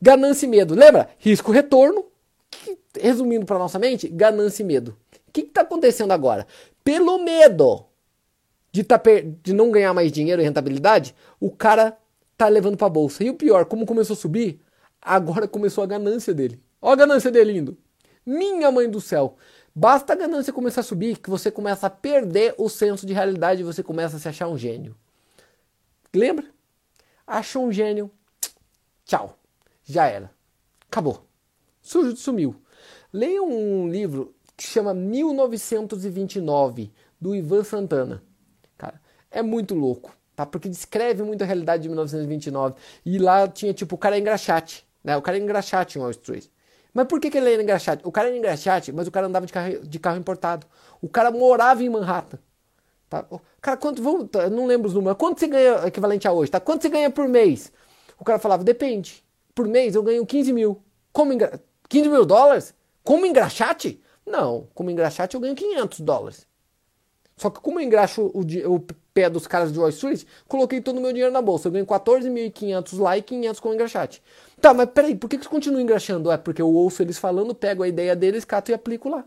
Ganância 0.00 0.46
e 0.46 0.48
medo. 0.48 0.74
Lembra? 0.74 1.10
Risco 1.16 1.52
retorno. 1.52 2.06
Resumindo 3.00 3.46
para 3.46 3.56
nossa 3.56 3.78
mente, 3.78 4.08
ganância 4.08 4.64
e 4.64 4.66
medo. 4.66 4.96
O 5.28 5.32
que 5.32 5.42
está 5.42 5.60
acontecendo 5.60 6.10
agora? 6.10 6.44
Pelo 6.82 7.18
medo 7.18 7.84
de, 8.72 8.82
tá 8.82 9.00
de 9.42 9.52
não 9.52 9.70
ganhar 9.70 9.94
mais 9.94 10.10
dinheiro 10.10 10.42
e 10.42 10.44
rentabilidade, 10.44 11.14
o 11.38 11.52
cara 11.52 11.96
tá 12.36 12.48
levando 12.48 12.76
para 12.76 12.88
bolsa. 12.88 13.22
E 13.22 13.30
o 13.30 13.34
pior, 13.34 13.64
como 13.66 13.86
começou 13.86 14.14
a 14.14 14.16
subir, 14.16 14.60
agora 15.00 15.46
começou 15.46 15.84
a 15.84 15.86
ganância 15.86 16.34
dele. 16.34 16.60
Ó 16.80 16.90
a 16.90 16.96
ganância 16.96 17.30
dele 17.30 17.56
indo. 17.56 17.78
Minha 18.26 18.72
mãe 18.72 18.90
do 18.90 19.00
céu. 19.00 19.36
Basta 19.72 20.14
a 20.14 20.16
ganância 20.16 20.52
começar 20.52 20.80
a 20.80 20.84
subir 20.84 21.18
que 21.18 21.30
você 21.30 21.48
começa 21.48 21.86
a 21.86 21.90
perder 21.90 22.56
o 22.58 22.68
senso 22.68 23.06
de 23.06 23.12
realidade 23.12 23.60
e 23.60 23.64
você 23.64 23.84
começa 23.84 24.16
a 24.16 24.18
se 24.18 24.28
achar 24.28 24.48
um 24.48 24.58
gênio. 24.58 24.96
Lembra? 26.14 26.46
Achou 27.26 27.64
um 27.64 27.72
gênio. 27.72 28.10
Tchau. 29.04 29.38
Já 29.84 30.06
era. 30.06 30.30
Acabou. 30.86 31.26
Sumiu. 31.80 32.54
Leia 33.12 33.42
um 33.42 33.88
livro 33.88 34.34
que 34.56 34.64
chama 34.64 34.94
1929, 34.94 36.92
do 37.20 37.34
Ivan 37.34 37.64
Santana. 37.64 38.22
Cara, 38.76 39.00
é 39.30 39.42
muito 39.42 39.74
louco, 39.74 40.16
tá? 40.36 40.44
Porque 40.44 40.68
descreve 40.68 41.22
muito 41.22 41.42
a 41.42 41.46
realidade 41.46 41.82
de 41.82 41.88
1929. 41.88 42.74
E 43.04 43.18
lá 43.18 43.48
tinha, 43.48 43.72
tipo, 43.72 43.94
o 43.94 43.98
cara 43.98 44.16
é 44.16 44.18
engraxate, 44.18 44.86
né? 45.02 45.16
O 45.16 45.22
cara 45.22 45.38
é 45.38 45.40
engraxate 45.40 45.98
em 45.98 46.00
Wall 46.00 46.10
Street. 46.10 46.46
Mas 46.92 47.06
por 47.06 47.18
que, 47.20 47.30
que 47.30 47.38
ele 47.38 47.52
era 47.52 47.62
engraxate? 47.62 48.02
O 48.06 48.12
cara 48.12 48.28
era 48.28 48.36
engraxate, 48.36 48.92
mas 48.92 49.08
o 49.08 49.10
cara 49.10 49.26
andava 49.26 49.46
de 49.46 49.52
carro, 49.52 49.80
de 49.86 49.98
carro 49.98 50.18
importado. 50.18 50.66
O 51.00 51.08
cara 51.08 51.30
morava 51.30 51.82
em 51.82 51.88
Manhattan. 51.88 52.38
Tá? 53.12 53.26
Cara, 53.60 53.76
quanto. 53.76 54.26
Tá, 54.28 54.48
não 54.48 54.64
lembro 54.64 54.88
os 54.88 54.94
números. 54.94 55.18
Quanto 55.18 55.38
você 55.38 55.46
ganha 55.46 55.86
equivalente 55.86 56.26
a 56.26 56.32
hoje? 56.32 56.50
Tá? 56.50 56.58
Quanto 56.58 56.80
você 56.80 56.88
ganha 56.88 57.10
por 57.10 57.28
mês? 57.28 57.70
O 58.18 58.24
cara 58.24 58.38
falava, 58.38 58.64
depende. 58.64 59.22
Por 59.54 59.68
mês 59.68 59.94
eu 59.94 60.02
ganho 60.02 60.24
15 60.24 60.50
mil. 60.50 60.82
Como 61.12 61.30
engra... 61.30 61.62
15 61.90 62.08
mil 62.08 62.24
dólares? 62.24 62.74
Como 63.04 63.26
engraxate? 63.26 64.00
Não, 64.24 64.66
como 64.74 64.90
engraxate 64.90 65.34
eu 65.34 65.40
ganho 65.42 65.54
500 65.54 66.00
dólares. 66.00 66.46
Só 67.36 67.50
que 67.50 67.60
como 67.60 67.78
eu 67.80 67.84
engraxo 67.84 68.30
o, 68.32 68.40
o 68.74 68.80
pé 69.12 69.28
dos 69.28 69.46
caras 69.46 69.70
de 69.70 69.78
Wall 69.78 69.90
Street, 69.90 70.24
coloquei 70.48 70.80
todo 70.80 70.96
o 70.96 71.00
meu 71.02 71.12
dinheiro 71.12 71.32
na 71.32 71.42
bolsa. 71.42 71.68
Eu 71.68 71.72
ganho 71.72 71.84
14.500 71.84 72.98
lá 72.98 73.18
e 73.18 73.20
500 73.20 73.60
com 73.60 73.74
engraxate. 73.74 74.22
Tá, 74.58 74.72
mas 74.72 74.88
peraí, 74.88 75.14
por 75.14 75.28
que 75.28 75.36
você 75.36 75.48
continua 75.50 75.82
engraxando? 75.82 76.30
É 76.30 76.38
porque 76.38 76.62
eu 76.62 76.72
ouço 76.72 77.02
eles 77.02 77.18
falando, 77.18 77.54
pego 77.54 77.82
a 77.82 77.88
ideia 77.88 78.16
deles, 78.16 78.46
cato 78.46 78.70
e 78.70 78.74
aplico 78.74 79.10
lá. 79.10 79.22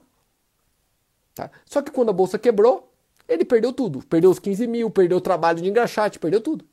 Tá? 1.36 1.52
Só 1.67 1.84
que 1.84 1.91
quando 1.91 2.10
a 2.10 2.13
bolsa 2.13 2.39
quebrou, 2.39 2.89
ele 3.28 3.46
perdeu 3.46 3.74
tudo. 3.74 4.00
Perdeu 4.06 4.30
os 4.30 4.40
15 4.40 4.68
mil, 4.68 4.90
perdeu 4.90 5.18
o 5.18 5.22
trabalho 5.22 5.62
de 5.62 5.70
engraxate, 5.70 6.20
perdeu 6.20 6.42
tudo. 6.42 6.66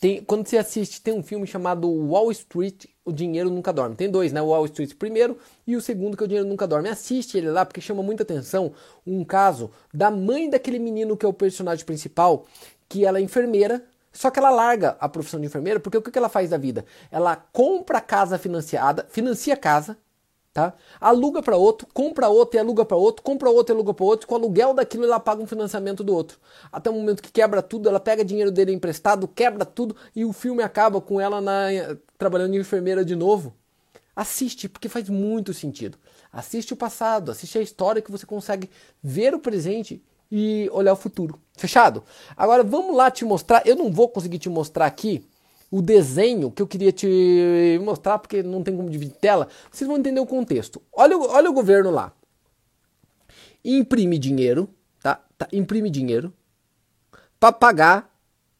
Tem, 0.00 0.22
quando 0.22 0.46
você 0.46 0.56
assiste, 0.56 1.00
tem 1.00 1.12
um 1.12 1.24
filme 1.24 1.44
chamado 1.44 1.90
Wall 1.90 2.30
Street, 2.30 2.86
O 3.04 3.12
Dinheiro 3.12 3.50
Nunca 3.50 3.72
Dorme. 3.72 3.96
Tem 3.96 4.08
dois, 4.08 4.32
né? 4.32 4.40
O 4.40 4.46
Wall 4.46 4.64
Street 4.66 4.94
primeiro 4.94 5.36
e 5.66 5.74
o 5.74 5.80
segundo, 5.80 6.16
que 6.16 6.22
é 6.22 6.26
O 6.26 6.28
Dinheiro 6.28 6.48
Nunca 6.48 6.68
Dorme. 6.68 6.88
Assiste 6.88 7.36
ele 7.36 7.50
lá, 7.50 7.66
porque 7.66 7.80
chama 7.80 8.00
muita 8.00 8.22
atenção 8.22 8.72
um 9.04 9.24
caso 9.24 9.72
da 9.92 10.08
mãe 10.08 10.48
daquele 10.48 10.78
menino 10.78 11.16
que 11.16 11.26
é 11.26 11.28
o 11.28 11.32
personagem 11.32 11.84
principal, 11.84 12.46
que 12.88 13.04
ela 13.04 13.18
é 13.18 13.22
enfermeira, 13.22 13.84
só 14.12 14.30
que 14.30 14.38
ela 14.38 14.50
larga 14.50 14.96
a 15.00 15.08
profissão 15.08 15.40
de 15.40 15.46
enfermeira, 15.46 15.80
porque 15.80 15.98
o 15.98 16.02
que 16.02 16.16
ela 16.16 16.28
faz 16.28 16.50
da 16.50 16.56
vida? 16.56 16.84
Ela 17.10 17.34
compra 17.34 18.00
casa 18.00 18.38
financiada, 18.38 19.04
financia 19.10 19.56
casa, 19.56 19.98
tá? 20.58 20.74
Aluga 21.00 21.40
para 21.40 21.56
outro, 21.56 21.86
compra 21.94 22.28
outro 22.28 22.56
e 22.56 22.58
aluga 22.58 22.84
para 22.84 22.96
outro, 22.96 23.22
compra 23.22 23.48
outro 23.48 23.72
e 23.72 23.76
aluga 23.76 23.94
para 23.94 24.04
outro, 24.04 24.26
com 24.26 24.34
o 24.34 24.38
aluguel 24.38 24.74
daquilo 24.74 25.04
ela 25.04 25.20
paga 25.20 25.40
um 25.40 25.46
financiamento 25.46 26.02
do 26.02 26.12
outro. 26.12 26.36
Até 26.72 26.90
o 26.90 26.94
momento 26.94 27.22
que 27.22 27.30
quebra 27.30 27.62
tudo, 27.62 27.88
ela 27.88 28.00
pega 28.00 28.24
dinheiro 28.24 28.50
dele 28.50 28.72
emprestado, 28.72 29.28
quebra 29.28 29.64
tudo 29.64 29.94
e 30.16 30.24
o 30.24 30.32
filme 30.32 30.60
acaba 30.62 31.00
com 31.00 31.20
ela 31.20 31.40
na, 31.40 31.68
trabalhando 32.18 32.52
de 32.52 32.58
enfermeira 32.58 33.04
de 33.04 33.14
novo. 33.14 33.54
Assiste, 34.16 34.68
porque 34.68 34.88
faz 34.88 35.08
muito 35.08 35.54
sentido. 35.54 35.96
Assiste 36.32 36.72
o 36.72 36.76
passado, 36.76 37.30
assiste 37.30 37.56
a 37.56 37.62
história 37.62 38.02
que 38.02 38.10
você 38.10 38.26
consegue 38.26 38.68
ver 39.00 39.32
o 39.34 39.38
presente 39.38 40.02
e 40.30 40.68
olhar 40.72 40.92
o 40.92 40.96
futuro. 40.96 41.40
Fechado? 41.56 42.02
Agora 42.36 42.64
vamos 42.64 42.96
lá 42.96 43.12
te 43.12 43.24
mostrar. 43.24 43.64
Eu 43.64 43.76
não 43.76 43.92
vou 43.92 44.08
conseguir 44.08 44.40
te 44.40 44.48
mostrar 44.48 44.86
aqui 44.86 45.24
o 45.70 45.82
desenho 45.82 46.50
que 46.50 46.62
eu 46.62 46.66
queria 46.66 46.92
te 46.92 47.78
mostrar, 47.82 48.18
porque 48.18 48.42
não 48.42 48.62
tem 48.62 48.76
como 48.76 48.88
dividir 48.88 49.16
tela, 49.16 49.48
vocês 49.70 49.86
vão 49.86 49.98
entender 49.98 50.20
o 50.20 50.26
contexto. 50.26 50.80
Olha, 50.92 51.16
olha 51.16 51.50
o 51.50 51.52
governo 51.52 51.90
lá. 51.90 52.12
Imprime 53.64 54.18
dinheiro, 54.18 54.68
tá? 55.02 55.22
tá 55.36 55.46
imprime 55.52 55.90
dinheiro 55.90 56.32
para 57.38 57.52
pagar 57.52 58.14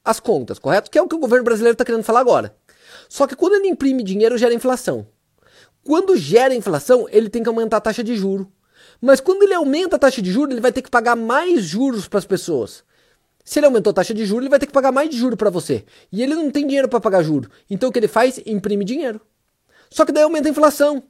as 0.04 0.20
contas, 0.20 0.58
correto? 0.58 0.90
Que 0.90 0.98
é 0.98 1.02
o 1.02 1.08
que 1.08 1.14
o 1.14 1.18
governo 1.18 1.44
brasileiro 1.44 1.74
está 1.74 1.84
querendo 1.84 2.02
falar 2.02 2.20
agora. 2.20 2.56
Só 3.08 3.26
que 3.26 3.36
quando 3.36 3.54
ele 3.54 3.68
imprime 3.68 4.02
dinheiro, 4.02 4.36
gera 4.36 4.54
inflação. 4.54 5.06
Quando 5.84 6.16
gera 6.16 6.54
inflação, 6.54 7.06
ele 7.10 7.30
tem 7.30 7.42
que 7.42 7.48
aumentar 7.48 7.78
a 7.78 7.80
taxa 7.80 8.04
de 8.04 8.16
juro. 8.16 8.50
Mas 9.00 9.20
quando 9.20 9.42
ele 9.42 9.54
aumenta 9.54 9.96
a 9.96 9.98
taxa 9.98 10.20
de 10.20 10.30
juros, 10.30 10.52
ele 10.52 10.60
vai 10.60 10.72
ter 10.72 10.82
que 10.82 10.90
pagar 10.90 11.16
mais 11.16 11.62
juros 11.62 12.08
para 12.08 12.18
as 12.18 12.26
pessoas. 12.26 12.84
Se 13.48 13.58
ele 13.60 13.64
aumentou 13.64 13.92
a 13.92 13.94
taxa 13.94 14.12
de 14.12 14.26
juros, 14.26 14.42
ele 14.42 14.50
vai 14.50 14.58
ter 14.58 14.66
que 14.66 14.72
pagar 14.74 14.92
mais 14.92 15.08
de 15.08 15.16
juro 15.16 15.34
para 15.34 15.48
você. 15.48 15.82
E 16.12 16.22
ele 16.22 16.34
não 16.34 16.50
tem 16.50 16.66
dinheiro 16.66 16.86
para 16.86 17.00
pagar 17.00 17.22
juro. 17.22 17.50
Então 17.70 17.88
o 17.88 17.92
que 17.92 17.98
ele 17.98 18.06
faz? 18.06 18.38
Imprime 18.44 18.84
dinheiro. 18.84 19.22
Só 19.88 20.04
que 20.04 20.12
daí 20.12 20.22
aumenta 20.22 20.48
a 20.48 20.50
inflação. 20.50 21.02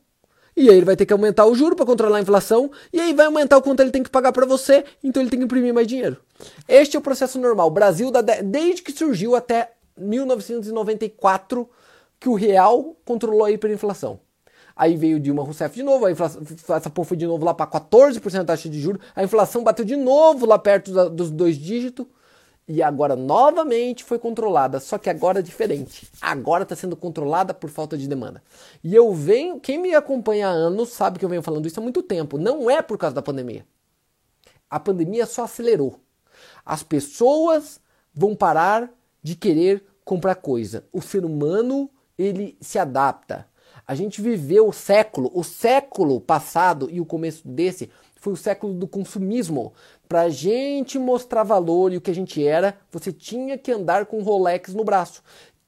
E 0.56 0.70
aí 0.70 0.76
ele 0.76 0.86
vai 0.86 0.94
ter 0.94 1.04
que 1.04 1.12
aumentar 1.12 1.46
o 1.46 1.54
juro 1.56 1.74
para 1.74 1.84
controlar 1.84 2.18
a 2.18 2.20
inflação, 2.20 2.70
e 2.92 3.00
aí 3.00 3.12
vai 3.12 3.26
aumentar 3.26 3.56
o 3.56 3.62
quanto 3.62 3.80
ele 3.80 3.90
tem 3.90 4.04
que 4.04 4.10
pagar 4.10 4.32
para 4.32 4.46
você, 4.46 4.84
então 5.02 5.20
ele 5.20 5.30
tem 5.30 5.40
que 5.40 5.46
imprimir 5.46 5.74
mais 5.74 5.88
dinheiro. 5.88 6.16
Este 6.68 6.96
é 6.96 7.00
o 7.00 7.02
processo 7.02 7.40
normal. 7.40 7.72
Brasil, 7.72 8.12
desde 8.44 8.82
que 8.82 8.92
surgiu 8.92 9.34
até 9.34 9.72
1994, 9.96 11.68
que 12.20 12.28
o 12.28 12.34
real 12.34 12.96
controlou 13.04 13.46
a 13.46 13.50
hiperinflação. 13.50 14.20
Aí 14.76 14.96
veio 14.96 15.18
Dilma 15.18 15.42
Rousseff 15.42 15.74
de 15.74 15.82
novo, 15.82 16.06
a 16.06 16.12
inflação, 16.12 16.40
essa 16.68 16.88
porra 16.88 17.08
foi 17.08 17.16
de 17.16 17.26
novo 17.26 17.44
lá 17.44 17.52
para 17.52 17.68
14% 17.68 18.40
a 18.40 18.44
taxa 18.44 18.68
de 18.68 18.80
juros, 18.80 19.02
a 19.16 19.24
inflação 19.24 19.64
bateu 19.64 19.84
de 19.84 19.96
novo 19.96 20.46
lá 20.46 20.56
perto 20.56 21.10
dos 21.10 21.32
dois 21.32 21.56
dígitos, 21.56 22.06
e 22.68 22.82
agora 22.82 23.16
novamente 23.16 24.04
foi 24.04 24.18
controlada, 24.18 24.78
só 24.78 24.98
que 24.98 25.08
agora 25.08 25.38
é 25.38 25.42
diferente. 25.42 26.06
Agora 26.20 26.64
está 26.64 26.76
sendo 26.76 26.94
controlada 26.94 27.54
por 27.54 27.70
falta 27.70 27.96
de 27.96 28.06
demanda. 28.06 28.42
E 28.84 28.94
eu 28.94 29.14
venho, 29.14 29.58
quem 29.58 29.78
me 29.78 29.94
acompanha 29.94 30.48
há 30.48 30.50
anos 30.50 30.90
sabe 30.90 31.18
que 31.18 31.24
eu 31.24 31.28
venho 31.30 31.42
falando 31.42 31.66
isso 31.66 31.80
há 31.80 31.82
muito 31.82 32.02
tempo. 32.02 32.36
Não 32.36 32.70
é 32.70 32.82
por 32.82 32.98
causa 32.98 33.14
da 33.14 33.22
pandemia. 33.22 33.64
A 34.68 34.78
pandemia 34.78 35.24
só 35.24 35.44
acelerou. 35.44 35.98
As 36.62 36.82
pessoas 36.82 37.80
vão 38.12 38.36
parar 38.36 38.92
de 39.22 39.34
querer 39.34 39.82
comprar 40.04 40.34
coisa. 40.34 40.84
O 40.92 41.00
ser 41.00 41.24
humano 41.24 41.90
ele 42.18 42.58
se 42.60 42.78
adapta. 42.78 43.48
A 43.86 43.94
gente 43.94 44.20
viveu 44.20 44.68
o 44.68 44.72
século, 44.72 45.30
o 45.32 45.42
século 45.42 46.20
passado 46.20 46.90
e 46.90 47.00
o 47.00 47.06
começo 47.06 47.48
desse 47.48 47.90
foi 48.16 48.32
o 48.32 48.36
século 48.36 48.74
do 48.74 48.86
consumismo. 48.86 49.72
Pra 50.08 50.30
gente 50.30 50.98
mostrar 50.98 51.42
valor 51.42 51.92
e 51.92 51.98
o 51.98 52.00
que 52.00 52.10
a 52.10 52.14
gente 52.14 52.44
era, 52.46 52.78
você 52.90 53.12
tinha 53.12 53.58
que 53.58 53.70
andar 53.70 54.06
com 54.06 54.22
Rolex 54.22 54.72
no 54.72 54.82
braço. 54.82 55.22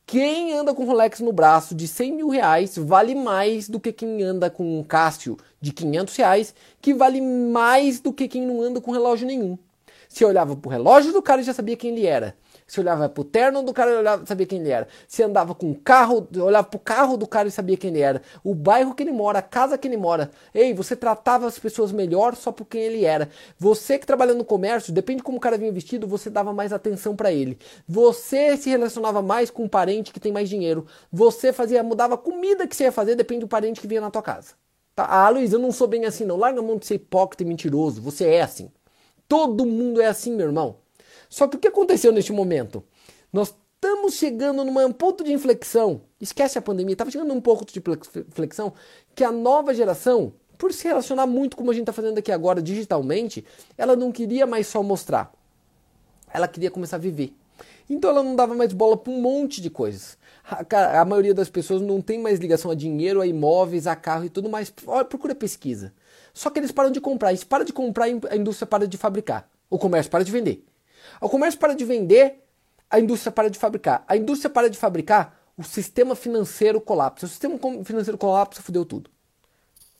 Quem 0.06 0.54
anda 0.54 0.74
com 0.74 0.84
Rolex 0.84 1.20
no 1.20 1.30
braço 1.30 1.74
de 1.74 1.86
100 1.86 2.12
mil 2.16 2.28
reais 2.28 2.76
vale 2.78 3.14
mais 3.14 3.68
do 3.68 3.78
que 3.78 3.92
quem 3.92 4.22
anda 4.22 4.48
com 4.48 4.80
um 4.80 4.82
Cássio 4.82 5.36
de 5.60 5.72
500 5.72 6.16
reais, 6.16 6.54
que 6.80 6.94
vale 6.94 7.20
mais 7.20 8.00
do 8.00 8.12
que 8.12 8.26
quem 8.26 8.46
não 8.46 8.62
anda 8.62 8.80
com 8.80 8.90
relógio 8.90 9.26
nenhum. 9.26 9.58
Você 10.08 10.24
olhava 10.24 10.56
pro 10.56 10.70
relógio 10.70 11.12
do 11.12 11.22
cara 11.22 11.42
já 11.42 11.52
sabia 11.52 11.76
quem 11.76 11.92
ele 11.92 12.06
era. 12.06 12.34
Se 12.70 12.78
olhava 12.78 13.08
pro 13.08 13.24
terno 13.24 13.64
do 13.64 13.72
cara, 13.72 13.98
olhava, 13.98 14.24
sabia 14.24 14.46
quem 14.46 14.60
ele 14.60 14.70
era. 14.70 14.86
Se 15.08 15.24
andava 15.24 15.56
com 15.56 15.72
o 15.72 15.74
carro, 15.74 16.28
olhava 16.36 16.68
pro 16.68 16.78
carro 16.78 17.16
do 17.16 17.26
cara 17.26 17.48
e 17.48 17.50
sabia 17.50 17.76
quem 17.76 17.90
ele 17.90 17.98
era. 17.98 18.22
O 18.44 18.54
bairro 18.54 18.94
que 18.94 19.02
ele 19.02 19.10
mora, 19.10 19.40
a 19.40 19.42
casa 19.42 19.76
que 19.76 19.88
ele 19.88 19.96
mora. 19.96 20.30
Ei, 20.54 20.72
você 20.72 20.94
tratava 20.94 21.48
as 21.48 21.58
pessoas 21.58 21.90
melhor 21.90 22.36
só 22.36 22.52
por 22.52 22.66
quem 22.66 22.80
ele 22.82 23.04
era. 23.04 23.28
Você 23.58 23.98
que 23.98 24.06
trabalha 24.06 24.34
no 24.34 24.44
comércio, 24.44 24.92
depende 24.92 25.16
de 25.16 25.24
como 25.24 25.38
o 25.38 25.40
cara 25.40 25.58
vinha 25.58 25.72
vestido, 25.72 26.06
você 26.06 26.30
dava 26.30 26.52
mais 26.52 26.72
atenção 26.72 27.16
para 27.16 27.32
ele. 27.32 27.58
Você 27.88 28.56
se 28.56 28.70
relacionava 28.70 29.20
mais 29.20 29.50
com 29.50 29.64
um 29.64 29.68
parente 29.68 30.12
que 30.12 30.20
tem 30.20 30.30
mais 30.30 30.48
dinheiro. 30.48 30.86
Você 31.10 31.52
fazia, 31.52 31.82
mudava 31.82 32.14
a 32.14 32.18
comida 32.18 32.68
que 32.68 32.76
você 32.76 32.84
ia 32.84 32.92
fazer, 32.92 33.16
depende 33.16 33.40
do 33.40 33.48
parente 33.48 33.80
que 33.80 33.88
vinha 33.88 34.00
na 34.00 34.12
tua 34.12 34.22
casa. 34.22 34.54
Tá? 34.94 35.06
Ah, 35.10 35.28
Luiz, 35.28 35.52
eu 35.52 35.58
não 35.58 35.72
sou 35.72 35.88
bem 35.88 36.04
assim 36.04 36.24
não. 36.24 36.36
Larga 36.36 36.60
a 36.60 36.62
mão 36.62 36.76
de 36.76 36.86
ser 36.86 36.94
hipócrita 36.94 37.42
e 37.42 37.46
mentiroso. 37.46 38.00
Você 38.00 38.26
é 38.26 38.42
assim. 38.42 38.70
Todo 39.26 39.66
mundo 39.66 40.00
é 40.00 40.06
assim, 40.06 40.32
meu 40.36 40.46
irmão. 40.46 40.76
Só 41.30 41.46
que 41.46 41.56
o 41.56 41.60
que 41.60 41.68
aconteceu 41.68 42.12
neste 42.12 42.32
momento? 42.32 42.82
Nós 43.32 43.54
estamos 43.76 44.14
chegando 44.14 44.64
num 44.64 44.92
ponto 44.92 45.22
de 45.22 45.32
inflexão. 45.32 46.02
Esquece 46.20 46.58
a 46.58 46.62
pandemia, 46.62 46.92
estava 46.92 47.10
chegando 47.10 47.28
num 47.28 47.40
ponto 47.40 47.72
de 47.72 47.80
inflexão 48.28 48.74
que 49.14 49.22
a 49.22 49.30
nova 49.30 49.72
geração, 49.72 50.34
por 50.58 50.72
se 50.72 50.86
relacionar 50.88 51.26
muito 51.26 51.56
como 51.56 51.70
a 51.70 51.72
gente 51.72 51.84
está 51.84 51.92
fazendo 51.92 52.18
aqui 52.18 52.32
agora 52.32 52.60
digitalmente, 52.60 53.44
ela 53.78 53.94
não 53.94 54.10
queria 54.10 54.44
mais 54.44 54.66
só 54.66 54.82
mostrar. 54.82 55.32
Ela 56.32 56.48
queria 56.48 56.70
começar 56.70 56.96
a 56.96 56.98
viver. 56.98 57.32
Então 57.88 58.10
ela 58.10 58.22
não 58.22 58.36
dava 58.36 58.54
mais 58.54 58.72
bola 58.72 58.96
para 58.96 59.12
um 59.12 59.20
monte 59.20 59.60
de 59.60 59.70
coisas. 59.70 60.18
A, 60.44 61.00
a, 61.00 61.04
maioria 61.04 61.34
das 61.34 61.48
pessoas 61.48 61.80
não 61.80 62.00
tem 62.00 62.20
mais 62.20 62.38
ligação 62.40 62.70
a 62.70 62.74
dinheiro, 62.74 63.20
a 63.20 63.26
imóveis, 63.26 63.86
a 63.86 63.94
carro 63.94 64.24
e 64.24 64.28
tudo 64.28 64.48
mais. 64.48 64.72
Olha, 64.86 65.04
procura 65.04 65.34
pesquisa. 65.34 65.92
Só 66.34 66.50
que 66.50 66.58
eles 66.58 66.72
param 66.72 66.90
de 66.90 67.00
comprar. 67.00 67.30
Eles 67.30 67.44
param 67.44 67.64
de 67.64 67.72
comprar, 67.72 68.06
a 68.06 68.36
indústria 68.36 68.66
para 68.66 68.86
de 68.86 68.96
fabricar. 68.96 69.48
O 69.68 69.78
comércio 69.78 70.10
para 70.10 70.24
de 70.24 70.32
vender. 70.32 70.64
O 71.20 71.28
comércio 71.28 71.60
para 71.60 71.74
de 71.74 71.84
vender, 71.84 72.42
a 72.88 72.98
indústria 72.98 73.30
para 73.30 73.50
de 73.50 73.58
fabricar. 73.58 74.04
A 74.08 74.16
indústria 74.16 74.48
para 74.48 74.70
de 74.70 74.78
fabricar, 74.78 75.38
o 75.56 75.62
sistema 75.62 76.14
financeiro 76.14 76.80
colapsa. 76.80 77.26
O 77.26 77.28
sistema 77.28 77.58
financeiro 77.84 78.16
colapsa, 78.16 78.62
fudeu 78.62 78.84
tudo. 78.84 79.10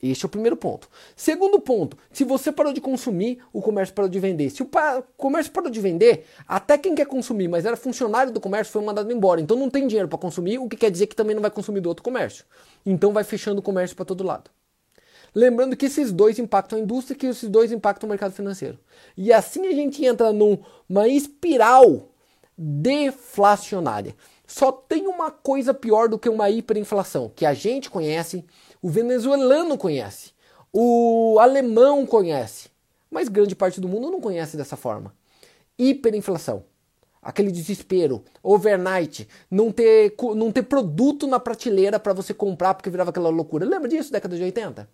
Este 0.03 0.25
é 0.25 0.27
o 0.27 0.31
primeiro 0.31 0.57
ponto. 0.57 0.89
Segundo 1.15 1.61
ponto, 1.61 1.95
se 2.11 2.25
você 2.25 2.51
parou 2.51 2.73
de 2.73 2.81
consumir, 2.81 3.39
o 3.53 3.61
comércio 3.61 3.95
parou 3.95 4.09
de 4.09 4.19
vender. 4.19 4.49
Se 4.49 4.63
o 4.63 4.71
comércio 5.15 5.53
parou 5.53 5.71
de 5.71 5.79
vender, 5.79 6.25
até 6.49 6.79
quem 6.79 6.95
quer 6.95 7.07
consumir, 7.07 7.49
mas 7.49 7.67
era 7.67 7.77
funcionário 7.77 8.33
do 8.33 8.41
comércio, 8.41 8.73
foi 8.73 8.83
mandado 8.83 9.13
embora. 9.13 9.43
Então 9.43 9.59
não 9.59 9.69
tem 9.69 9.87
dinheiro 9.87 10.09
para 10.09 10.17
consumir, 10.17 10.59
o 10.59 10.67
que 10.67 10.77
quer 10.77 10.91
dizer 10.91 11.07
que 11.07 11.15
também 11.15 11.35
não 11.35 11.43
vai 11.43 11.51
consumir 11.51 11.83
do 11.83 11.91
outro 11.91 12.03
comércio. 12.03 12.47
Então 12.87 13.13
vai 13.13 13.25
fechando 13.25 13.61
o 13.61 13.63
comércio 13.63 13.95
para 13.95 14.07
todo 14.07 14.25
lado. 14.25 14.51
Lembrando 15.35 15.77
que 15.77 15.87
esses 15.87 16.13
dois 16.13 16.39
impactam 16.39 16.79
a 16.79 16.83
indústria, 16.83 17.17
que 17.17 17.27
esses 17.27 17.49
dois 17.49 17.73
impactam 17.73 18.07
o 18.07 18.11
mercado 18.11 18.33
financeiro. 18.33 18.79
E 19.17 19.33
assim 19.33 19.67
a 19.67 19.73
gente 19.73 20.05
entra 20.05 20.33
numa 20.33 21.09
espiral 21.09 22.09
deflacionária. 22.57 24.15
Só 24.47 24.73
tem 24.73 25.07
uma 25.07 25.31
coisa 25.31 25.73
pior 25.73 26.09
do 26.09 26.19
que 26.19 26.29
uma 26.29 26.51
hiperinflação, 26.51 27.31
que 27.35 27.47
a 27.47 27.55
gente 27.55 27.89
conhece, 27.89 28.45
o 28.83 28.89
venezuelano 28.89 29.79
conhece, 29.79 30.33
o 30.73 31.39
alemão 31.39 32.05
conhece, 32.05 32.69
mas 33.11 33.29
grande 33.29 33.55
parte 33.55 33.81
do 33.81 33.89
mundo 33.89 34.11
não 34.11 34.21
conhece 34.21 34.57
dessa 34.57 34.77
forma. 34.77 35.15
Hiperinflação. 35.79 36.65
Aquele 37.23 37.53
desespero, 37.53 38.25
overnight, 38.43 39.29
não 39.51 39.71
ter, 39.71 40.15
não 40.35 40.51
ter 40.51 40.63
produto 40.63 41.27
na 41.27 41.39
prateleira 41.39 42.01
para 42.01 42.15
você 42.15 42.33
comprar 42.33 42.73
porque 42.73 42.89
virava 42.89 43.11
aquela 43.11 43.29
loucura. 43.29 43.67
Lembra 43.67 43.89
disso, 43.89 44.11
década 44.11 44.37
de 44.37 44.43
80? 44.43 44.89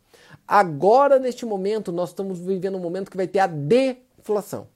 Agora, 0.46 1.18
neste 1.18 1.44
momento, 1.44 1.90
nós 1.90 2.10
estamos 2.10 2.38
vivendo 2.38 2.76
um 2.76 2.80
momento 2.80 3.10
que 3.10 3.16
vai 3.16 3.26
ter 3.26 3.40
a 3.40 3.46
deflação 3.46 4.68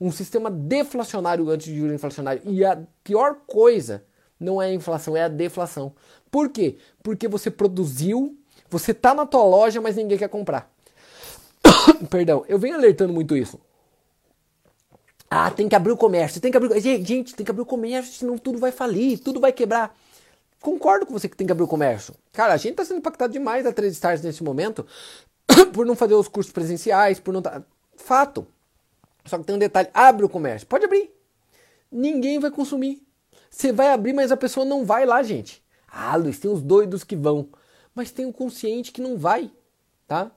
um 0.00 0.12
sistema 0.12 0.50
deflacionário 0.50 1.48
antes 1.48 1.66
de 1.66 1.76
juro 1.76 1.94
inflacionário. 1.94 2.42
E 2.44 2.64
a 2.64 2.78
pior 3.02 3.36
coisa 3.46 4.04
não 4.38 4.60
é 4.60 4.66
a 4.66 4.74
inflação, 4.74 5.16
é 5.16 5.24
a 5.24 5.28
deflação. 5.28 5.94
Por 6.30 6.50
quê? 6.50 6.76
Porque 7.02 7.26
você 7.26 7.50
produziu, 7.50 8.36
você 8.68 8.92
tá 8.92 9.14
na 9.14 9.26
tua 9.26 9.44
loja, 9.44 9.80
mas 9.80 9.96
ninguém 9.96 10.18
quer 10.18 10.28
comprar. 10.28 10.70
Perdão, 12.10 12.44
eu 12.48 12.58
venho 12.58 12.74
alertando 12.76 13.12
muito 13.12 13.36
isso. 13.36 13.58
Ah, 15.28 15.50
tem 15.50 15.68
que 15.68 15.74
abrir 15.74 15.92
o 15.92 15.96
comércio, 15.96 16.40
tem 16.40 16.50
que 16.50 16.56
abrir. 16.56 16.78
Gente, 16.80 17.34
tem 17.34 17.44
que 17.44 17.50
abrir 17.50 17.62
o 17.62 17.66
comércio, 17.66 18.12
senão 18.12 18.38
tudo 18.38 18.58
vai 18.58 18.70
falir, 18.70 19.18
tudo 19.18 19.40
vai 19.40 19.52
quebrar. 19.52 19.96
Concordo 20.60 21.06
com 21.06 21.12
você 21.12 21.28
que 21.28 21.36
tem 21.36 21.46
que 21.46 21.52
abrir 21.52 21.64
o 21.64 21.68
comércio. 21.68 22.14
Cara, 22.32 22.54
a 22.54 22.56
gente 22.56 22.72
está 22.72 22.84
sendo 22.84 22.98
impactado 22.98 23.32
demais 23.32 23.64
da 23.64 23.72
3 23.72 23.92
Stars 23.92 24.22
nesse 24.22 24.42
momento 24.42 24.86
por 25.72 25.86
não 25.86 25.94
fazer 25.94 26.14
os 26.14 26.28
cursos 26.28 26.52
presenciais, 26.52 27.20
por 27.20 27.32
não. 27.32 27.42
Tá... 27.42 27.62
Fato. 27.96 28.46
Só 29.24 29.38
que 29.38 29.44
tem 29.44 29.56
um 29.56 29.58
detalhe: 29.58 29.88
abre 29.92 30.24
o 30.24 30.28
comércio. 30.28 30.66
Pode 30.66 30.84
abrir. 30.84 31.10
Ninguém 31.90 32.38
vai 32.38 32.50
consumir. 32.50 33.02
Você 33.50 33.72
vai 33.72 33.88
abrir, 33.88 34.12
mas 34.12 34.32
a 34.32 34.36
pessoa 34.36 34.66
não 34.66 34.84
vai 34.84 35.06
lá, 35.06 35.22
gente. 35.22 35.62
Ah, 35.88 36.16
Luiz, 36.16 36.38
tem 36.38 36.50
os 36.50 36.62
doidos 36.62 37.04
que 37.04 37.16
vão. 37.16 37.48
Mas 37.94 38.10
tem 38.10 38.26
o 38.26 38.28
um 38.28 38.32
consciente 38.32 38.92
que 38.92 39.00
não 39.00 39.16
vai, 39.16 39.50
tá? 40.06 40.30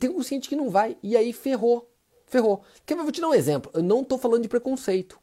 Tem 0.00 0.10
um 0.10 0.14
consciente 0.14 0.48
que 0.48 0.56
não 0.56 0.68
vai. 0.68 0.96
E 1.02 1.16
aí 1.16 1.32
ferrou. 1.32 1.88
Ferrou. 2.26 2.64
Eu 2.88 2.96
vou 2.96 3.12
te 3.12 3.20
dar 3.20 3.28
um 3.28 3.34
exemplo. 3.34 3.70
Eu 3.72 3.82
não 3.82 4.02
estou 4.02 4.18
falando 4.18 4.42
de 4.42 4.48
preconceito. 4.48 5.18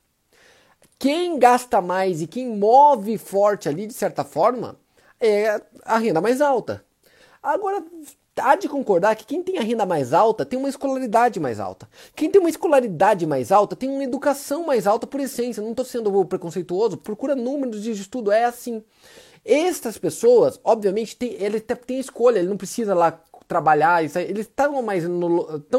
Quem 0.98 1.38
gasta 1.38 1.82
mais 1.82 2.22
e 2.22 2.28
quem 2.28 2.48
move 2.48 3.18
forte 3.18 3.68
ali, 3.68 3.86
de 3.86 3.94
certa 3.94 4.24
forma, 4.24 4.78
é 5.20 5.62
a 5.84 5.98
renda 5.98 6.22
mais 6.22 6.42
alta. 6.42 6.84
Agora, 7.42 7.84
há 8.38 8.56
de 8.56 8.68
concordar 8.68 9.16
que 9.16 9.26
quem 9.26 9.44
tem 9.44 9.58
a 9.58 9.62
renda 9.62 9.86
mais 9.86 10.14
alta 10.14 10.46
tem 10.46 10.58
uma 10.58 10.70
escolaridade 10.70 11.40
mais 11.40 11.60
alta. 11.60 11.88
Quem 12.16 12.30
tem 12.30 12.40
uma 12.40 12.50
escolaridade 12.50 13.26
mais 13.26 13.52
alta 13.52 13.76
tem 13.76 13.90
uma 13.90 14.04
educação 14.04 14.66
mais 14.66 14.88
alta 14.88 15.06
por 15.06 15.20
essência. 15.20 15.62
Não 15.62 15.72
estou 15.72 15.86
sendo 15.86 16.26
preconceituoso, 16.26 16.98
procura 16.98 17.36
números 17.36 17.82
de 17.84 17.92
estudo, 17.92 18.32
é 18.32 18.46
assim. 18.46 18.84
Estas 19.46 19.98
pessoas, 19.98 20.60
obviamente, 20.64 21.18
tem, 21.18 21.34
ele 21.34 21.60
tem 21.60 22.00
escolha, 22.00 22.40
ele 22.40 22.48
não 22.48 22.58
precisa 22.58 22.96
lá 22.96 23.20
trabalhar, 23.48 24.02
eles 24.04 24.48
estão 24.48 24.82
mais, 24.82 25.04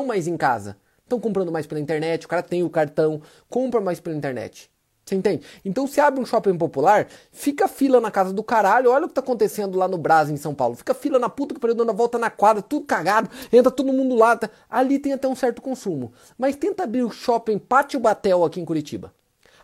mais 0.07 0.29
em 0.29 0.37
casa. 0.37 0.77
Estão 1.03 1.19
comprando 1.19 1.53
mais 1.53 1.67
pela 1.67 1.81
internet, 1.81 2.25
o 2.25 2.29
cara 2.29 2.43
tem 2.43 2.63
o 2.63 2.71
cartão, 2.71 3.21
compra 3.49 3.81
mais 3.81 4.01
pela 4.01 4.17
internet. 4.17 4.71
Você 5.05 5.15
entende? 5.15 5.45
Então 5.65 5.87
se 5.87 6.01
abre 6.01 6.21
um 6.21 6.25
shopping 6.25 6.57
popular, 6.57 7.07
fica 7.31 7.69
fila 7.69 8.01
na 8.01 8.11
casa 8.11 8.33
do 8.33 8.43
caralho, 8.43 8.91
olha 8.91 9.05
o 9.05 9.09
que 9.09 9.15
tá 9.15 9.21
acontecendo 9.21 9.77
lá 9.77 9.87
no 9.87 9.99
Brás, 9.99 10.31
em 10.31 10.37
São 10.37 10.55
Paulo. 10.55 10.75
Fica 10.75 10.95
fila 10.95 11.19
na 11.19 11.29
puta 11.29 11.55
que 11.55 11.61
pariu, 11.61 11.75
dando 11.75 11.91
a 11.91 11.95
volta 11.95 12.19
na 12.19 12.31
quadra, 12.31 12.63
tudo 12.63 12.87
cagado, 12.87 13.29
entra 13.53 13.71
todo 13.71 13.93
mundo 13.93 14.15
lá. 14.15 14.37
Tá... 14.37 14.49
Ali 14.69 14.99
tem 14.99 15.13
até 15.13 15.29
um 15.29 15.35
certo 15.35 15.61
consumo. 15.61 16.13
Mas 16.39 16.57
tenta 16.57 16.85
abrir 16.85 17.03
o 17.03 17.11
shopping 17.11 17.59
Pátio 17.59 18.01
Batel 18.01 18.45
aqui 18.45 18.61
em 18.61 18.65
Curitiba. 18.65 19.15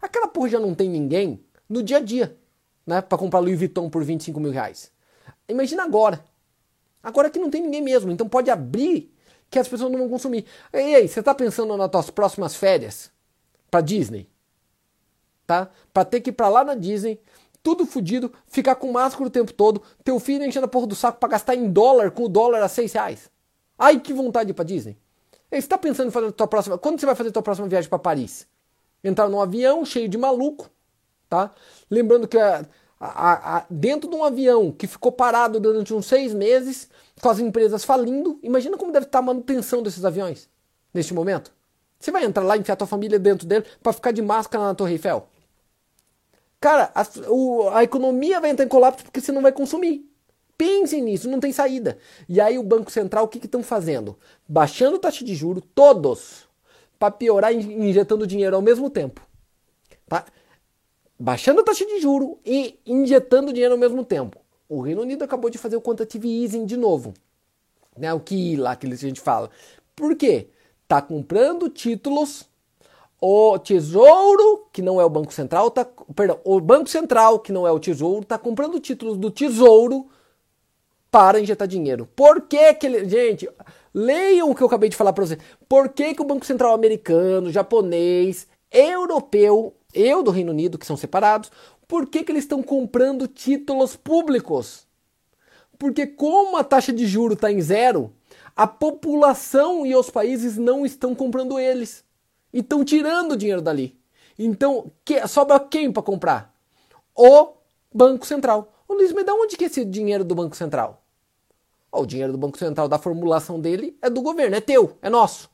Aquela 0.01 0.28
porra 0.28 0.51
já 0.51 0.61
não 0.61 0.74
tem 0.74 0.88
ninguém 0.88 1.43
no 1.68 1.82
dia 1.82 1.97
a 1.97 2.01
dia, 2.01 2.36
né? 2.86 3.01
Pra 3.01 3.16
comprar 3.16 3.41
Louis 3.41 3.59
Vuitton 3.59 3.88
por 3.88 4.05
25 4.05 4.38
mil 4.38 4.51
reais. 4.51 4.93
Imagina 5.49 5.84
agora. 5.84 6.22
Agora 7.03 7.30
que 7.30 7.38
não 7.38 7.51
tem 7.51 7.62
ninguém 7.62 7.80
mesmo, 7.80 8.11
então 8.11 8.28
pode 8.28 8.51
abrir 8.51 9.14
que 9.49 9.59
as 9.59 9.66
pessoas 9.66 9.91
não 9.91 9.99
vão 9.99 10.09
consumir. 10.09 10.45
E 10.72 10.95
aí, 10.95 11.09
você 11.09 11.22
tá 11.22 11.34
pensando 11.34 11.76
nas 11.76 11.91
tuas 11.91 12.11
próximas 12.11 12.55
férias? 12.55 13.11
Pra 13.70 13.80
Disney? 13.80 14.28
Tá? 15.51 15.68
Pra 15.92 16.05
ter 16.05 16.20
que 16.20 16.30
ir 16.30 16.32
pra 16.32 16.48
lá 16.48 16.62
na 16.62 16.76
Disney, 16.76 17.20
tudo 17.61 17.84
fudido, 17.84 18.32
ficar 18.46 18.76
com 18.76 18.92
máscara 18.92 19.26
o 19.26 19.30
tempo 19.30 19.53
todo, 19.53 19.82
teu 20.05 20.20
filho 20.20 20.44
enchendo 20.44 20.66
a 20.66 20.68
porra 20.68 20.86
do 20.86 20.94
saco 20.94 21.18
pra 21.18 21.28
gastar 21.28 21.57
em 21.57 21.68
dólar 21.68 22.12
com 22.12 22.22
o 22.22 22.28
dólar 22.28 22.62
a 22.62 22.68
6 22.68 22.92
reais. 22.92 23.28
Ai, 23.76 23.98
que 23.98 24.12
vontade 24.12 24.55
pra 24.55 24.64
Disney. 24.64 24.96
Você 25.51 25.66
tá 25.66 25.76
pensando 25.76 26.07
em 26.07 26.12
fazer 26.12 26.28
a 26.28 26.32
tua 26.32 26.46
próxima. 26.46 26.78
Quando 26.78 27.01
você 27.01 27.07
vai 27.07 27.16
fazer 27.16 27.30
a 27.30 27.32
tua 27.32 27.42
próxima 27.42 27.66
viagem 27.66 27.90
para 27.90 27.98
Paris? 27.98 28.46
Entrar 29.03 29.28
num 29.28 29.40
avião 29.40 29.84
cheio 29.84 30.09
de 30.09 30.16
maluco, 30.16 30.70
tá? 31.28 31.51
Lembrando 31.90 32.28
que 32.28 32.38
a, 32.38 32.64
a, 33.01 33.57
a, 33.57 33.66
dentro 33.68 34.09
de 34.09 34.14
um 34.14 34.22
avião 34.22 34.70
que 34.70 34.86
ficou 34.86 35.11
parado 35.11 35.59
durante 35.59 35.92
uns 35.92 36.07
seis 36.07 36.32
meses, 36.32 36.88
com 37.20 37.28
as 37.28 37.40
empresas 37.40 37.82
falindo, 37.82 38.38
imagina 38.40 38.76
como 38.76 38.92
deve 38.92 39.07
estar 39.07 39.18
a 39.18 39.22
manutenção 39.22 39.82
desses 39.82 40.05
aviões 40.05 40.48
neste 40.94 41.12
momento. 41.12 41.53
Você 41.98 42.12
vai 42.12 42.24
entrar 42.24 42.44
lá 42.44 42.57
e 42.57 42.61
enfiar 42.61 42.76
tua 42.76 42.86
família 42.86 43.18
dentro 43.18 43.48
dele 43.48 43.66
para 43.82 43.92
ficar 43.92 44.12
de 44.12 44.22
máscara 44.22 44.62
na 44.64 44.74
Torre 44.76 44.92
Eiffel? 44.92 45.28
Cara, 46.61 46.93
a, 46.95 47.07
o, 47.31 47.71
a 47.71 47.83
economia 47.83 48.39
vai 48.39 48.51
entrar 48.51 48.67
em 48.67 48.69
colapso 48.69 49.03
porque 49.03 49.21
você 49.21 49.33
não 49.33 49.41
vai 49.41 49.51
consumir. 49.51 50.07
Pensem 50.59 51.01
nisso, 51.01 51.31
não 51.31 51.41
tem 51.41 51.53
saída. 51.53 51.97
E 52.29 52.39
aí 52.39 52.59
o 52.59 52.63
Banco 52.63 52.91
Central, 52.91 53.25
o 53.25 53.29
que 53.29 53.39
estão 53.39 53.63
fazendo? 53.63 54.19
Baixando 54.47 54.99
taxa 54.99 55.25
de 55.25 55.35
juro, 55.35 55.63
todos, 55.63 56.47
para 56.99 57.11
piorar, 57.11 57.55
injetando 57.55 58.27
dinheiro 58.27 58.55
ao 58.55 58.61
mesmo 58.61 58.91
tempo. 58.91 59.27
Tá? 60.07 60.27
Baixando 61.19 61.65
taxa 61.65 61.87
de 61.87 61.99
juro 61.99 62.39
e 62.45 62.79
injetando 62.85 63.55
dinheiro 63.55 63.73
ao 63.73 63.81
mesmo 63.81 64.05
tempo. 64.05 64.39
O 64.69 64.83
Reino 64.83 65.01
Unido 65.01 65.25
acabou 65.25 65.49
de 65.49 65.57
fazer 65.57 65.77
o 65.77 65.81
quantitative 65.81 66.29
easing 66.29 66.67
de 66.67 66.77
novo. 66.77 67.15
Né? 67.97 68.13
O 68.13 68.21
que 68.21 68.55
lá 68.57 68.77
que 68.77 68.87
a 68.87 68.95
gente 68.95 69.21
fala. 69.21 69.51
Por 69.97 70.15
quê? 70.15 70.49
Tá 70.87 71.01
comprando 71.01 71.71
títulos 71.71 72.49
o 73.21 73.59
Tesouro, 73.59 74.66
que 74.73 74.81
não 74.81 75.01
é 75.01 75.05
o 75.05 75.11
Banco 75.11 75.33
Central, 75.33 75.71
tá, 75.71 75.87
perdão, 76.14 76.39
o 76.43 76.61
Banco 76.61 76.89
Central, 76.89 77.39
que 77.39 77.53
não 77.53 77.66
é 77.66 77.73
o 77.73 77.79
Tesouro, 77.79 78.23
está 78.23 78.39
comprando 78.39 78.81
títulos 78.81 79.18
do 79.18 79.31
Tesouro 79.31 80.07
para 81.11 81.41
injetar 81.41 81.68
dinheiro. 81.68 82.09
Por 82.16 82.43
que 82.43 82.73
que 82.75 82.87
ele, 82.87 83.09
gente, 83.09 83.49
leiam 83.95 84.51
o 84.51 84.55
que 84.55 84.62
eu 84.62 84.66
acabei 84.66 84.89
de 84.89 84.97
falar 84.97 85.12
para 85.12 85.27
você. 85.27 85.39
Por 85.68 85.89
que 85.91 86.14
que 86.14 86.23
o 86.23 86.25
Banco 86.25 86.47
Central 86.47 86.75
americano, 86.75 87.51
japonês, 87.51 88.47
europeu, 88.71 89.75
eu 89.93 90.23
do 90.23 90.31
Reino 90.31 90.53
Unido, 90.53 90.79
que 90.79 90.87
são 90.87 90.97
separados, 90.97 91.51
por 91.87 92.07
que 92.07 92.23
que 92.23 92.31
eles 92.31 92.45
estão 92.45 92.62
comprando 92.62 93.27
títulos 93.27 93.97
públicos? 93.97 94.87
Porque 95.79 96.07
como 96.07 96.57
a 96.57 96.64
taxa 96.64 96.93
de 96.93 97.07
juro 97.07 97.35
está 97.35 97.51
em 97.51 97.61
zero, 97.61 98.12
a 98.55 98.66
população 98.66 99.85
e 99.85 99.97
os 99.97 100.11
países 100.11 100.57
não 100.57 100.87
estão 100.87 101.14
comprando 101.14 101.59
eles 101.59 102.05
e 102.53 102.61
estão 102.61 102.84
tirando 102.84 103.32
o 103.32 103.36
dinheiro 103.36 103.62
dali. 103.62 103.98
Então, 104.38 104.90
que, 105.05 105.26
sobra 105.28 105.61
quem 105.61 105.92
para 105.92 106.03
comprar? 106.03 106.55
O 107.14 107.53
Banco 107.92 108.26
Central. 108.26 108.72
O 108.88 108.94
Luiz, 108.94 109.12
me 109.12 109.22
dá 109.22 109.34
onde 109.34 109.57
que 109.57 109.64
é 109.64 109.66
esse 109.66 109.84
dinheiro 109.84 110.24
do 110.24 110.34
Banco 110.34 110.57
Central? 110.57 111.03
Oh, 111.92 112.03
o 112.03 112.07
dinheiro 112.07 112.32
do 112.32 112.38
Banco 112.38 112.57
Central, 112.57 112.88
da 112.88 112.98
formulação 112.98 113.61
dele, 113.61 113.96
é 114.01 114.09
do 114.09 114.22
governo, 114.22 114.57
é 114.57 114.61
teu, 114.61 114.96
é 115.03 115.11
nosso. 115.11 115.51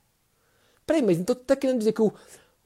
Peraí, 0.87 1.03
mas 1.03 1.19
então 1.19 1.35
tu 1.35 1.43
tá 1.43 1.57
querendo 1.57 1.79
dizer 1.79 1.93
que 1.93 2.03
o 2.03 2.13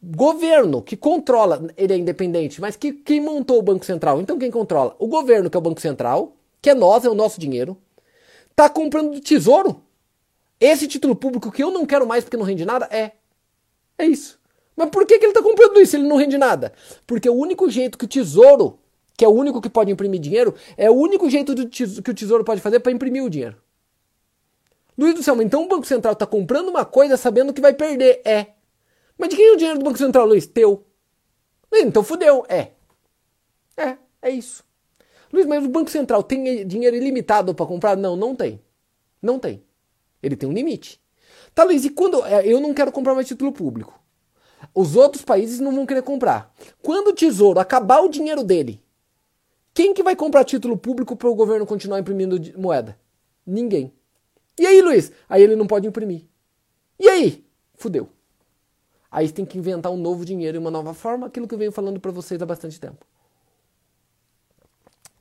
governo 0.02 0.82
que 0.82 0.96
controla, 0.96 1.70
ele 1.76 1.92
é 1.92 1.96
independente, 1.96 2.60
mas 2.60 2.76
que, 2.76 2.92
quem 2.92 3.20
montou 3.20 3.58
o 3.58 3.62
Banco 3.62 3.84
Central? 3.84 4.20
Então 4.20 4.38
quem 4.38 4.50
controla? 4.50 4.94
O 4.98 5.06
governo, 5.06 5.48
que 5.48 5.56
é 5.56 5.58
o 5.58 5.62
Banco 5.62 5.80
Central, 5.80 6.36
que 6.60 6.70
é 6.70 6.74
nós, 6.74 7.04
é 7.04 7.08
o 7.08 7.14
nosso 7.14 7.40
dinheiro, 7.40 7.76
tá 8.54 8.68
comprando 8.68 9.12
do 9.12 9.20
tesouro. 9.20 9.82
Esse 10.60 10.86
título 10.86 11.16
público 11.16 11.50
que 11.50 11.62
eu 11.62 11.70
não 11.70 11.86
quero 11.86 12.06
mais 12.06 12.24
porque 12.24 12.36
não 12.36 12.44
rende 12.44 12.66
nada 12.66 12.86
é 12.90 13.12
é 14.00 14.06
isso. 14.06 14.38
Mas 14.76 14.88
por 14.90 15.06
que, 15.06 15.18
que 15.18 15.24
ele 15.24 15.32
está 15.32 15.42
comprando 15.42 15.80
isso 15.80 15.96
ele 15.96 16.08
não 16.08 16.16
rende 16.16 16.38
nada? 16.38 16.72
Porque 17.06 17.28
o 17.28 17.34
único 17.34 17.68
jeito 17.68 17.98
que 17.98 18.04
o 18.04 18.08
tesouro, 18.08 18.78
que 19.16 19.24
é 19.24 19.28
o 19.28 19.32
único 19.32 19.60
que 19.60 19.68
pode 19.68 19.90
imprimir 19.90 20.20
dinheiro, 20.20 20.54
é 20.76 20.90
o 20.90 20.94
único 20.94 21.28
jeito 21.28 21.54
que 21.68 22.10
o 22.10 22.14
tesouro 22.14 22.44
pode 22.44 22.60
fazer 22.60 22.80
para 22.80 22.92
imprimir 22.92 23.22
o 23.22 23.30
dinheiro. 23.30 23.56
Luiz 24.96 25.14
do 25.14 25.22
céu, 25.22 25.40
então 25.40 25.64
o 25.64 25.68
Banco 25.68 25.86
Central 25.86 26.12
está 26.12 26.26
comprando 26.26 26.68
uma 26.68 26.84
coisa 26.84 27.16
sabendo 27.16 27.52
que 27.52 27.60
vai 27.60 27.72
perder. 27.72 28.20
É. 28.24 28.48
Mas 29.16 29.30
de 29.30 29.36
quem 29.36 29.48
é 29.48 29.52
o 29.52 29.56
dinheiro 29.56 29.78
do 29.78 29.84
Banco 29.84 29.98
Central, 29.98 30.26
Luiz? 30.26 30.46
Teu. 30.46 30.84
Então 31.72 32.02
fudeu. 32.02 32.44
É. 32.48 32.72
É, 33.76 33.96
é 34.22 34.30
isso. 34.30 34.64
Luiz, 35.32 35.46
mas 35.46 35.64
o 35.64 35.68
Banco 35.68 35.90
Central 35.90 36.22
tem 36.22 36.66
dinheiro 36.66 36.96
ilimitado 36.96 37.54
para 37.54 37.66
comprar? 37.66 37.96
Não, 37.96 38.16
não 38.16 38.34
tem. 38.34 38.60
Não 39.22 39.38
tem. 39.38 39.62
Ele 40.22 40.36
tem 40.36 40.48
um 40.48 40.52
limite. 40.52 40.99
Tá, 41.54 41.64
Luiz, 41.64 41.84
e 41.84 41.90
quando. 41.90 42.24
É, 42.24 42.46
eu 42.46 42.60
não 42.60 42.74
quero 42.74 42.92
comprar 42.92 43.14
mais 43.14 43.26
título 43.26 43.52
público. 43.52 43.98
Os 44.74 44.94
outros 44.96 45.24
países 45.24 45.58
não 45.60 45.74
vão 45.74 45.86
querer 45.86 46.02
comprar. 46.02 46.52
Quando 46.82 47.08
o 47.08 47.12
Tesouro 47.14 47.58
acabar 47.58 48.00
o 48.00 48.08
dinheiro 48.08 48.44
dele, 48.44 48.82
quem 49.72 49.94
que 49.94 50.02
vai 50.02 50.14
comprar 50.14 50.44
título 50.44 50.76
público 50.76 51.16
para 51.16 51.28
o 51.28 51.34
governo 51.34 51.66
continuar 51.66 51.98
imprimindo 51.98 52.38
moeda? 52.58 52.98
Ninguém. 53.46 53.92
E 54.58 54.66
aí, 54.66 54.82
Luiz? 54.82 55.10
Aí 55.28 55.42
ele 55.42 55.56
não 55.56 55.66
pode 55.66 55.86
imprimir. 55.86 56.26
E 56.98 57.08
aí? 57.08 57.44
Fudeu. 57.74 58.08
Aí 59.10 59.30
tem 59.30 59.44
que 59.44 59.58
inventar 59.58 59.90
um 59.90 59.96
novo 59.96 60.24
dinheiro 60.24 60.56
e 60.56 60.60
uma 60.60 60.70
nova 60.70 60.94
forma, 60.94 61.26
aquilo 61.26 61.48
que 61.48 61.54
eu 61.54 61.58
venho 61.58 61.72
falando 61.72 61.98
para 61.98 62.12
vocês 62.12 62.40
há 62.40 62.46
bastante 62.46 62.78
tempo. 62.78 63.04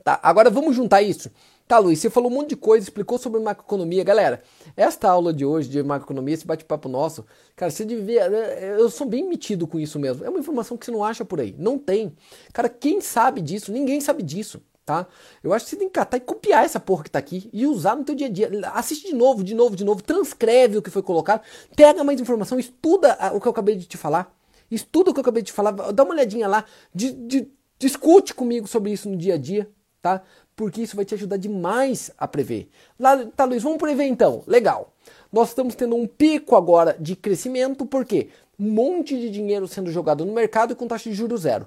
Tá, 0.04 0.20
agora 0.22 0.50
vamos 0.50 0.76
juntar 0.76 1.02
isso. 1.02 1.32
Tá, 1.70 1.78
Luiz, 1.78 2.00
você 2.00 2.10
falou 2.10 2.32
um 2.32 2.34
monte 2.34 2.50
de 2.50 2.56
coisa, 2.56 2.84
explicou 2.84 3.20
sobre 3.20 3.40
macroeconomia. 3.40 4.04
Galera, 4.04 4.42
esta 4.76 5.08
aula 5.08 5.32
de 5.32 5.46
hoje 5.46 5.70
de 5.70 5.84
macroeconomia, 5.84 6.34
esse 6.34 6.48
bate-papo 6.48 6.90
nosso, 6.90 7.24
cara, 7.56 7.70
você 7.70 7.86
devia. 7.86 8.28
Né, 8.28 8.80
eu 8.80 8.90
sou 8.90 9.06
bem 9.06 9.30
metido 9.30 9.68
com 9.68 9.80
isso 9.80 10.00
mesmo. 10.00 10.26
É 10.26 10.30
uma 10.32 10.40
informação 10.40 10.76
que 10.76 10.84
você 10.84 10.92
não 10.92 11.04
acha 11.04 11.24
por 11.24 11.40
aí. 11.40 11.54
Não 11.60 11.78
tem. 11.78 12.12
Cara, 12.52 12.70
quem 12.70 13.00
sabe 13.02 13.40
disso? 13.40 13.72
Ninguém 13.72 14.02
sabe 14.02 14.24
disso. 14.24 14.60
Tá? 14.84 15.06
Eu 15.44 15.54
acho 15.54 15.66
que 15.66 15.70
você 15.70 15.76
tem 15.76 15.88
que 15.88 15.94
catar 15.94 16.18
e 16.18 16.22
copiar 16.22 16.66
essa 16.66 16.80
porra 16.80 17.04
que 17.04 17.12
tá 17.12 17.20
aqui 17.20 17.48
e 17.54 17.68
usar 17.68 17.96
no 17.96 18.04
teu 18.04 18.16
dia 18.16 18.26
a 18.26 18.32
dia. 18.32 18.50
Assiste 18.74 19.06
de 19.06 19.14
novo, 19.14 19.44
de 19.44 19.54
novo, 19.54 19.76
de 19.76 19.84
novo, 19.84 20.02
transcreve 20.02 20.80
o 20.80 20.82
que 20.82 20.90
foi 20.90 21.04
colocado, 21.04 21.44
pega 21.76 22.04
mais 22.04 22.20
informação, 22.20 22.58
estuda 22.58 23.16
o 23.32 23.40
que 23.40 23.48
eu 23.48 23.52
acabei 23.52 23.76
de 23.76 23.86
te 23.86 23.96
falar. 23.96 24.36
Estuda 24.72 25.12
o 25.12 25.14
que 25.14 25.20
eu 25.20 25.22
acabei 25.22 25.44
de 25.44 25.52
te 25.52 25.54
falar, 25.54 25.70
dá 25.70 26.04
uma 26.04 26.16
olhadinha 26.16 26.48
lá, 26.48 26.66
de, 26.96 27.12
de, 27.12 27.48
discute 27.78 28.34
comigo 28.34 28.68
sobre 28.68 28.92
isso 28.92 29.08
no 29.08 29.16
dia 29.16 29.36
a 29.36 29.38
dia, 29.38 29.70
tá? 30.02 30.24
Porque 30.60 30.82
isso 30.82 30.98
vai 30.98 31.06
te 31.06 31.14
ajudar 31.14 31.38
demais 31.38 32.12
a 32.18 32.28
prever. 32.28 32.68
Lá, 33.00 33.26
tá, 33.34 33.46
Luiz, 33.46 33.64
vamos 33.64 33.78
prever 33.78 34.04
então. 34.04 34.44
Legal. 34.46 34.94
Nós 35.32 35.48
estamos 35.48 35.74
tendo 35.74 35.96
um 35.96 36.06
pico 36.06 36.54
agora 36.54 36.98
de 37.00 37.16
crescimento, 37.16 37.86
porque 37.86 38.28
um 38.60 38.70
monte 38.70 39.18
de 39.18 39.30
dinheiro 39.30 39.70
sendo 39.70 39.90
jogado 39.90 40.26
no 40.26 40.34
mercado 40.34 40.76
com 40.76 40.86
taxa 40.86 41.10
de 41.10 41.16
juros 41.16 41.44
zero. 41.44 41.66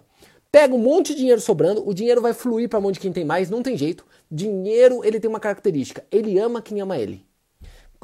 Pega 0.50 0.74
um 0.74 0.78
monte 0.78 1.14
de 1.14 1.20
dinheiro 1.20 1.40
sobrando, 1.40 1.88
o 1.88 1.94
dinheiro 1.94 2.20
vai 2.20 2.34
fluir 2.34 2.68
para 2.68 2.80
a 2.80 2.82
mão 2.82 2.92
de 2.92 3.00
quem 3.00 3.10
tem 3.10 3.24
mais, 3.24 3.48
não 3.48 3.62
tem 3.62 3.78
jeito. 3.78 4.04
Dinheiro, 4.30 5.02
ele 5.02 5.18
tem 5.18 5.30
uma 5.30 5.40
característica, 5.40 6.04
ele 6.12 6.38
ama 6.38 6.60
quem 6.60 6.82
ama 6.82 6.98
ele. 6.98 7.24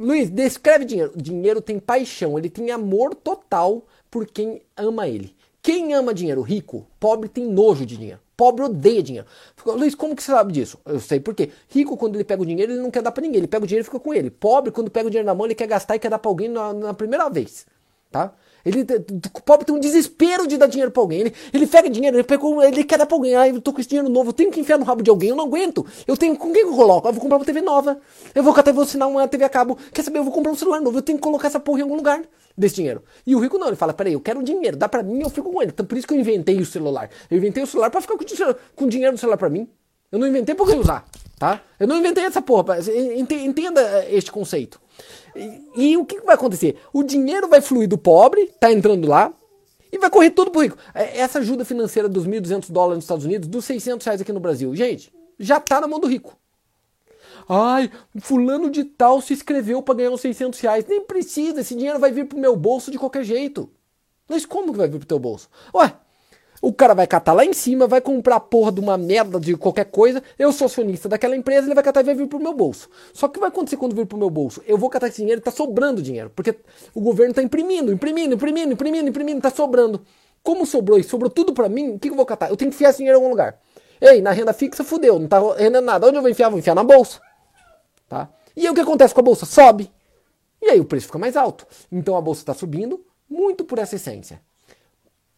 Luiz, 0.01 0.31
descreve 0.31 0.87
dinheiro. 0.87 1.13
Dinheiro 1.15 1.61
tem 1.61 1.79
paixão, 1.79 2.39
ele 2.39 2.49
tem 2.49 2.71
amor 2.71 3.15
total 3.15 3.85
por 4.11 4.27
quem 4.27 4.63
ama 4.75 5.07
ele. 5.07 5.37
Quem 5.61 5.93
ama 5.93 6.15
dinheiro? 6.15 6.41
Rico. 6.41 6.87
Pobre 6.99 7.29
tem 7.29 7.45
nojo 7.45 7.85
de 7.85 7.95
dinheiro. 7.95 8.21
Pobre 8.39 8.63
odeia 8.63 9.03
dinheiro. 9.03 9.27
Luiz, 9.67 9.97
como 9.97 10.15
que 10.15 10.23
você 10.23 10.31
sabe 10.31 10.53
disso? 10.53 10.79
Eu 10.87 11.01
sei 11.01 11.19
por 11.19 11.35
quê. 11.35 11.51
Rico, 11.69 11.97
quando 11.97 12.15
ele 12.15 12.23
pega 12.23 12.41
o 12.41 12.47
dinheiro, 12.47 12.71
ele 12.71 12.81
não 12.81 12.89
quer 12.89 13.03
dar 13.03 13.11
para 13.11 13.21
ninguém. 13.21 13.39
Ele 13.39 13.49
pega 13.49 13.65
o 13.65 13.67
dinheiro 13.67 13.83
e 13.83 13.85
fica 13.85 13.99
com 13.99 14.15
ele. 14.15 14.31
Pobre, 14.31 14.71
quando 14.71 14.89
pega 14.93 15.09
o 15.09 15.11
dinheiro 15.11 15.27
na 15.27 15.35
mão, 15.35 15.45
ele 15.45 15.57
quer 15.57 15.67
gastar 15.67 15.97
e 15.97 15.99
quer 15.99 16.09
dar 16.09 16.21
para 16.21 16.31
alguém 16.31 16.47
na, 16.47 16.73
na, 16.73 16.95
primeira 16.95 17.29
vez. 17.29 17.67
Tá? 18.13 18.33
Ele, 18.65 18.87
o 19.35 19.43
pobre 19.43 19.67
tem 19.67 19.75
um 19.75 19.81
desespero 19.81 20.47
de 20.47 20.57
dar 20.57 20.69
dinheiro 20.69 20.93
pra 20.93 21.03
alguém. 21.03 21.23
Ele, 21.23 21.35
ele 21.53 21.67
pega 21.67 21.91
dinheiro, 21.91 22.17
ele, 22.17 22.27
ele 22.65 22.85
quer 22.85 22.97
dar 22.99 23.07
pra 23.07 23.17
alguém. 23.17 23.35
Ah, 23.35 23.49
eu 23.49 23.61
tô 23.61 23.73
com 23.73 23.81
esse 23.81 23.89
dinheiro 23.89 24.09
novo, 24.09 24.29
eu 24.29 24.33
tenho 24.33 24.53
que 24.53 24.61
enfiar 24.61 24.79
no 24.79 24.85
rabo 24.85 25.03
de 25.03 25.11
alguém, 25.11 25.31
eu 25.31 25.37
não 25.37 25.47
aguento. 25.47 25.85
Eu 26.07 26.17
tenho. 26.17 26.37
Com 26.37 26.53
quem 26.53 26.63
eu 26.63 26.77
coloco? 26.77 27.09
Eu 27.09 27.13
vou 27.13 27.21
comprar 27.21 27.39
uma 27.39 27.45
TV 27.45 27.61
nova. 27.61 28.01
Eu 28.37 28.45
vou 28.45 28.55
até 28.55 28.73
vou 28.73 28.85
assinar 28.85 29.09
uma 29.09 29.27
TV 29.27 29.43
a 29.43 29.49
cabo. 29.49 29.77
Quer 29.93 30.05
saber? 30.05 30.21
Eu 30.21 30.25
vou 30.25 30.33
comprar 30.33 30.53
um 30.53 30.57
celular 30.57 30.81
novo. 30.81 30.97
Eu 30.97 31.03
tenho 31.03 31.19
que 31.19 31.25
colocar 31.25 31.49
essa 31.49 31.59
porra 31.59 31.81
em 31.81 31.83
algum 31.83 31.97
lugar 31.97 32.23
desse 32.59 32.75
dinheiro. 32.75 33.03
E 33.27 33.35
o 33.35 33.39
rico 33.39 33.57
não, 33.57 33.69
ele 33.69 33.77
fala, 33.77 33.95
peraí, 33.95 34.13
eu 34.13 34.21
quero 34.21 34.43
dinheiro, 34.43 34.77
dá 34.77 34.89
pra 34.89 35.03
mim, 35.03 35.23
eu 35.23 35.31
fico 35.31 35.51
com 35.53 35.63
ele. 35.63 35.71
Então 35.71 35.87
por 35.87 35.97
isso 35.97 36.07
que 36.07 36.13
eu 36.13 36.19
inventei 36.19 36.59
o 36.59 36.67
celular. 36.67 37.09
Eu 37.31 37.39
inventei 37.39 37.63
o 37.63 37.67
celular 37.67 37.91
pra 37.91 38.01
ficar 38.01 38.17
com, 38.17 38.25
com 38.75 38.89
dinheiro 38.89 39.13
no 39.13 39.19
celular 39.19 39.37
pra 39.37 39.49
mim. 39.49 39.69
Eu 40.11 40.19
não 40.19 40.27
inventei 40.27 40.57
eu 40.59 40.81
usar, 40.81 41.07
tá? 41.39 41.61
Eu 41.79 41.87
não 41.87 41.97
inventei 41.99 42.25
essa 42.25 42.41
porra. 42.43 42.79
Entenda 43.45 43.81
eh, 43.81 44.17
este 44.17 44.33
conceito. 44.33 44.81
E, 45.37 45.61
e 45.77 45.97
o 45.97 46.05
que 46.05 46.21
vai 46.23 46.35
acontecer? 46.35 46.77
O 46.93 47.03
dinheiro 47.03 47.47
vai 47.47 47.61
fluir 47.61 47.89
do 47.89 47.99
pobre, 47.99 48.51
tá 48.59 48.73
entrando 48.73 49.07
lá, 49.07 49.33
e 49.93 49.99
vai 49.99 50.11
correr 50.11 50.31
tudo 50.31 50.51
pro 50.51 50.63
rico. 50.63 50.79
É, 50.95 51.19
essa 51.19 51.39
ajuda 51.39 51.65
financeira 51.65 52.09
dos 52.09 52.27
1.200 52.27 52.71
dólares 52.71 52.97
nos 52.97 53.05
Estados 53.05 53.25
Unidos, 53.25 53.49
dos 53.49 53.65
600 53.67 54.05
reais 54.07 54.21
aqui 54.21 54.33
no 54.33 54.41
Brasil, 54.41 54.75
gente, 54.75 55.13
já 55.39 55.61
tá 55.61 55.81
na 55.81 55.87
mão 55.87 56.01
do 56.01 56.07
rico. 56.07 56.37
Ai, 57.49 57.91
fulano 58.21 58.71
de 58.71 58.85
tal 58.85 59.21
se 59.21 59.33
inscreveu 59.33 59.83
para 59.83 59.95
ganhar 59.95 60.11
uns 60.11 60.21
600 60.21 60.59
reais. 60.61 60.87
Nem 60.89 61.03
precisa, 61.03 61.61
esse 61.61 61.75
dinheiro 61.75 61.99
vai 61.99 62.11
vir 62.11 62.27
pro 62.27 62.39
meu 62.39 62.57
bolso 62.57 62.91
de 62.91 62.99
qualquer 62.99 63.25
jeito. 63.25 63.71
Mas 64.29 64.47
como 64.47 64.73
que 64.73 64.79
vai 64.79 64.89
vir 64.89 64.99
pro 64.99 65.07
teu 65.07 65.19
bolso? 65.19 65.49
Ué, 65.75 65.93
o 66.61 66.73
cara 66.73 66.93
vai 66.93 67.07
catar 67.07 67.33
lá 67.33 67.45
em 67.45 67.53
cima, 67.53 67.87
vai 67.87 68.01
comprar 68.01 68.37
a 68.37 68.41
porra 68.41 68.73
de 68.73 68.81
uma 68.81 68.99
merda 68.99 69.39
de 69.39 69.57
qualquer 69.57 69.85
coisa. 69.85 70.23
Eu 70.39 70.53
sou 70.53 70.67
acionista 70.67 71.09
daquela 71.09 71.37
empresa, 71.37 71.67
ele 71.67 71.75
vai 71.75 71.85
catar 71.85 72.01
e 72.01 72.05
vai 72.05 72.15
vir 72.15 72.27
pro 72.27 72.41
meu 72.41 72.53
bolso. 72.53 72.89
Só 73.13 73.29
que 73.29 73.39
vai 73.39 73.49
acontecer 73.49 73.77
quando 73.77 73.95
vir 73.95 74.07
pro 74.07 74.19
meu 74.19 74.29
bolso? 74.29 74.61
Eu 74.67 74.77
vou 74.77 74.91
catar 74.91 75.09
esse 75.09 75.19
dinheiro 75.19 75.41
tá 75.41 75.51
sobrando 75.53 76.03
dinheiro. 76.03 76.31
Porque 76.35 76.57
o 76.95 77.01
governo 77.01 77.33
tá 77.33 77.43
imprimindo, 77.43 77.93
imprimindo, 77.93 78.35
imprimindo, 78.35 78.73
imprimindo, 78.73 79.09
imprimindo, 79.09 79.41
tá 79.41 79.51
sobrando. 79.51 80.03
Como 80.43 80.67
sobrou 80.67 80.99
e 80.99 81.05
sobrou 81.05 81.31
tudo 81.31 81.53
para 81.53 81.69
mim, 81.69 81.91
o 81.91 81.99
que, 81.99 82.09
que 82.09 82.13
eu 82.13 82.17
vou 82.17 82.27
catar? 82.27 82.51
Eu 82.51 82.57
tenho 82.57 82.71
que 82.71 82.77
enfiar 82.77 82.91
esse 82.91 82.99
dinheiro 82.99 83.19
em 83.19 83.21
algum 83.21 83.31
lugar. 83.31 83.61
Ei, 84.01 84.21
na 84.21 84.33
renda 84.33 84.53
fixa 84.53 84.83
fudeu, 84.83 85.19
não 85.19 85.29
tá 85.29 85.41
rendendo 85.55 85.85
nada. 85.85 86.07
Onde 86.07 86.17
eu 86.17 86.23
vou 86.23 86.31
enfiar? 86.31 86.49
Vou 86.49 86.59
enfiar 86.59 86.75
na 86.75 86.85
bolsa. 86.85 87.21
Tá? 88.09 88.29
E 88.57 88.63
aí 88.67 88.71
o 88.71 88.75
que 88.75 88.81
acontece 88.81 89.15
com 89.15 89.21
a 89.21 89.23
bolsa? 89.23 89.47
Sobe. 89.47 89.91
E 90.61 90.71
aí 90.71 90.81
o 90.81 90.85
preço 90.85 91.07
fica 91.07 91.19
mais 91.19 91.37
alto. 91.37 91.67
Então 91.93 92.17
a 92.17 92.21
bolsa 92.21 92.43
está 92.43 92.55
subindo 92.55 93.05
muito 93.29 93.65
por 93.65 93.79
essa 93.79 93.97
essência. 93.97 94.41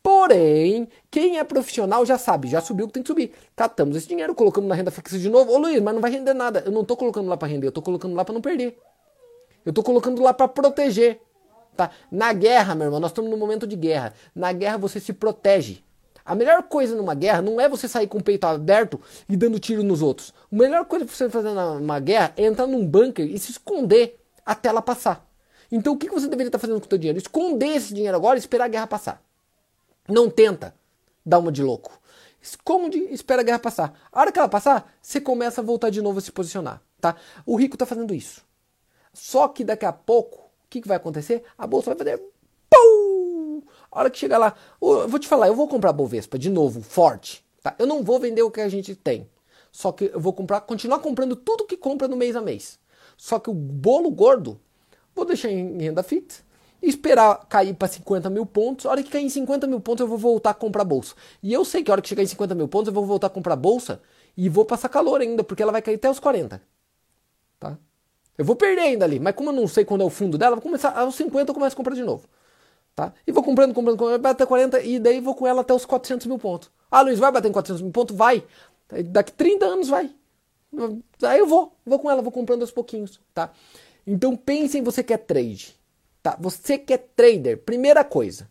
Porém, 0.02 0.88
quem 1.10 1.38
é 1.38 1.44
profissional 1.44 2.06
já 2.06 2.16
sabe, 2.16 2.48
já 2.48 2.60
subiu 2.60 2.86
o 2.86 2.88
que 2.88 2.94
tem 2.94 3.02
que 3.02 3.08
subir. 3.08 3.32
Catamos 3.54 3.96
esse 3.96 4.08
dinheiro, 4.08 4.34
colocamos 4.34 4.68
na 4.68 4.74
renda 4.74 4.90
fixa 4.90 5.18
de 5.18 5.28
novo. 5.28 5.52
Ô 5.52 5.58
Luiz, 5.58 5.80
mas 5.82 5.92
não 5.92 6.00
vai 6.00 6.10
render 6.10 6.32
nada. 6.32 6.62
Eu 6.64 6.72
não 6.72 6.82
estou 6.82 6.96
colocando 6.96 7.28
lá 7.28 7.36
para 7.36 7.48
render, 7.48 7.66
eu 7.66 7.70
estou 7.70 7.82
colocando 7.82 8.14
lá 8.14 8.24
para 8.24 8.32
não 8.32 8.40
perder. 8.40 8.78
Eu 9.64 9.70
estou 9.70 9.84
colocando 9.84 10.22
lá 10.22 10.32
para 10.32 10.48
proteger. 10.48 11.20
Tá? 11.76 11.90
Na 12.10 12.32
guerra, 12.32 12.74
meu 12.74 12.86
irmão, 12.86 13.00
nós 13.00 13.10
estamos 13.10 13.30
num 13.30 13.36
momento 13.36 13.66
de 13.66 13.76
guerra. 13.76 14.14
Na 14.34 14.52
guerra 14.52 14.78
você 14.78 14.98
se 14.98 15.12
protege. 15.12 15.84
A 16.30 16.34
melhor 16.36 16.62
coisa 16.62 16.94
numa 16.94 17.12
guerra 17.12 17.42
não 17.42 17.60
é 17.60 17.68
você 17.68 17.88
sair 17.88 18.06
com 18.06 18.18
o 18.18 18.22
peito 18.22 18.44
aberto 18.44 19.00
e 19.28 19.36
dando 19.36 19.58
tiro 19.58 19.82
nos 19.82 20.00
outros. 20.00 20.32
A 20.52 20.54
melhor 20.54 20.84
coisa 20.84 21.04
pra 21.04 21.12
você 21.12 21.28
fazer 21.28 21.50
numa 21.50 21.98
guerra 21.98 22.32
é 22.36 22.44
entrar 22.44 22.68
num 22.68 22.86
bunker 22.86 23.28
e 23.28 23.36
se 23.36 23.50
esconder 23.50 24.16
até 24.46 24.68
ela 24.68 24.80
passar. 24.80 25.28
Então 25.72 25.92
o 25.92 25.96
que 25.96 26.08
você 26.08 26.28
deveria 26.28 26.46
estar 26.46 26.60
fazendo 26.60 26.78
com 26.78 26.86
o 26.86 26.88
seu 26.88 26.98
dinheiro? 26.98 27.18
Esconder 27.18 27.74
esse 27.74 27.92
dinheiro 27.92 28.16
agora 28.16 28.36
e 28.36 28.38
esperar 28.38 28.66
a 28.66 28.68
guerra 28.68 28.86
passar. 28.86 29.20
Não 30.08 30.30
tenta 30.30 30.72
dar 31.26 31.40
uma 31.40 31.50
de 31.50 31.64
louco. 31.64 32.00
Esconde 32.40 32.96
e 32.96 33.12
espera 33.12 33.40
a 33.40 33.44
guerra 33.44 33.58
passar. 33.58 33.92
A 34.12 34.20
hora 34.20 34.30
que 34.30 34.38
ela 34.38 34.48
passar, 34.48 34.88
você 35.02 35.20
começa 35.20 35.60
a 35.60 35.64
voltar 35.64 35.90
de 35.90 36.00
novo 36.00 36.20
a 36.20 36.22
se 36.22 36.30
posicionar. 36.30 36.80
Tá? 37.00 37.16
O 37.44 37.56
rico 37.56 37.74
está 37.74 37.84
fazendo 37.84 38.14
isso. 38.14 38.44
Só 39.12 39.48
que 39.48 39.64
daqui 39.64 39.84
a 39.84 39.92
pouco, 39.92 40.36
o 40.38 40.68
que, 40.70 40.80
que 40.80 40.86
vai 40.86 40.96
acontecer? 40.96 41.42
A 41.58 41.66
bolsa 41.66 41.90
vai 41.90 41.98
fazer 41.98 42.22
a 43.90 43.98
hora 43.98 44.10
que 44.10 44.18
chegar 44.18 44.38
lá, 44.38 44.54
eu 44.80 45.08
vou 45.08 45.18
te 45.18 45.26
falar, 45.26 45.48
eu 45.48 45.54
vou 45.54 45.68
comprar 45.68 45.92
Bovespa 45.92 46.38
de 46.38 46.50
novo, 46.50 46.82
forte. 46.82 47.44
Tá? 47.62 47.74
Eu 47.78 47.86
não 47.86 48.02
vou 48.02 48.18
vender 48.18 48.42
o 48.42 48.50
que 48.50 48.60
a 48.60 48.68
gente 48.68 48.94
tem. 48.94 49.28
Só 49.72 49.92
que 49.92 50.10
eu 50.12 50.20
vou 50.20 50.32
comprar, 50.32 50.60
continuar 50.62 50.98
comprando 51.00 51.36
tudo 51.36 51.66
que 51.66 51.76
compra 51.76 52.08
no 52.08 52.16
mês 52.16 52.34
a 52.36 52.40
mês. 52.40 52.78
Só 53.16 53.38
que 53.38 53.50
o 53.50 53.54
bolo 53.54 54.10
gordo, 54.10 54.60
vou 55.14 55.24
deixar 55.24 55.50
em 55.50 55.78
renda 55.78 56.02
fixa 56.02 56.42
esperar 56.82 57.46
cair 57.46 57.74
para 57.74 57.88
50 57.88 58.30
mil 58.30 58.46
pontos. 58.46 58.86
A 58.86 58.90
hora 58.90 59.02
que 59.02 59.10
cair 59.10 59.24
em 59.24 59.28
50 59.28 59.66
mil 59.66 59.80
pontos, 59.80 60.00
eu 60.00 60.08
vou 60.08 60.18
voltar 60.18 60.50
a 60.50 60.54
comprar 60.54 60.84
bolsa. 60.84 61.14
E 61.42 61.52
eu 61.52 61.64
sei 61.64 61.82
que 61.82 61.90
a 61.90 61.94
hora 61.94 62.02
que 62.02 62.08
chegar 62.08 62.22
em 62.22 62.26
50 62.26 62.54
mil 62.54 62.68
pontos, 62.68 62.88
eu 62.88 62.94
vou 62.94 63.04
voltar 63.04 63.26
a 63.26 63.30
comprar 63.30 63.56
bolsa 63.56 64.00
e 64.36 64.48
vou 64.48 64.64
passar 64.64 64.88
calor 64.88 65.20
ainda, 65.20 65.44
porque 65.44 65.62
ela 65.62 65.72
vai 65.72 65.82
cair 65.82 65.96
até 65.96 66.10
os 66.10 66.18
40. 66.18 66.62
Tá? 67.58 67.78
Eu 68.38 68.44
vou 68.44 68.56
perder 68.56 68.82
ainda 68.82 69.04
ali, 69.04 69.18
mas 69.18 69.34
como 69.34 69.50
eu 69.50 69.54
não 69.54 69.68
sei 69.68 69.84
quando 69.84 70.00
é 70.00 70.04
o 70.04 70.10
fundo 70.10 70.38
dela, 70.38 70.56
vou 70.56 70.62
começar 70.62 70.98
aos 70.98 71.14
50 71.14 71.50
eu 71.50 71.54
começo 71.54 71.74
a 71.74 71.76
comprar 71.76 71.94
de 71.94 72.02
novo. 72.02 72.26
Tá? 73.00 73.14
E 73.26 73.32
vou 73.32 73.42
comprando, 73.42 73.72
comprando, 73.72 73.96
comprando, 73.96 74.20
bater 74.20 74.46
40 74.46 74.82
e 74.82 74.98
daí 74.98 75.20
vou 75.20 75.34
com 75.34 75.46
ela 75.46 75.62
até 75.62 75.72
os 75.72 75.86
400 75.86 76.26
mil 76.26 76.38
pontos. 76.38 76.70
Ah, 76.90 77.00
Luiz, 77.00 77.18
vai 77.18 77.32
bater 77.32 77.48
em 77.48 77.52
400 77.52 77.80
mil 77.80 77.90
pontos? 77.90 78.14
Vai. 78.14 78.44
Daqui 79.06 79.32
30 79.32 79.64
anos 79.64 79.88
vai. 79.88 80.14
Aí 81.22 81.38
eu 81.38 81.46
vou, 81.46 81.74
vou 81.86 81.98
com 81.98 82.10
ela, 82.10 82.20
vou 82.20 82.30
comprando 82.30 82.60
aos 82.60 82.70
pouquinhos, 82.70 83.18
tá? 83.32 83.52
Então 84.06 84.36
pense 84.36 84.76
em 84.76 84.82
você 84.82 85.02
que 85.02 85.14
é 85.14 85.16
trade, 85.16 85.80
tá? 86.22 86.36
Você 86.38 86.76
que 86.76 86.92
é 86.92 86.98
trader, 86.98 87.56
primeira 87.62 88.04
coisa, 88.04 88.50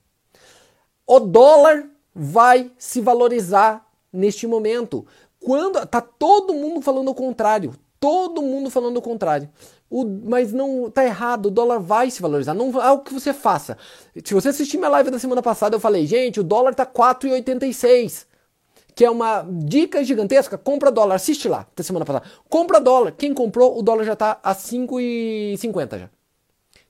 o 1.05 1.19
dólar 1.19 1.87
vai 2.11 2.71
se 2.75 3.01
valorizar 3.01 3.87
neste 4.11 4.47
momento. 4.47 5.05
Quando 5.39 5.85
tá 5.85 6.01
todo 6.01 6.55
mundo 6.55 6.81
falando 6.81 7.09
o 7.09 7.15
contrário, 7.15 7.75
todo 7.99 8.41
mundo 8.41 8.71
falando 8.71 8.97
o 8.97 9.01
contrário. 9.01 9.47
O, 9.89 10.05
mas 10.05 10.53
não 10.53 10.89
tá 10.91 11.03
errado, 11.03 11.47
o 11.47 11.51
dólar 11.51 11.79
vai 11.79 12.11
se 12.11 12.21
valorizar. 12.21 12.53
Não 12.53 12.81
é 12.81 12.91
o 12.91 12.99
que 12.99 13.13
você 13.13 13.33
faça. 13.33 13.77
Se 14.23 14.33
você 14.33 14.49
assistir 14.49 14.77
minha 14.77 14.89
live 14.89 15.09
da 15.09 15.17
semana 15.17 15.41
passada, 15.41 15.75
eu 15.75 15.79
falei, 15.79 16.05
gente, 16.05 16.39
o 16.39 16.43
dólar 16.43 16.75
tá 16.75 16.85
4,86. 16.85 18.27
Que 18.93 19.05
é 19.05 19.09
uma 19.09 19.45
dica 19.49 20.03
gigantesca. 20.03 20.57
Compra 20.57 20.91
dólar, 20.91 21.15
assiste 21.15 21.47
lá 21.47 21.65
da 21.75 21.83
semana 21.83 22.05
passada. 22.05 22.25
Compra 22.47 22.79
dólar. 22.79 23.13
Quem 23.13 23.33
comprou, 23.33 23.79
o 23.79 23.81
dólar 23.81 24.03
já 24.03 24.15
tá 24.15 24.39
a 24.43 24.53
5,50 24.53 25.99
já. 25.99 26.09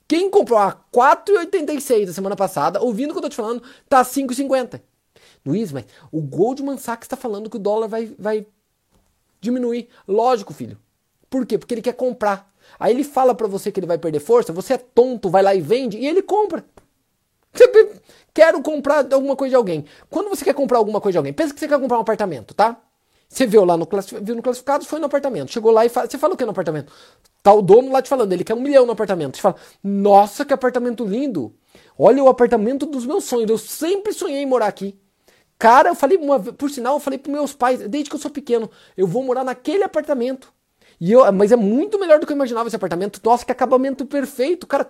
Quem 0.07 0.29
comprou 0.29 0.57
a 0.57 0.75
4,86 0.91 2.07
da 2.07 2.13
semana 2.13 2.35
passada, 2.35 2.81
ouvindo 2.81 3.11
o 3.11 3.13
que 3.13 3.19
eu 3.19 3.23
tô 3.23 3.29
te 3.29 3.35
falando, 3.35 3.61
tá 3.87 4.03
5,50. 4.03 4.81
Luiz, 5.45 5.71
mas 5.71 5.85
o 6.11 6.19
Goldman 6.19 6.77
Sachs 6.77 7.05
está 7.05 7.15
falando 7.15 7.49
que 7.49 7.57
o 7.57 7.59
dólar 7.59 7.87
vai, 7.87 8.11
vai 8.17 8.45
diminuir. 9.39 9.87
Lógico, 10.07 10.51
filho. 10.51 10.77
Por 11.29 11.45
quê? 11.45 11.57
Porque 11.57 11.75
ele 11.75 11.81
quer 11.81 11.93
comprar. 11.93 12.48
Aí 12.79 12.93
ele 12.93 13.03
fala 13.03 13.33
para 13.33 13.47
você 13.47 13.71
que 13.71 13.79
ele 13.79 13.87
vai 13.87 13.97
perder 13.97 14.19
força, 14.19 14.51
você 14.51 14.73
é 14.73 14.77
tonto, 14.77 15.29
vai 15.29 15.41
lá 15.41 15.55
e 15.55 15.61
vende, 15.61 15.97
e 15.97 16.07
ele 16.07 16.21
compra. 16.21 16.65
Quero 18.33 18.61
comprar 18.61 19.11
alguma 19.13 19.35
coisa 19.35 19.51
de 19.51 19.55
alguém. 19.55 19.85
Quando 20.09 20.29
você 20.29 20.45
quer 20.45 20.53
comprar 20.53 20.77
alguma 20.77 21.01
coisa 21.01 21.13
de 21.13 21.17
alguém, 21.17 21.33
pensa 21.33 21.53
que 21.53 21.59
você 21.59 21.67
quer 21.67 21.79
comprar 21.79 21.97
um 21.97 22.01
apartamento, 22.01 22.53
tá? 22.53 22.77
Você 23.27 23.45
viu 23.45 23.63
lá 23.63 23.77
no, 23.77 23.87
viu 24.21 24.35
no 24.35 24.41
classificado, 24.41 24.85
foi 24.85 24.99
no 24.99 25.05
apartamento. 25.05 25.51
Chegou 25.51 25.71
lá 25.71 25.85
e 25.85 25.89
fala, 25.89 26.09
você 26.09 26.17
fala 26.17 26.33
o 26.33 26.37
que 26.37 26.43
no 26.43 26.51
apartamento? 26.51 26.91
Tá 27.43 27.53
o 27.53 27.61
dono 27.61 27.91
lá 27.91 28.01
te 28.01 28.09
falando, 28.09 28.33
ele 28.33 28.43
quer 28.43 28.55
um 28.55 28.59
milhão 28.59 28.85
no 28.85 28.91
apartamento. 28.91 29.37
Você 29.37 29.41
fala, 29.41 29.55
nossa, 29.83 30.43
que 30.43 30.53
apartamento 30.53 31.05
lindo. 31.05 31.53
Olha 31.97 32.23
o 32.23 32.27
apartamento 32.27 32.85
dos 32.87 33.05
meus 33.05 33.25
sonhos. 33.25 33.49
Eu 33.49 33.57
sempre 33.57 34.13
sonhei 34.13 34.41
em 34.41 34.47
morar 34.47 34.67
aqui. 34.67 34.99
Cara, 35.59 35.89
eu 35.89 35.95
falei 35.95 36.17
uma 36.17 36.39
por 36.39 36.69
sinal, 36.71 36.95
eu 36.95 36.99
falei 36.99 37.19
para 37.19 37.31
meus 37.31 37.53
pais, 37.53 37.79
desde 37.87 38.09
que 38.09 38.15
eu 38.15 38.19
sou 38.19 38.31
pequeno, 38.31 38.71
eu 38.95 39.05
vou 39.05 39.21
morar 39.21 39.43
naquele 39.43 39.83
apartamento. 39.83 40.51
E 40.99 41.11
eu, 41.11 41.31
mas 41.31 41.51
é 41.51 41.55
muito 41.55 41.97
melhor 41.97 42.19
do 42.19 42.25
que 42.25 42.33
eu 42.33 42.35
imaginava 42.35 42.67
esse 42.67 42.75
apartamento. 42.75 43.21
Nossa, 43.23 43.45
que 43.45 43.51
acabamento 43.51 44.05
perfeito. 44.05 44.67
Cara, 44.67 44.89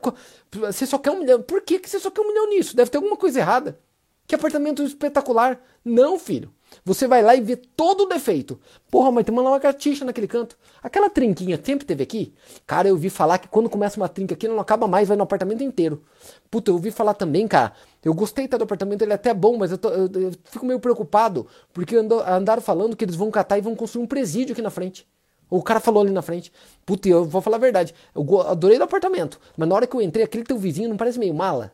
você 0.51 0.86
só 0.86 0.97
quer 0.97 1.12
um 1.12 1.20
milhão. 1.20 1.41
Por 1.41 1.62
que, 1.62 1.80
você 1.80 1.99
só 1.99 2.10
quer 2.10 2.22
um 2.22 2.28
milhão 2.28 2.49
nisso? 2.49 2.76
Deve 2.76 2.89
ter 2.89 2.97
alguma 2.97 3.16
coisa 3.16 3.39
errada. 3.39 3.80
Que 4.26 4.36
apartamento 4.36 4.84
espetacular. 4.84 5.60
Não, 5.84 6.18
filho. 6.20 6.53
Você 6.86 7.07
vai 7.07 7.22
lá 7.22 7.36
e 7.36 7.41
vê 7.41 7.55
todo 7.55 8.03
o 8.03 8.05
defeito. 8.07 8.60
Porra, 8.89 9.12
mas 9.12 9.26
tem 9.26 9.34
uma 9.34 9.41
lagartixa 9.41 10.05
naquele 10.05 10.28
canto. 10.28 10.57
Aquela 10.82 11.10
trinquinha 11.10 11.60
sempre 11.64 11.86
teve 11.86 12.03
aqui. 12.03 12.34
Cara, 12.66 12.88
eu 12.88 12.93
ouvi 12.93 13.10
falar 13.10 13.39
que 13.39 13.47
quando 13.47 13.70
começa 13.70 13.99
uma 13.99 14.07
trinca 14.07 14.36
aqui, 14.36 14.47
não 14.47 14.60
acaba 14.60 14.88
mais, 14.88 15.07
vai 15.07 15.18
no 15.18 15.24
apartamento 15.24 15.64
inteiro. 15.64 16.03
Puta, 16.49 16.70
eu 16.70 16.76
ouvi 16.76 16.91
falar 16.91 17.16
também, 17.16 17.47
cara. 17.47 17.74
Eu 18.03 18.14
gostei 18.14 18.47
tá, 18.47 18.57
do 18.57 18.64
apartamento, 18.64 19.01
ele 19.01 19.12
é 19.12 19.16
até 19.16 19.34
bom, 19.34 19.57
mas 19.57 19.72
eu, 19.72 19.78
tô, 19.78 19.89
eu, 19.89 20.10
eu 20.14 20.32
fico 20.43 20.66
meio 20.66 20.80
preocupado. 20.80 21.47
Porque 21.74 21.95
andaram 21.95 22.62
falando 22.62 22.95
que 22.95 23.03
eles 23.03 23.16
vão 23.16 23.32
catar 23.32 23.57
e 23.57 23.62
vão 23.62 23.76
construir 23.76 24.03
um 24.03 24.07
presídio 24.07 24.53
aqui 24.53 24.62
na 24.62 24.70
frente. 24.70 25.07
O 25.50 25.64
cara 25.64 25.80
falou 25.80 26.04
ali 26.04 26.12
na 26.12 26.22
frente. 26.22 26.52
Puta, 26.86 27.10
eu 27.10 27.26
vou 27.26 27.41
falar 27.41 27.58
a 27.58 27.60
verdade. 27.60 27.95
Eu 28.14 28.41
adorei 28.41 28.78
do 28.78 28.84
apartamento. 28.84 29.39
Mas 29.58 29.68
na 29.68 29.76
hora 29.76 29.88
que 29.88 29.95
eu 29.95 30.02
entrei, 30.02 30.24
aquele 30.24 30.43
teu 30.43 30.58
vizinho 30.58 30.89
não 30.89 30.97
parece 30.97 31.18
meio 31.18 31.34
mala? 31.34 31.74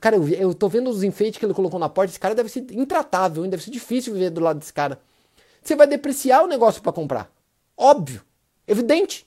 Cara, 0.00 0.16
eu, 0.16 0.28
eu 0.28 0.54
tô 0.54 0.68
vendo 0.68 0.88
os 0.88 1.02
enfeites 1.02 1.38
que 1.38 1.44
ele 1.44 1.54
colocou 1.54 1.78
na 1.80 1.88
porta. 1.88 2.12
Esse 2.12 2.20
cara 2.20 2.34
deve 2.34 2.48
ser 2.48 2.64
intratável, 2.72 3.44
hein? 3.44 3.50
deve 3.50 3.62
ser 3.62 3.70
difícil 3.70 4.12
viver 4.12 4.30
do 4.30 4.40
lado 4.40 4.58
desse 4.58 4.72
cara. 4.72 5.00
Você 5.62 5.74
vai 5.74 5.86
depreciar 5.86 6.42
o 6.42 6.46
negócio 6.46 6.80
para 6.80 6.92
comprar. 6.92 7.30
Óbvio. 7.76 8.22
Evidente. 8.66 9.26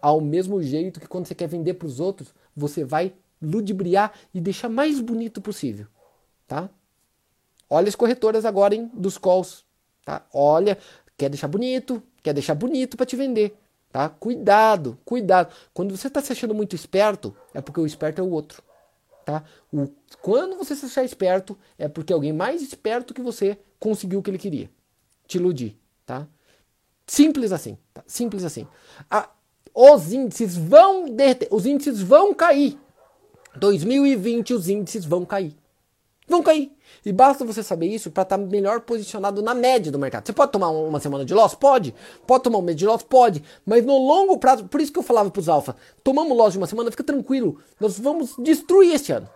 Ao 0.00 0.20
mesmo 0.20 0.62
jeito 0.62 1.00
que 1.00 1.08
quando 1.08 1.26
você 1.26 1.34
quer 1.34 1.48
vender 1.48 1.74
para 1.74 1.86
os 1.86 2.00
outros, 2.00 2.34
você 2.54 2.84
vai 2.84 3.12
ludibriar 3.40 4.12
e 4.32 4.40
deixar 4.40 4.68
mais 4.68 5.00
bonito 5.00 5.40
possível. 5.40 5.86
Tá? 6.46 6.70
Olha 7.68 7.88
as 7.88 7.96
corretoras 7.96 8.44
agora, 8.44 8.74
hein? 8.74 8.90
Dos 8.94 9.18
calls. 9.18 9.64
Tá? 10.04 10.24
Olha, 10.32 10.78
quer 11.16 11.28
deixar 11.28 11.48
bonito, 11.48 12.02
quer 12.26 12.34
deixar 12.34 12.56
bonito 12.56 12.96
para 12.96 13.06
te 13.06 13.14
vender. 13.14 13.56
Tá? 13.92 14.08
Cuidado, 14.08 14.98
cuidado. 15.04 15.54
Quando 15.72 15.96
você 15.96 16.08
está 16.08 16.20
se 16.20 16.32
achando 16.32 16.52
muito 16.54 16.74
esperto, 16.74 17.36
é 17.54 17.60
porque 17.60 17.80
o 17.80 17.86
esperto 17.86 18.20
é 18.20 18.24
o 18.24 18.30
outro. 18.30 18.62
Tá? 19.24 19.44
O, 19.72 19.88
quando 20.20 20.56
você 20.56 20.74
se 20.74 20.86
achar 20.86 21.04
esperto, 21.04 21.56
é 21.78 21.88
porque 21.88 22.12
alguém 22.12 22.32
mais 22.32 22.62
esperto 22.62 23.14
que 23.14 23.22
você 23.22 23.56
conseguiu 23.78 24.18
o 24.18 24.22
que 24.24 24.30
ele 24.30 24.38
queria. 24.38 24.68
Te 25.28 25.38
iludir. 25.38 25.78
Tá? 26.04 26.26
Simples 27.06 27.52
assim. 27.52 27.78
Tá? 27.94 28.02
Simples 28.08 28.42
assim. 28.42 28.66
Ah, 29.08 29.30
os 29.72 30.12
índices 30.12 30.56
vão 30.56 31.08
derreter, 31.08 31.48
os 31.52 31.64
índices 31.64 32.02
vão 32.02 32.34
cair. 32.34 32.76
2020 33.56 34.52
os 34.52 34.68
índices 34.68 35.04
vão 35.04 35.24
cair. 35.24 35.56
Vão 36.28 36.42
cair. 36.42 36.72
E 37.04 37.12
basta 37.12 37.44
você 37.44 37.62
saber 37.62 37.86
isso 37.86 38.10
para 38.10 38.24
estar 38.24 38.36
tá 38.36 38.44
melhor 38.44 38.80
posicionado 38.80 39.42
na 39.42 39.54
média 39.54 39.92
do 39.92 39.98
mercado. 39.98 40.26
Você 40.26 40.32
pode 40.32 40.50
tomar 40.50 40.70
uma 40.70 40.98
semana 40.98 41.24
de 41.24 41.32
loss? 41.32 41.54
Pode. 41.54 41.94
Pode 42.26 42.42
tomar 42.42 42.58
um 42.58 42.62
mês 42.62 42.76
de 42.76 42.84
loss? 42.86 43.02
Pode. 43.02 43.42
Mas 43.64 43.84
no 43.84 43.96
longo 43.96 44.38
prazo, 44.38 44.64
por 44.66 44.80
isso 44.80 44.92
que 44.92 44.98
eu 44.98 45.04
falava 45.04 45.30
para 45.30 45.40
os 45.40 45.48
alfa, 45.48 45.76
tomamos 46.02 46.36
loss 46.36 46.52
de 46.52 46.58
uma 46.58 46.66
semana, 46.66 46.90
fica 46.90 47.04
tranquilo. 47.04 47.60
Nós 47.78 47.98
vamos 47.98 48.34
destruir 48.38 48.94
este 48.94 49.12
ano. 49.12 49.28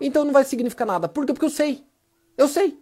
Então 0.00 0.24
não 0.24 0.32
vai 0.32 0.44
significar 0.44 0.86
nada. 0.86 1.08
Por 1.08 1.26
quê? 1.26 1.32
Porque 1.32 1.46
eu 1.46 1.50
sei. 1.50 1.84
Eu 2.36 2.46
sei. 2.46 2.78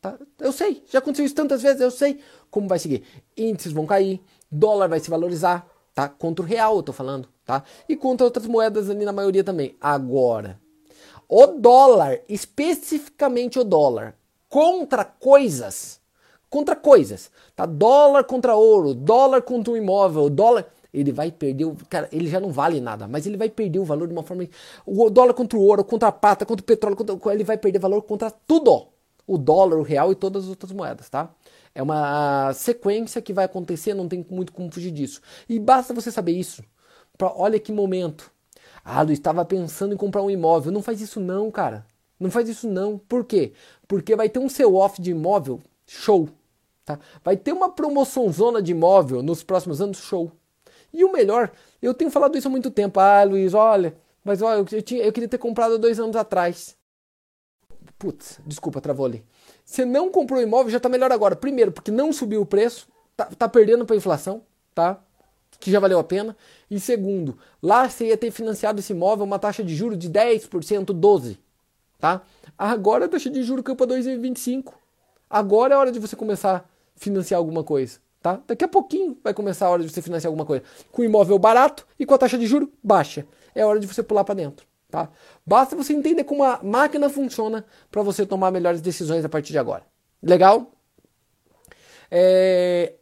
Tá? 0.00 0.16
Eu 0.38 0.52
sei. 0.52 0.84
Já 0.86 1.00
aconteceu 1.00 1.24
isso 1.24 1.34
tantas 1.34 1.62
vezes, 1.62 1.80
eu 1.80 1.90
sei 1.90 2.20
como 2.50 2.68
vai 2.68 2.78
seguir. 2.78 3.02
Índices 3.36 3.72
vão 3.72 3.86
cair, 3.86 4.20
dólar 4.50 4.88
vai 4.88 5.00
se 5.00 5.10
valorizar, 5.10 5.66
tá? 5.94 6.08
Contra 6.08 6.44
o 6.44 6.48
real, 6.48 6.76
eu 6.76 6.82
tô 6.82 6.92
falando, 6.92 7.28
tá? 7.44 7.64
E 7.88 7.96
contra 7.96 8.24
outras 8.24 8.46
moedas 8.46 8.88
ali 8.88 9.04
na 9.04 9.12
maioria 9.12 9.42
também. 9.42 9.76
Agora, 9.80 10.60
o 11.28 11.46
dólar, 11.46 12.20
especificamente 12.28 13.58
o 13.58 13.64
dólar, 13.64 14.14
contra 14.48 15.04
coisas, 15.04 16.00
contra 16.48 16.74
coisas, 16.74 17.30
tá? 17.54 17.66
Dólar 17.66 18.24
contra 18.24 18.56
ouro, 18.56 18.94
dólar 18.94 19.42
contra 19.42 19.72
um 19.72 19.76
imóvel, 19.76 20.30
dólar, 20.30 20.66
ele 20.92 21.12
vai 21.12 21.30
perder, 21.30 21.66
o, 21.66 21.76
cara, 21.88 22.08
ele 22.10 22.28
já 22.28 22.40
não 22.40 22.50
vale 22.50 22.80
nada, 22.80 23.06
mas 23.06 23.26
ele 23.26 23.36
vai 23.36 23.50
perder 23.50 23.78
o 23.78 23.84
valor 23.84 24.08
de 24.08 24.14
uma 24.14 24.22
forma, 24.22 24.48
o 24.86 25.10
dólar 25.10 25.34
contra 25.34 25.58
o 25.58 25.62
ouro, 25.62 25.84
contra 25.84 26.08
a 26.08 26.12
prata, 26.12 26.46
contra 26.46 26.62
o 26.62 26.66
petróleo, 26.66 26.96
contra, 26.96 27.34
ele 27.34 27.44
vai 27.44 27.58
perder 27.58 27.78
valor 27.78 28.02
contra 28.02 28.30
tudo, 28.30 28.86
o 29.26 29.36
dólar, 29.36 29.76
o 29.78 29.82
real 29.82 30.10
e 30.10 30.14
todas 30.14 30.44
as 30.44 30.50
outras 30.50 30.72
moedas, 30.72 31.10
tá? 31.10 31.30
É 31.74 31.82
uma 31.82 32.52
sequência 32.54 33.20
que 33.20 33.32
vai 33.32 33.44
acontecer, 33.44 33.92
não 33.94 34.08
tem 34.08 34.26
muito 34.30 34.52
como 34.52 34.72
fugir 34.72 34.90
disso. 34.90 35.20
E 35.48 35.58
basta 35.58 35.92
você 35.94 36.10
saber 36.10 36.32
isso. 36.32 36.64
Pra, 37.16 37.32
olha 37.36 37.60
que 37.60 37.70
momento. 37.70 38.32
Ah, 38.90 39.02
Luiz, 39.02 39.18
estava 39.18 39.44
pensando 39.44 39.92
em 39.92 39.98
comprar 39.98 40.22
um 40.22 40.30
imóvel. 40.30 40.72
Não 40.72 40.80
faz 40.80 41.02
isso 41.02 41.20
não, 41.20 41.50
cara. 41.50 41.84
Não 42.18 42.30
faz 42.30 42.48
isso 42.48 42.66
não. 42.66 42.96
Por 42.96 43.22
quê? 43.22 43.52
Porque 43.86 44.16
vai 44.16 44.30
ter 44.30 44.38
um 44.38 44.48
seu 44.48 44.74
off 44.74 45.00
de 45.02 45.10
imóvel 45.10 45.60
show. 45.86 46.26
Tá? 46.86 46.98
Vai 47.22 47.36
ter 47.36 47.52
uma 47.52 47.70
promoção 47.70 48.32
zona 48.32 48.62
de 48.62 48.72
imóvel 48.72 49.22
nos 49.22 49.42
próximos 49.42 49.82
anos 49.82 49.98
show. 49.98 50.32
E 50.90 51.04
o 51.04 51.12
melhor, 51.12 51.52
eu 51.82 51.92
tenho 51.92 52.10
falado 52.10 52.38
isso 52.38 52.48
há 52.48 52.50
muito 52.50 52.70
tempo. 52.70 52.98
Ah, 52.98 53.22
Luiz, 53.24 53.52
olha, 53.52 53.94
mas 54.24 54.40
olha, 54.40 54.66
eu, 54.72 54.82
tinha, 54.82 55.02
eu 55.02 55.12
queria 55.12 55.28
ter 55.28 55.36
comprado 55.36 55.78
dois 55.78 56.00
anos 56.00 56.16
atrás. 56.16 56.74
Putz, 57.98 58.40
desculpa, 58.46 58.80
travou 58.80 59.04
ali. 59.04 59.22
Você 59.66 59.84
não 59.84 60.10
comprou 60.10 60.40
imóvel, 60.40 60.70
já 60.70 60.78
está 60.78 60.88
melhor 60.88 61.12
agora. 61.12 61.36
Primeiro, 61.36 61.72
porque 61.72 61.90
não 61.90 62.10
subiu 62.10 62.40
o 62.40 62.46
preço, 62.46 62.88
tá, 63.14 63.26
tá 63.26 63.46
perdendo 63.50 63.84
para 63.84 63.96
inflação, 63.96 64.42
tá? 64.74 64.98
Que 65.58 65.70
já 65.70 65.80
valeu 65.80 65.98
a 65.98 66.04
pena. 66.04 66.36
E 66.70 66.78
segundo, 66.78 67.38
lá 67.62 67.88
você 67.88 68.06
ia 68.06 68.16
ter 68.16 68.30
financiado 68.30 68.80
esse 68.80 68.92
imóvel 68.92 69.24
uma 69.24 69.38
taxa 69.38 69.62
de 69.64 69.74
juros 69.74 69.98
de 69.98 70.08
10%, 70.10 70.86
12%. 70.86 71.36
Tá? 71.98 72.22
Agora 72.56 73.06
a 73.06 73.08
taxa 73.08 73.28
de 73.28 73.42
juros 73.42 73.64
caiu 73.64 73.76
para 73.76 73.86
2,25%. 73.88 74.72
Agora 75.28 75.74
é 75.74 75.76
hora 75.76 75.92
de 75.92 75.98
você 75.98 76.16
começar 76.16 76.56
a 76.56 76.64
financiar 76.96 77.38
alguma 77.38 77.62
coisa. 77.62 77.98
Tá? 78.22 78.40
Daqui 78.46 78.64
a 78.64 78.68
pouquinho 78.68 79.16
vai 79.22 79.34
começar 79.34 79.66
a 79.66 79.70
hora 79.70 79.82
de 79.82 79.90
você 79.90 80.00
financiar 80.00 80.28
alguma 80.28 80.46
coisa. 80.46 80.64
Com 80.90 81.04
imóvel 81.04 81.38
barato 81.38 81.86
e 81.98 82.06
com 82.06 82.14
a 82.14 82.18
taxa 82.18 82.38
de 82.38 82.46
juros 82.46 82.68
baixa. 82.82 83.26
É 83.54 83.64
hora 83.64 83.78
de 83.78 83.86
você 83.86 84.02
pular 84.02 84.24
para 84.24 84.34
dentro. 84.34 84.66
Tá? 84.90 85.10
Basta 85.44 85.76
você 85.76 85.92
entender 85.92 86.24
como 86.24 86.42
a 86.42 86.60
máquina 86.62 87.10
funciona 87.10 87.64
para 87.90 88.02
você 88.02 88.24
tomar 88.24 88.50
melhores 88.50 88.80
decisões 88.80 89.24
a 89.24 89.28
partir 89.28 89.52
de 89.52 89.58
agora. 89.58 89.84
Legal? 90.22 90.72
É, 92.10 92.94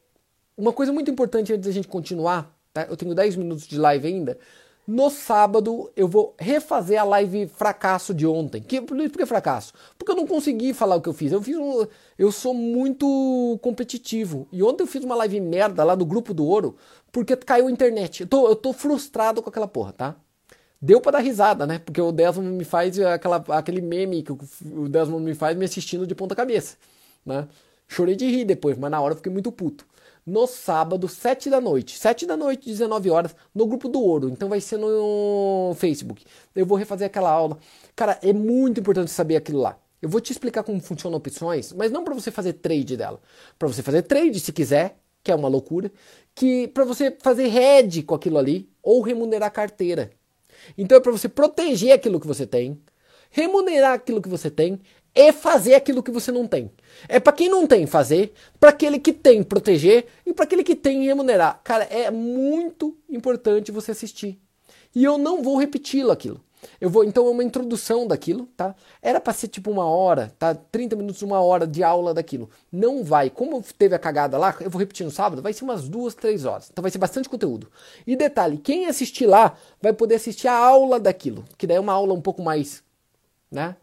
uma 0.56 0.72
coisa 0.72 0.92
muito 0.92 1.10
importante 1.10 1.52
antes 1.52 1.66
da 1.66 1.72
gente 1.72 1.88
continuar, 1.88 2.50
tá? 2.72 2.86
Eu 2.88 2.96
tenho 2.96 3.14
10 3.14 3.36
minutos 3.36 3.66
de 3.66 3.78
live 3.78 4.06
ainda. 4.06 4.38
No 4.86 5.10
sábado 5.10 5.90
eu 5.96 6.06
vou 6.06 6.34
refazer 6.38 7.00
a 7.00 7.04
live 7.04 7.48
fracasso 7.48 8.14
de 8.14 8.24
ontem. 8.24 8.62
Que, 8.62 8.80
por 8.80 8.96
que 8.96 9.26
fracasso? 9.26 9.74
Porque 9.98 10.12
eu 10.12 10.16
não 10.16 10.26
consegui 10.26 10.72
falar 10.72 10.94
o 10.94 11.00
que 11.00 11.08
eu 11.08 11.12
fiz. 11.12 11.32
Eu 11.32 11.42
fiz 11.42 11.56
um, 11.56 11.86
eu 12.16 12.30
sou 12.30 12.54
muito 12.54 13.58
competitivo. 13.60 14.46
E 14.52 14.62
ontem 14.62 14.84
eu 14.84 14.86
fiz 14.86 15.02
uma 15.02 15.16
live 15.16 15.40
merda 15.40 15.82
lá 15.82 15.96
do 15.96 16.06
grupo 16.06 16.32
do 16.32 16.46
ouro 16.46 16.76
porque 17.10 17.36
caiu 17.36 17.66
a 17.66 17.70
internet. 17.70 18.20
Eu 18.22 18.28
tô, 18.28 18.48
eu 18.48 18.54
tô 18.54 18.72
frustrado 18.72 19.42
com 19.42 19.50
aquela 19.50 19.66
porra, 19.66 19.92
tá? 19.92 20.16
Deu 20.80 21.00
para 21.00 21.12
dar 21.12 21.18
risada, 21.18 21.66
né? 21.66 21.80
Porque 21.80 22.00
o 22.00 22.12
Desmond 22.12 22.50
me 22.50 22.64
faz 22.64 22.98
aquela, 23.00 23.44
aquele 23.48 23.80
meme 23.80 24.22
que 24.22 24.30
o 24.30 24.88
Desmond 24.88 25.24
me 25.24 25.34
faz 25.34 25.56
me 25.56 25.64
assistindo 25.64 26.06
de 26.06 26.14
ponta 26.14 26.34
cabeça, 26.36 26.76
né? 27.24 27.48
Chorei 27.88 28.14
de 28.14 28.26
rir 28.26 28.44
depois, 28.44 28.78
mas 28.78 28.90
na 28.90 29.00
hora 29.00 29.12
eu 29.14 29.16
fiquei 29.16 29.32
muito 29.32 29.50
puto 29.50 29.84
no 30.26 30.46
sábado, 30.46 31.08
7 31.08 31.48
da 31.48 31.60
noite. 31.60 31.96
7 31.98 32.26
da 32.26 32.36
noite, 32.36 32.66
19 32.66 33.10
horas, 33.10 33.36
no 33.54 33.66
grupo 33.66 33.88
do 33.88 34.00
Ouro. 34.00 34.28
Então 34.28 34.48
vai 34.48 34.60
ser 34.60 34.76
no 34.76 35.72
Facebook. 35.78 36.24
Eu 36.54 36.66
vou 36.66 36.76
refazer 36.76 37.06
aquela 37.06 37.30
aula. 37.30 37.58
Cara, 37.94 38.18
é 38.22 38.32
muito 38.32 38.80
importante 38.80 39.10
saber 39.10 39.36
aquilo 39.36 39.60
lá. 39.60 39.78
Eu 40.02 40.08
vou 40.08 40.20
te 40.20 40.32
explicar 40.32 40.62
como 40.62 40.80
funcionam 40.80 41.16
opções, 41.18 41.72
mas 41.72 41.90
não 41.90 42.04
para 42.04 42.14
você 42.14 42.30
fazer 42.30 42.54
trade 42.54 42.96
dela. 42.96 43.20
Para 43.58 43.68
você 43.68 43.82
fazer 43.82 44.02
trade, 44.02 44.40
se 44.40 44.52
quiser, 44.52 44.98
que 45.22 45.30
é 45.30 45.34
uma 45.34 45.48
loucura, 45.48 45.90
que 46.34 46.68
para 46.68 46.84
você 46.84 47.16
fazer 47.22 47.46
hedge 47.46 48.02
com 48.02 48.14
aquilo 48.14 48.38
ali 48.38 48.68
ou 48.82 49.00
remunerar 49.00 49.48
a 49.48 49.50
carteira. 49.50 50.10
Então 50.76 50.98
é 50.98 51.00
para 51.00 51.12
você 51.12 51.28
proteger 51.28 51.92
aquilo 51.92 52.20
que 52.20 52.26
você 52.26 52.46
tem, 52.46 52.80
remunerar 53.30 53.92
aquilo 53.94 54.22
que 54.22 54.28
você 54.28 54.50
tem 54.50 54.80
e 55.16 55.32
fazer 55.32 55.74
aquilo 55.74 56.02
que 56.02 56.10
você 56.10 56.30
não 56.30 56.46
tem. 56.46 56.70
É 57.08 57.18
para 57.18 57.32
quem 57.32 57.48
não 57.48 57.66
tem 57.66 57.86
fazer, 57.86 58.34
para 58.60 58.68
aquele 58.68 58.98
que 58.98 59.14
tem 59.14 59.42
proteger 59.42 60.06
e 60.26 60.32
para 60.34 60.44
aquele 60.44 60.62
que 60.62 60.76
tem 60.76 61.06
remunerar. 61.06 61.58
Cara, 61.64 61.84
é 61.84 62.10
muito 62.10 62.94
importante 63.08 63.72
você 63.72 63.92
assistir. 63.92 64.38
E 64.94 65.02
eu 65.02 65.16
não 65.16 65.42
vou 65.42 65.56
repeti-lo 65.56 66.10
aquilo. 66.10 66.44
Eu 66.80 66.90
vou, 66.90 67.04
então 67.04 67.26
é 67.26 67.30
uma 67.30 67.44
introdução 67.44 68.06
daquilo, 68.06 68.46
tá? 68.56 68.74
Era 69.00 69.20
para 69.20 69.32
ser 69.32 69.48
tipo 69.48 69.70
uma 69.70 69.84
hora, 69.86 70.34
tá? 70.38 70.54
30 70.54 70.96
minutos, 70.96 71.22
uma 71.22 71.40
hora 71.40 71.66
de 71.66 71.82
aula 71.82 72.12
daquilo. 72.12 72.50
Não 72.70 73.02
vai. 73.02 73.30
Como 73.30 73.62
teve 73.78 73.94
a 73.94 73.98
cagada 73.98 74.36
lá, 74.36 74.54
eu 74.60 74.68
vou 74.68 74.78
repetir 74.78 75.04
no 75.04 75.12
sábado, 75.12 75.40
vai 75.40 75.52
ser 75.52 75.64
umas 75.64 75.88
duas, 75.88 76.14
três 76.14 76.44
horas. 76.44 76.68
Então 76.70 76.82
vai 76.82 76.90
ser 76.90 76.98
bastante 76.98 77.28
conteúdo. 77.28 77.70
E 78.06 78.16
detalhe, 78.16 78.58
quem 78.58 78.86
assistir 78.86 79.26
lá 79.26 79.56
vai 79.80 79.92
poder 79.92 80.16
assistir 80.16 80.48
a 80.48 80.56
aula 80.56 81.00
daquilo, 81.00 81.44
que 81.56 81.66
daí 81.66 81.76
é 81.76 81.80
uma 81.80 81.92
aula 81.92 82.12
um 82.12 82.20
pouco 82.20 82.42
mais, 82.42 82.82
né? 83.50 83.76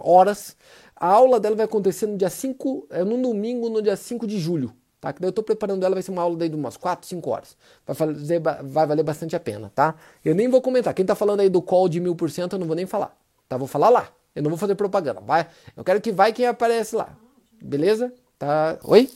Horas. 0.00 0.56
A 0.96 1.06
aula 1.08 1.40
dela 1.40 1.56
vai 1.56 1.64
acontecer 1.64 2.06
no 2.06 2.16
dia 2.16 2.30
5, 2.30 2.86
é 2.90 3.04
no 3.04 3.20
domingo, 3.20 3.68
no 3.68 3.82
dia 3.82 3.96
5 3.96 4.26
de 4.26 4.38
julho. 4.38 4.72
Tá? 5.00 5.12
Que 5.12 5.20
daí 5.20 5.26
eu 5.26 5.30
estou 5.30 5.42
preparando 5.42 5.84
ela, 5.84 5.96
vai 5.96 6.02
ser 6.02 6.12
uma 6.12 6.22
aula 6.22 6.36
daí 6.36 6.48
de 6.48 6.54
umas 6.54 6.76
4, 6.76 7.08
5 7.08 7.28
horas. 7.28 7.56
Vai, 7.84 7.96
fazer, 7.96 8.38
vai 8.40 8.86
valer 8.86 9.02
bastante 9.02 9.34
a 9.34 9.40
pena, 9.40 9.72
tá? 9.74 9.96
Eu 10.24 10.32
nem 10.32 10.48
vou 10.48 10.62
comentar. 10.62 10.94
Quem 10.94 11.02
está 11.02 11.16
falando 11.16 11.40
aí 11.40 11.48
do 11.48 11.60
call 11.60 11.88
de 11.88 11.98
mil 11.98 12.14
por 12.14 12.30
cento, 12.30 12.52
eu 12.52 12.58
não 12.60 12.68
vou 12.68 12.76
nem 12.76 12.86
falar. 12.86 13.12
Tá? 13.48 13.56
Vou 13.56 13.66
falar 13.66 13.88
lá. 13.88 14.08
Eu 14.32 14.44
não 14.44 14.50
vou 14.50 14.56
fazer 14.56 14.76
propaganda. 14.76 15.20
Vai. 15.20 15.48
Eu 15.76 15.82
quero 15.82 16.00
que 16.00 16.12
vai 16.12 16.32
quem 16.32 16.46
aparece 16.46 16.94
lá. 16.94 17.16
Beleza? 17.60 18.12
Tá? 18.38 18.78
Oi? 18.84 19.10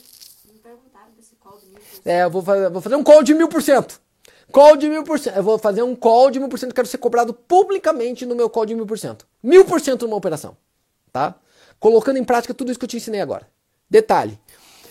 É, 2.03 2.23
eu 2.23 2.29
vou 2.29 2.41
fazer, 2.41 2.69
vou 2.69 2.81
fazer 2.81 2.95
um 2.97 3.03
call 3.03 3.23
de 3.23 3.33
mil 3.33 3.47
por 3.47 3.61
cento. 3.61 4.01
Call 4.51 4.75
de 4.75 4.89
mil 4.89 5.03
por 5.05 5.17
cento. 5.17 5.37
Eu 5.37 5.43
vou 5.43 5.57
fazer 5.57 5.83
um 5.83 5.95
call 5.95 6.29
de 6.29 6.37
mil 6.37 6.49
por 6.49 6.59
cento. 6.59 6.75
Quero 6.75 6.87
ser 6.87 6.97
cobrado 6.97 7.33
publicamente 7.33 8.25
no 8.25 8.35
meu 8.35 8.49
call 8.49 8.65
de 8.65 8.75
mil 8.75 8.85
por 8.85 8.99
cento. 8.99 9.25
Mil 9.41 9.63
por 9.63 9.79
cento 9.79 10.05
numa 10.05 10.17
operação. 10.17 10.57
Tá? 11.17 11.35
Colocando 11.79 12.17
em 12.17 12.23
prática 12.23 12.53
tudo 12.53 12.69
isso 12.69 12.79
que 12.79 12.85
eu 12.85 12.89
te 12.89 12.97
ensinei 12.97 13.21
agora. 13.21 13.47
Detalhe. 13.89 14.39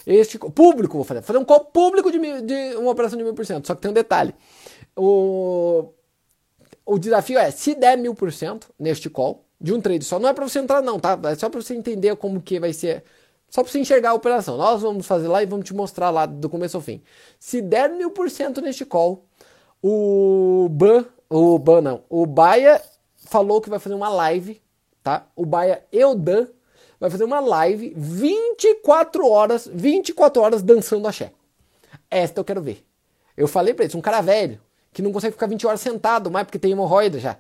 Este 0.05 0.39
público, 0.39 0.97
vou 0.97 1.05
fazer, 1.05 1.23
fazer 1.23 1.39
um 1.39 1.45
call 1.45 1.67
público 1.67 2.11
de, 2.11 2.19
mil, 2.19 2.41
de 2.41 2.75
uma 2.75 2.91
operação 2.91 3.17
de 3.17 3.23
mil 3.23 3.33
por 3.33 3.47
cento. 3.47 3.65
Só 3.69 3.77
que 3.77 3.83
tem 3.83 3.93
um 3.93 3.95
detalhe. 3.95 4.35
O, 4.97 5.93
o 6.85 6.99
desafio 6.99 7.39
é, 7.39 7.53
se 7.53 7.77
der 7.77 7.97
mil 7.97 8.13
por 8.13 8.33
cento 8.33 8.69
neste 8.77 9.09
call, 9.09 9.45
de 9.61 9.73
um 9.73 9.81
trade 9.81 10.05
só, 10.05 10.19
não 10.19 10.29
é 10.29 10.33
para 10.33 10.49
você 10.49 10.59
entrar 10.59 10.83
não, 10.83 10.99
tá? 10.99 11.17
É 11.31 11.35
só 11.37 11.49
para 11.49 11.63
você 11.63 11.75
entender 11.75 12.17
como 12.17 12.43
que 12.43 12.59
vai 12.59 12.73
ser, 12.73 13.05
só 13.49 13.63
para 13.63 13.71
você 13.71 13.79
enxergar 13.79 14.11
a 14.11 14.15
operação. 14.15 14.57
Nós 14.57 14.83
vamos 14.83 15.07
fazer 15.07 15.29
lá 15.29 15.45
e 15.45 15.47
vamos 15.47 15.65
te 15.65 15.75
mostrar 15.75 16.11
lá 16.11 16.27
do 16.27 16.51
começo 16.51 16.77
ao 16.77 16.83
fim. 16.83 17.01
Se 17.39 17.63
der 17.63 17.89
mil 17.89 18.11
por 18.11 18.29
cento 18.31 18.61
neste 18.61 18.85
call, 18.85 19.25
o 19.81 20.69
Ban, 20.71 21.05
o 21.31 21.57
Ban 21.59 21.81
não, 21.83 22.03
o 22.09 22.27
Baia 22.27 22.83
falou 23.15 23.61
que 23.61 23.71
vai 23.71 23.79
fazer 23.79 23.95
uma 23.95 24.09
live, 24.09 24.61
tá? 25.07 25.29
O 25.37 25.47
Baia 25.47 25.85
e 25.93 26.05
o 26.05 26.17
Dan 26.17 26.49
vai 26.99 27.09
fazer 27.09 27.23
uma 27.23 27.39
live 27.39 27.95
24 27.97 29.25
horas, 29.31 29.71
24 29.73 30.43
horas 30.43 30.63
dançando 30.63 31.07
axé. 31.07 31.31
Esta 32.11 32.41
eu 32.41 32.45
quero 32.45 32.61
ver. 32.61 32.85
Eu 33.37 33.47
falei 33.47 33.73
pra 33.73 33.85
eles, 33.85 33.95
um 33.95 34.01
cara 34.01 34.21
velho, 34.21 34.61
que 34.93 35.01
não 35.01 35.13
consegue 35.13 35.35
ficar 35.35 35.47
20 35.47 35.65
horas 35.65 35.81
sentado 35.81 36.29
mais 36.29 36.45
porque 36.45 36.59
tem 36.59 36.73
hemorroida 36.73 37.21
já. 37.21 37.37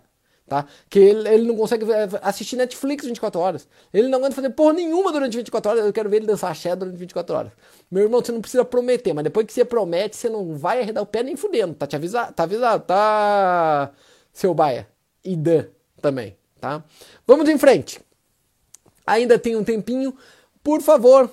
Tá? 0.47 0.65
Que 0.89 1.01
ele, 1.01 1.29
ele 1.29 1.49
não 1.49 1.57
consegue 1.57 1.85
assistir 2.23 2.55
Netflix 2.55 3.05
24 3.05 3.41
horas. 3.41 3.67
Ele 3.93 4.07
não 4.07 4.21
aguenta 4.21 4.37
fazer 4.37 4.51
porra 4.51 4.75
nenhuma 4.75 5.11
durante 5.11 5.37
24 5.37 5.73
horas. 5.73 5.85
Eu 5.87 5.93
quero 5.93 6.09
ver 6.09 6.19
ele 6.19 6.27
dançar 6.27 6.53
axé 6.53 6.77
durante 6.77 6.97
24 6.97 7.35
horas. 7.35 7.53
Meu 7.91 8.05
irmão, 8.05 8.21
você 8.21 8.31
não 8.31 8.41
precisa 8.41 8.65
prometer, 8.65 9.13
mas 9.13 9.25
depois 9.25 9.45
que 9.45 9.53
você 9.53 9.65
promete, 9.65 10.15
você 10.15 10.29
não 10.29 10.55
vai 10.57 10.83
arredar 10.83 11.03
o 11.03 11.07
pé 11.07 11.25
nem 11.25 11.35
fudendo. 11.35 11.75
Tá 11.75 11.85
te 11.85 11.97
avisado, 11.97 12.33
tá 12.33 12.45
avisado, 12.45 12.85
tá? 12.85 13.91
Seu 14.33 14.55
baia. 14.55 14.87
E 15.25 15.35
Dan 15.35 15.65
também, 16.01 16.37
tá? 16.67 16.85
Vamos 17.27 17.49
em 17.49 17.59
frente 17.59 18.01
ainda 19.07 19.39
tem 19.39 19.55
um 19.57 19.63
tempinho, 19.63 20.15
por 20.63 20.83
favor, 20.83 21.31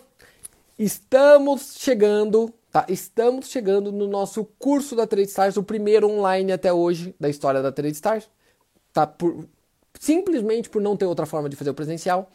estamos 0.78 1.76
chegando, 1.78 2.54
tá? 2.72 2.86
Estamos 2.88 3.50
chegando 3.50 3.92
no 3.92 4.08
nosso 4.08 4.46
curso 4.60 4.96
da 4.96 5.08
Trade 5.08 5.30
Stars, 5.30 5.58
o 5.58 5.64
primeiro 5.64 6.08
online 6.08 6.52
até 6.52 6.72
hoje 6.72 7.16
da 7.20 7.28
história 7.28 7.62
da 7.62 7.72
Trade 7.72 7.96
Stars, 7.96 8.30
tá? 8.94 9.08
Por, 9.08 9.48
simplesmente 10.00 10.70
por 10.70 10.82
não 10.82 10.96
ter 10.96 11.06
outra 11.06 11.26
forma 11.26 11.50
de 11.50 11.56
fazer 11.56 11.72
o 11.72 11.74
presencial, 11.74 12.30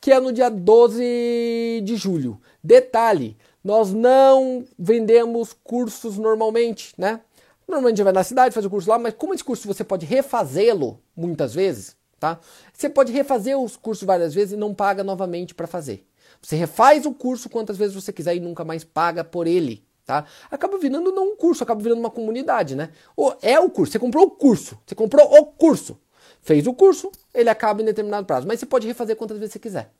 que 0.00 0.12
é 0.12 0.20
no 0.20 0.32
dia 0.32 0.48
12 0.48 1.82
de 1.82 1.96
julho. 1.96 2.40
Detalhe, 2.62 3.36
nós 3.64 3.92
não 3.92 4.64
vendemos 4.78 5.52
cursos 5.64 6.16
normalmente, 6.16 6.92
né? 6.96 7.20
Normalmente 7.66 8.00
vai 8.00 8.12
na 8.12 8.22
cidade, 8.22 8.54
faz 8.54 8.64
o 8.64 8.70
curso 8.70 8.88
lá, 8.88 8.96
mas 8.96 9.14
como 9.14 9.34
esse 9.34 9.42
curso 9.42 9.66
você 9.66 9.82
pode 9.82 10.06
refazê-lo 10.06 11.00
muitas 11.16 11.52
vezes, 11.52 11.96
Tá? 12.26 12.40
Você 12.72 12.88
pode 12.88 13.12
refazer 13.12 13.56
os 13.56 13.76
cursos 13.76 14.04
várias 14.04 14.34
vezes 14.34 14.54
e 14.54 14.56
não 14.56 14.74
paga 14.74 15.04
novamente 15.04 15.54
para 15.54 15.68
fazer. 15.68 16.04
Você 16.42 16.56
refaz 16.56 17.06
o 17.06 17.12
curso 17.12 17.48
quantas 17.48 17.76
vezes 17.76 17.94
você 17.94 18.12
quiser 18.12 18.34
e 18.34 18.40
nunca 18.40 18.64
mais 18.64 18.82
paga 18.82 19.22
por 19.22 19.46
ele. 19.46 19.84
Tá? 20.04 20.24
Acaba 20.50 20.76
virando 20.76 21.12
não 21.12 21.32
um 21.32 21.36
curso, 21.36 21.62
acaba 21.62 21.80
virando 21.80 22.00
uma 22.00 22.10
comunidade, 22.10 22.74
né? 22.74 22.90
Ou 23.16 23.36
é 23.40 23.60
o 23.60 23.70
curso, 23.70 23.92
você 23.92 23.98
comprou 23.98 24.24
o 24.24 24.30
curso, 24.30 24.76
você 24.84 24.94
comprou 24.94 25.24
o 25.24 25.46
curso. 25.46 26.00
Fez 26.42 26.66
o 26.66 26.74
curso, 26.74 27.12
ele 27.32 27.48
acaba 27.48 27.80
em 27.80 27.84
determinado 27.84 28.26
prazo, 28.26 28.46
mas 28.46 28.58
você 28.58 28.66
pode 28.66 28.86
refazer 28.86 29.14
quantas 29.14 29.38
vezes 29.38 29.52
você 29.52 29.58
quiser. 29.60 29.92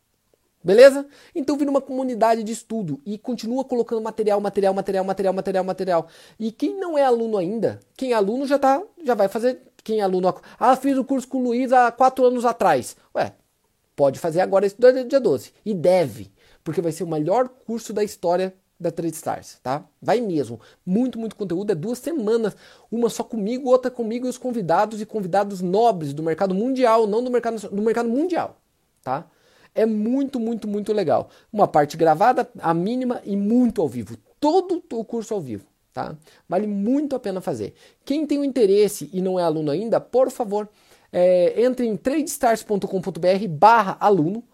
Beleza? 0.63 1.07
Então 1.33 1.57
vira 1.57 1.71
uma 1.71 1.81
comunidade 1.81 2.43
de 2.43 2.51
estudo 2.51 3.01
e 3.07 3.17
continua 3.19 3.65
colocando 3.65 4.03
material, 4.03 4.41
material, 4.41 4.75
material, 4.75 5.05
material, 5.05 5.35
material, 5.35 5.65
material. 5.65 6.09
E 6.41 6.51
quem 6.51 6.75
não 6.75 6.99
é 6.99 7.05
aluno 7.05 7.37
ainda, 7.37 7.79
quem 7.97 8.13
é 8.13 8.15
aluno 8.15 8.47
já 8.47 8.59
tá, 8.59 8.83
já 9.05 9.15
vai 9.15 9.29
fazer 9.29 9.61
quem 9.87 10.01
é 10.01 10.03
aluno. 10.03 10.35
Ah, 10.59 10.75
fiz 10.75 10.99
o 10.99 11.05
curso 11.05 11.29
com 11.29 11.39
o 11.39 11.45
Luiz 11.45 11.73
há 11.73 11.93
quatro 11.93 12.25
anos 12.27 12.45
atrás. 12.45 12.97
Ué, 13.15 13.33
pode 13.95 14.19
fazer 14.19 14.41
agora 14.41 14.67
esse 14.67 14.77
dia 15.09 15.21
12. 15.21 15.53
E 15.65 15.73
deve, 15.73 16.33
porque 16.65 16.83
vai 16.83 16.91
ser 16.91 17.05
o 17.05 17.09
melhor 17.09 17.49
curso 17.49 17.93
da 17.93 18.03
história 18.03 18.53
da 18.79 18.91
Trade 18.91 19.15
Stars, 19.15 19.61
tá? 19.63 19.85
Vai 20.03 20.21
mesmo. 20.21 20.61
Muito, 20.85 21.21
muito 21.21 21.37
conteúdo. 21.37 21.71
É 21.71 21.75
duas 21.75 22.01
semanas. 22.01 22.57
Uma 22.91 23.09
só 23.09 23.23
comigo, 23.23 23.71
outra 23.71 23.89
comigo 23.89 24.27
e 24.27 24.29
os 24.29 24.37
convidados 24.37 25.01
e 25.01 25.07
convidados 25.07 25.63
nobres 25.63 26.13
do 26.13 26.23
mercado 26.23 26.53
mundial, 26.53 27.07
não 27.07 27.23
do 27.23 27.31
mercado, 27.31 27.71
do 27.71 27.81
mercado 27.81 28.09
mundial, 28.09 28.61
tá? 29.05 29.25
É 29.73 29.87
muito, 29.87 30.41
muito, 30.41 30.67
muito 30.67 30.93
legal. 30.93 31.31
Uma 31.53 31.69
parte 31.69 31.97
gravada, 31.97 32.51
a 32.59 32.75
mínima 32.75 33.23
e 33.25 33.37
muito 33.37 33.81
ao 33.81 33.89
vivo. 33.89 34.17
Todo 34.41 34.83
o 34.93 35.05
curso 35.05 35.33
ao 35.33 35.41
vivo 35.41 35.65
tá? 35.97 36.15
Vale 36.47 36.67
muito 36.67 37.17
a 37.17 37.19
pena 37.19 37.41
fazer. 37.41 37.73
Quem 38.05 38.27
tem 38.27 38.39
o 38.39 38.45
interesse 38.45 39.09
e 39.15 39.23
não 39.23 39.41
é 39.41 39.43
aluno 39.43 39.71
ainda, 39.71 39.99
por 39.99 40.31
favor, 40.31 40.69
é, 41.11 41.63
entre 41.63 41.87
em 41.87 41.97
tradestars.com.br 41.97 43.49
barra 43.49 43.97
aluno, 43.99 44.45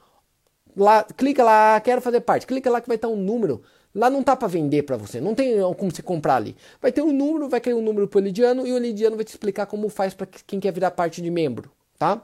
lá, 0.76 1.02
clica 1.02 1.42
lá, 1.42 1.80
quero 1.80 2.00
fazer 2.00 2.20
parte, 2.20 2.46
clica 2.46 2.70
lá 2.70 2.80
que 2.80 2.86
vai 2.86 2.94
estar 2.94 3.08
um 3.08 3.16
número, 3.16 3.60
lá 3.92 4.08
não 4.08 4.22
tá 4.22 4.36
para 4.36 4.46
vender 4.46 4.84
para 4.84 4.96
você, 4.96 5.20
não 5.20 5.34
tem 5.34 5.56
como 5.76 5.90
você 5.90 6.00
comprar 6.00 6.36
ali, 6.36 6.54
vai 6.80 6.92
ter 6.92 7.02
um 7.02 7.12
número, 7.12 7.48
vai 7.48 7.60
cair 7.60 7.74
um 7.74 7.82
número 7.82 8.06
pro 8.06 8.20
Lidiano 8.20 8.64
e 8.64 8.72
o 8.72 8.78
Lidiano 8.78 9.16
vai 9.16 9.24
te 9.24 9.30
explicar 9.30 9.66
como 9.66 9.88
faz 9.88 10.14
para 10.14 10.28
quem 10.46 10.60
quer 10.60 10.72
virar 10.72 10.92
parte 10.92 11.20
de 11.20 11.28
membro, 11.28 11.72
tá? 11.98 12.22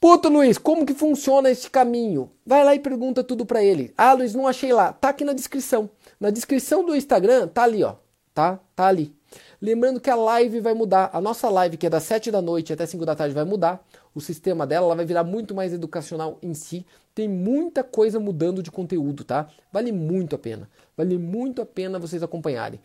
Puta, 0.00 0.30
Luiz, 0.30 0.56
como 0.56 0.86
que 0.86 0.94
funciona 0.94 1.50
esse 1.50 1.68
caminho? 1.68 2.30
Vai 2.44 2.64
lá 2.64 2.74
e 2.74 2.78
pergunta 2.78 3.22
tudo 3.22 3.44
para 3.44 3.62
ele. 3.62 3.92
Ah, 3.96 4.12
Luiz, 4.12 4.34
não 4.34 4.46
achei 4.46 4.70
lá. 4.70 4.92
Tá 4.92 5.08
aqui 5.08 5.24
na 5.24 5.32
descrição. 5.32 5.88
Na 6.20 6.28
descrição 6.28 6.84
do 6.84 6.94
Instagram, 6.94 7.48
tá 7.48 7.62
ali, 7.62 7.82
ó 7.82 7.94
tá? 8.34 8.58
Tá 8.74 8.86
ali. 8.86 9.14
Lembrando 9.62 10.00
que 10.00 10.10
a 10.10 10.16
live 10.16 10.60
vai 10.60 10.74
mudar. 10.74 11.08
A 11.12 11.20
nossa 11.20 11.48
live, 11.48 11.76
que 11.76 11.86
é 11.86 11.90
das 11.90 12.02
7 12.02 12.30
da 12.30 12.42
noite 12.42 12.72
até 12.72 12.84
5 12.84 13.06
da 13.06 13.14
tarde, 13.14 13.34
vai 13.34 13.44
mudar. 13.44 13.82
O 14.14 14.20
sistema 14.20 14.66
dela 14.66 14.86
ela 14.86 14.96
vai 14.96 15.06
virar 15.06 15.24
muito 15.24 15.54
mais 15.54 15.72
educacional 15.72 16.38
em 16.42 16.52
si. 16.52 16.84
Tem 17.14 17.28
muita 17.28 17.84
coisa 17.84 18.18
mudando 18.18 18.62
de 18.62 18.70
conteúdo, 18.70 19.24
tá? 19.24 19.48
Vale 19.72 19.92
muito 19.92 20.34
a 20.34 20.38
pena. 20.38 20.68
Vale 20.96 21.16
muito 21.16 21.62
a 21.62 21.66
pena 21.66 21.98
vocês 21.98 22.22
acompanharem. 22.22 22.80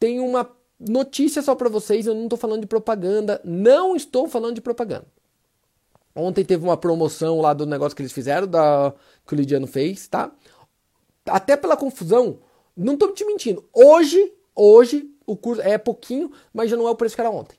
Tem 0.00 0.18
uma 0.18 0.50
notícia 0.80 1.42
só 1.42 1.54
para 1.54 1.68
vocês, 1.68 2.06
eu 2.06 2.14
não 2.14 2.24
estou 2.24 2.38
falando 2.38 2.62
de 2.62 2.66
propaganda, 2.66 3.40
não 3.44 3.94
estou 3.94 4.26
falando 4.26 4.54
de 4.54 4.60
propaganda. 4.60 5.06
Ontem 6.16 6.44
teve 6.44 6.64
uma 6.64 6.76
promoção 6.76 7.40
lá 7.40 7.52
do 7.52 7.66
negócio 7.66 7.94
que 7.94 8.02
eles 8.02 8.12
fizeram, 8.12 8.46
da, 8.46 8.92
que 9.26 9.34
o 9.34 9.36
Lidiano 9.36 9.66
fez, 9.66 10.06
tá? 10.06 10.30
Até 11.26 11.56
pela 11.56 11.76
confusão, 11.76 12.38
não 12.76 12.94
estou 12.94 13.12
te 13.12 13.24
mentindo. 13.24 13.64
Hoje 13.72 14.32
Hoje 14.54 15.10
o 15.26 15.36
curso 15.36 15.62
é 15.62 15.76
pouquinho, 15.78 16.30
mas 16.52 16.70
já 16.70 16.76
não 16.76 16.86
é 16.86 16.90
o 16.90 16.94
preço 16.94 17.14
que 17.14 17.20
era 17.20 17.30
ontem, 17.30 17.56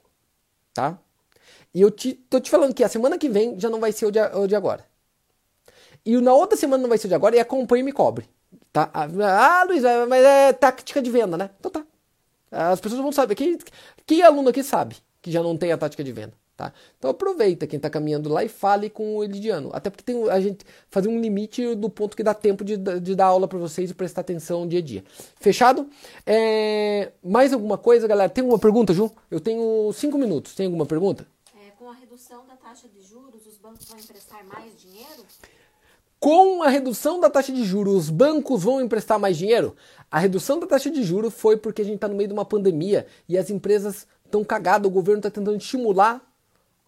tá? 0.73 0.97
E 1.73 1.81
eu 1.81 1.91
te, 1.91 2.13
tô 2.13 2.39
te 2.39 2.49
falando 2.49 2.73
que 2.73 2.83
a 2.83 2.89
semana 2.89 3.17
que 3.17 3.27
vem 3.27 3.59
já 3.59 3.69
não 3.69 3.79
vai 3.79 3.91
ser 3.91 4.05
o 4.05 4.11
de, 4.11 4.19
o 4.19 4.47
de 4.47 4.55
agora. 4.55 4.85
E 6.05 6.15
na 6.21 6.33
outra 6.33 6.57
semana 6.57 6.81
não 6.81 6.89
vai 6.89 6.97
ser 6.97 7.07
o 7.07 7.09
de 7.09 7.15
agora 7.15 7.35
e 7.35 7.39
acompanhe 7.39 7.81
e 7.81 7.83
me 7.83 7.91
cobre. 7.91 8.29
Tá? 8.71 8.89
Ah, 8.93 9.63
Luiz, 9.67 9.83
mas 10.07 10.23
é 10.23 10.53
tática 10.53 11.01
de 11.01 11.09
venda, 11.09 11.35
né? 11.35 11.49
Então 11.59 11.71
tá. 11.71 11.85
As 12.51 12.79
pessoas 12.79 13.01
vão 13.01 13.11
saber. 13.11 13.35
Quem 13.35 14.21
é 14.21 14.25
aluno 14.25 14.49
aqui 14.49 14.63
sabe 14.63 14.97
que 15.21 15.31
já 15.31 15.41
não 15.41 15.57
tem 15.57 15.71
a 15.71 15.77
tática 15.77 16.03
de 16.03 16.11
venda. 16.11 16.33
Tá? 16.55 16.71
Então 16.97 17.11
aproveita 17.11 17.67
quem 17.67 17.75
está 17.75 17.89
caminhando 17.89 18.29
lá 18.29 18.41
e 18.41 18.47
fale 18.47 18.89
com 18.89 19.17
o 19.17 19.23
Elidiano. 19.23 19.71
Até 19.73 19.89
porque 19.89 20.03
tem 20.03 20.29
a 20.29 20.39
gente 20.39 20.65
fazer 20.89 21.09
um 21.09 21.19
limite 21.19 21.75
do 21.75 21.89
ponto 21.89 22.15
que 22.15 22.23
dá 22.23 22.33
tempo 22.33 22.63
de, 22.63 22.77
de 22.77 23.13
dar 23.13 23.25
aula 23.25 23.45
para 23.45 23.59
vocês 23.59 23.91
e 23.91 23.93
prestar 23.93 24.21
atenção 24.21 24.65
dia 24.65 24.79
a 24.79 24.81
dia. 24.81 25.03
Fechado? 25.35 25.89
É... 26.25 27.11
Mais 27.21 27.51
alguma 27.51 27.77
coisa, 27.77 28.07
galera? 28.07 28.29
Tem 28.29 28.41
alguma 28.41 28.57
pergunta, 28.57 28.93
Ju? 28.93 29.11
Eu 29.29 29.41
tenho 29.41 29.91
cinco 29.91 30.17
minutos. 30.17 30.55
Tem 30.55 30.65
alguma 30.65 30.85
pergunta? 30.85 31.27
É, 31.59 31.71
com 31.71 31.89
a 31.89 31.93
redução 31.93 32.45
da 32.47 32.55
taxa 32.55 32.87
de 32.87 33.01
juros, 33.01 33.45
os 33.45 33.57
bancos 33.57 33.85
vão 33.89 33.99
emprestar 33.99 34.45
mais 34.45 34.79
dinheiro? 34.79 35.25
Com 36.17 36.63
a 36.63 36.69
redução 36.69 37.19
da 37.19 37.29
taxa 37.29 37.51
de 37.51 37.65
juros, 37.65 37.95
os 37.95 38.09
bancos 38.09 38.63
vão 38.63 38.79
emprestar 38.79 39.19
mais 39.19 39.37
dinheiro? 39.37 39.75
A 40.09 40.19
redução 40.19 40.57
da 40.57 40.67
taxa 40.67 40.89
de 40.89 41.03
juros 41.03 41.33
foi 41.33 41.57
porque 41.57 41.81
a 41.81 41.85
gente 41.85 41.95
está 41.95 42.07
no 42.07 42.15
meio 42.15 42.29
de 42.29 42.33
uma 42.33 42.45
pandemia 42.45 43.05
e 43.27 43.37
as 43.37 43.49
empresas 43.49 44.07
tão 44.31 44.41
cagada, 44.41 44.87
o 44.87 44.91
governo 44.91 45.19
está 45.19 45.29
tentando 45.29 45.57
estimular 45.57 46.21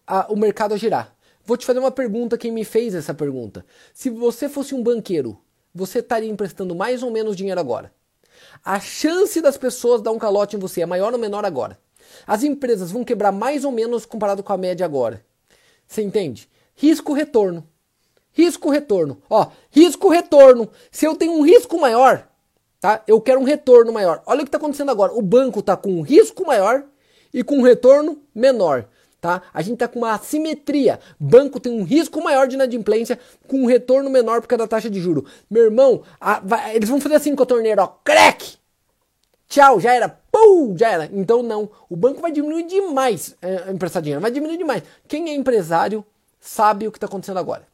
a, 0.08 0.32
o 0.32 0.36
mercado 0.36 0.72
a 0.72 0.76
girar. 0.78 1.14
Vou 1.44 1.56
te 1.56 1.66
fazer 1.66 1.78
uma 1.78 1.90
pergunta, 1.90 2.38
quem 2.38 2.50
me 2.50 2.64
fez 2.64 2.94
essa 2.94 3.12
pergunta. 3.12 3.64
Se 3.92 4.08
você 4.08 4.48
fosse 4.48 4.74
um 4.74 4.82
banqueiro, 4.82 5.38
você 5.74 5.98
estaria 5.98 6.28
emprestando 6.28 6.74
mais 6.74 7.02
ou 7.02 7.10
menos 7.10 7.36
dinheiro 7.36 7.60
agora? 7.60 7.92
A 8.64 8.80
chance 8.80 9.40
das 9.40 9.56
pessoas 9.56 10.00
dar 10.00 10.10
um 10.10 10.18
calote 10.18 10.56
em 10.56 10.58
você 10.58 10.80
é 10.80 10.86
maior 10.86 11.12
ou 11.12 11.18
menor 11.18 11.44
agora? 11.44 11.78
As 12.26 12.42
empresas 12.42 12.90
vão 12.90 13.04
quebrar 13.04 13.32
mais 13.32 13.64
ou 13.64 13.70
menos 13.70 14.06
comparado 14.06 14.42
com 14.42 14.52
a 14.52 14.56
média 14.56 14.84
agora. 14.84 15.24
Você 15.86 16.02
entende? 16.02 16.48
Risco 16.74 17.12
retorno. 17.12 17.66
Risco 18.32 18.70
retorno. 18.70 19.20
Ó, 19.28 19.50
risco 19.70 20.08
retorno. 20.08 20.70
Se 20.90 21.06
eu 21.06 21.14
tenho 21.16 21.32
um 21.32 21.42
risco 21.42 21.78
maior, 21.78 22.28
tá? 22.80 23.02
Eu 23.06 23.20
quero 23.20 23.40
um 23.40 23.44
retorno 23.44 23.92
maior. 23.92 24.22
Olha 24.26 24.40
o 24.40 24.44
que 24.44 24.48
está 24.48 24.58
acontecendo 24.58 24.90
agora. 24.90 25.12
O 25.12 25.22
banco 25.22 25.60
está 25.60 25.76
com 25.76 25.90
um 25.90 26.02
risco 26.02 26.46
maior 26.46 26.84
e 27.32 27.42
com 27.42 27.58
um 27.58 27.62
retorno 27.62 28.22
menor. 28.34 28.88
Tá? 29.20 29.42
A 29.52 29.62
gente 29.62 29.74
está 29.74 29.88
com 29.88 29.98
uma 29.98 30.12
assimetria. 30.12 31.00
Banco 31.18 31.58
tem 31.58 31.72
um 31.72 31.82
risco 31.82 32.22
maior 32.22 32.46
de 32.46 32.54
inadimplência 32.54 33.18
com 33.48 33.62
um 33.62 33.66
retorno 33.66 34.08
menor 34.08 34.40
por 34.40 34.46
causa 34.46 34.64
da 34.64 34.68
taxa 34.68 34.88
de 34.88 35.00
juro. 35.00 35.26
Meu 35.50 35.64
irmão, 35.64 36.02
a, 36.20 36.38
vai, 36.38 36.76
eles 36.76 36.88
vão 36.88 37.00
fazer 37.00 37.16
assim 37.16 37.34
com 37.34 37.42
a 37.42 37.46
torneira, 37.46 37.82
ó, 37.82 37.86
crack! 38.04 38.56
Tchau, 39.48 39.80
já 39.80 39.94
era, 39.94 40.08
pum, 40.08 40.76
já 40.76 40.90
era. 40.90 41.10
Então 41.12 41.42
não, 41.42 41.70
o 41.88 41.96
banco 41.96 42.20
vai 42.20 42.30
diminuir 42.30 42.64
demais 42.64 43.34
é, 43.40 43.70
emprestar 43.72 44.02
dinheiro, 44.02 44.20
vai 44.20 44.30
diminuir 44.30 44.58
demais. 44.58 44.82
Quem 45.08 45.30
é 45.30 45.34
empresário 45.34 46.04
sabe 46.38 46.86
o 46.86 46.92
que 46.92 46.98
está 46.98 47.06
acontecendo 47.06 47.38
agora. 47.38 47.66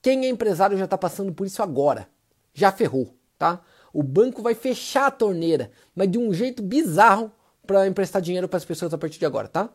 Quem 0.00 0.24
é 0.24 0.28
empresário 0.28 0.78
já 0.78 0.84
está 0.84 0.96
passando 0.96 1.32
por 1.32 1.46
isso 1.46 1.62
agora. 1.62 2.08
Já 2.54 2.72
ferrou, 2.72 3.14
tá? 3.38 3.60
O 3.92 4.02
banco 4.02 4.42
vai 4.42 4.54
fechar 4.54 5.06
a 5.06 5.10
torneira, 5.10 5.70
mas 5.94 6.10
de 6.10 6.18
um 6.18 6.32
jeito 6.32 6.62
bizarro 6.62 7.30
para 7.66 7.86
emprestar 7.86 8.22
dinheiro 8.22 8.48
para 8.48 8.56
as 8.56 8.64
pessoas 8.64 8.94
a 8.94 8.98
partir 8.98 9.18
de 9.18 9.26
agora, 9.26 9.48
tá? 9.48 9.68